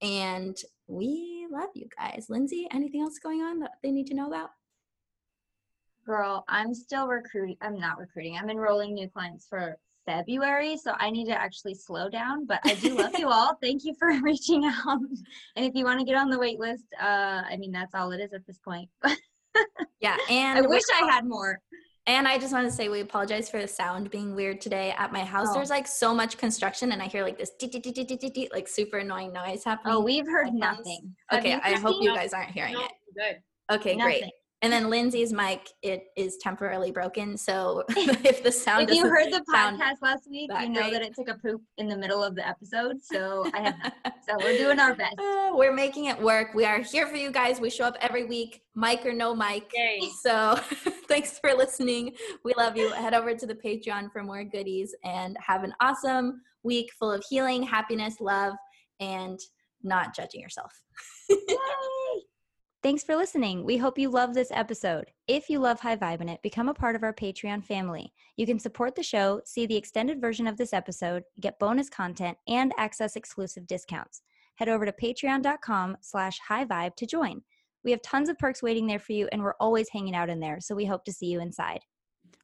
And 0.00 0.56
we 0.86 1.46
love 1.50 1.70
you 1.74 1.88
guys. 1.98 2.26
Lindsay, 2.28 2.66
anything 2.72 3.02
else 3.02 3.18
going 3.22 3.42
on 3.42 3.60
that 3.60 3.72
they 3.82 3.90
need 3.90 4.06
to 4.08 4.14
know 4.14 4.28
about? 4.28 4.50
Girl, 6.06 6.44
I'm 6.48 6.74
still 6.74 7.06
recruiting. 7.06 7.56
I'm 7.62 7.78
not 7.78 7.98
recruiting. 7.98 8.36
I'm 8.36 8.50
enrolling 8.50 8.94
new 8.94 9.08
clients 9.08 9.46
for 9.48 9.78
February, 10.06 10.76
so 10.76 10.92
I 10.98 11.10
need 11.10 11.26
to 11.26 11.40
actually 11.40 11.74
slow 11.74 12.08
down. 12.08 12.46
But 12.46 12.60
I 12.64 12.74
do 12.74 12.96
love 12.96 13.18
you 13.18 13.28
all. 13.28 13.56
Thank 13.62 13.84
you 13.84 13.94
for 13.98 14.08
reaching 14.22 14.64
out. 14.64 15.00
And 15.56 15.64
if 15.64 15.74
you 15.74 15.84
want 15.84 16.00
to 16.00 16.04
get 16.04 16.16
on 16.16 16.30
the 16.30 16.38
wait 16.38 16.58
list, 16.58 16.84
uh, 17.00 17.42
I 17.48 17.56
mean 17.58 17.72
that's 17.72 17.94
all 17.94 18.12
it 18.12 18.20
is 18.20 18.32
at 18.32 18.46
this 18.46 18.58
point. 18.58 18.88
yeah, 20.00 20.16
and 20.30 20.58
I 20.58 20.62
wish 20.62 20.82
I 21.00 21.10
had 21.10 21.24
more. 21.26 21.60
And 22.06 22.28
I 22.28 22.36
just 22.36 22.52
want 22.52 22.66
to 22.66 22.70
say 22.70 22.90
we 22.90 23.00
apologize 23.00 23.48
for 23.48 23.58
the 23.58 23.66
sound 23.66 24.10
being 24.10 24.34
weird 24.34 24.60
today 24.60 24.94
at 24.98 25.10
my 25.10 25.24
house. 25.24 25.46
Oh. 25.50 25.54
There's 25.54 25.70
like 25.70 25.86
so 25.86 26.14
much 26.14 26.36
construction, 26.36 26.92
and 26.92 27.00
I 27.00 27.06
hear 27.06 27.22
like 27.24 27.38
this 27.38 27.52
like 28.52 28.68
super 28.68 28.98
annoying 28.98 29.32
noise 29.32 29.64
happening. 29.64 29.94
Oh, 29.94 30.00
we've 30.00 30.26
heard 30.26 30.52
nothing. 30.52 31.14
Okay, 31.32 31.54
I 31.54 31.78
hope 31.78 32.02
you 32.02 32.14
guys 32.14 32.34
aren't 32.34 32.50
hearing 32.50 32.74
it. 32.74 32.92
Good. 33.16 33.74
Okay, 33.74 33.96
great. 33.96 34.24
And 34.64 34.72
then 34.72 34.88
Lindsay's 34.88 35.30
mic 35.30 35.68
it 35.82 36.04
is 36.16 36.38
temporarily 36.38 36.90
broken. 36.90 37.36
So 37.36 37.84
if 37.90 38.42
the 38.42 38.50
sound 38.50 38.88
if 38.88 38.96
you 38.96 39.06
heard 39.06 39.30
the 39.30 39.44
podcast 39.54 40.00
last 40.00 40.26
week, 40.30 40.50
you 40.58 40.70
know 40.70 40.80
great. 40.80 40.92
that 40.94 41.02
it 41.02 41.14
took 41.14 41.28
a 41.28 41.34
poop 41.34 41.60
in 41.76 41.86
the 41.86 41.96
middle 41.98 42.24
of 42.24 42.34
the 42.34 42.48
episode. 42.48 43.04
So 43.04 43.46
I 43.52 43.60
have 43.60 43.92
so 44.26 44.36
we're 44.38 44.56
doing 44.56 44.80
our 44.80 44.94
best. 44.94 45.18
Uh, 45.18 45.50
we're 45.52 45.74
making 45.74 46.06
it 46.06 46.18
work. 46.18 46.54
We 46.54 46.64
are 46.64 46.80
here 46.80 47.06
for 47.06 47.16
you 47.16 47.30
guys. 47.30 47.60
We 47.60 47.68
show 47.68 47.84
up 47.84 47.98
every 48.00 48.24
week, 48.24 48.62
mic 48.74 49.04
or 49.04 49.12
no 49.12 49.34
mic. 49.34 49.70
Yay. 49.74 50.08
So 50.22 50.56
thanks 51.08 51.38
for 51.38 51.52
listening. 51.52 52.14
We 52.42 52.54
love 52.56 52.74
you. 52.74 52.90
Head 52.92 53.12
over 53.12 53.34
to 53.34 53.46
the 53.46 53.54
Patreon 53.54 54.12
for 54.12 54.22
more 54.22 54.44
goodies 54.44 54.94
and 55.04 55.36
have 55.46 55.64
an 55.64 55.74
awesome 55.82 56.40
week 56.62 56.90
full 56.98 57.12
of 57.12 57.22
healing, 57.28 57.62
happiness, 57.62 58.16
love, 58.18 58.54
and 58.98 59.38
not 59.82 60.16
judging 60.16 60.40
yourself. 60.40 60.72
Thanks 62.84 63.02
for 63.02 63.16
listening. 63.16 63.64
We 63.64 63.78
hope 63.78 63.98
you 63.98 64.10
love 64.10 64.34
this 64.34 64.50
episode. 64.52 65.06
If 65.26 65.48
you 65.48 65.58
love 65.58 65.80
High 65.80 65.96
Vibin' 65.96 66.28
It, 66.28 66.42
become 66.42 66.68
a 66.68 66.74
part 66.74 66.94
of 66.94 67.02
our 67.02 67.14
Patreon 67.14 67.64
family. 67.64 68.12
You 68.36 68.44
can 68.44 68.58
support 68.58 68.94
the 68.94 69.02
show, 69.02 69.40
see 69.46 69.64
the 69.64 69.74
extended 69.74 70.20
version 70.20 70.46
of 70.46 70.58
this 70.58 70.74
episode, 70.74 71.22
get 71.40 71.58
bonus 71.58 71.88
content, 71.88 72.36
and 72.46 72.74
access 72.76 73.16
exclusive 73.16 73.66
discounts. 73.66 74.20
Head 74.56 74.68
over 74.68 74.84
to 74.84 74.92
patreon.com 74.92 75.96
slash 76.02 76.38
high 76.46 76.66
vibe 76.66 76.94
to 76.96 77.06
join. 77.06 77.40
We 77.84 77.90
have 77.90 78.02
tons 78.02 78.28
of 78.28 78.38
perks 78.38 78.62
waiting 78.62 78.86
there 78.86 78.98
for 78.98 79.12
you, 79.12 79.30
and 79.32 79.42
we're 79.42 79.56
always 79.60 79.88
hanging 79.88 80.14
out 80.14 80.28
in 80.28 80.38
there, 80.38 80.60
so 80.60 80.74
we 80.74 80.84
hope 80.84 81.06
to 81.06 81.12
see 81.12 81.28
you 81.28 81.40
inside. 81.40 81.80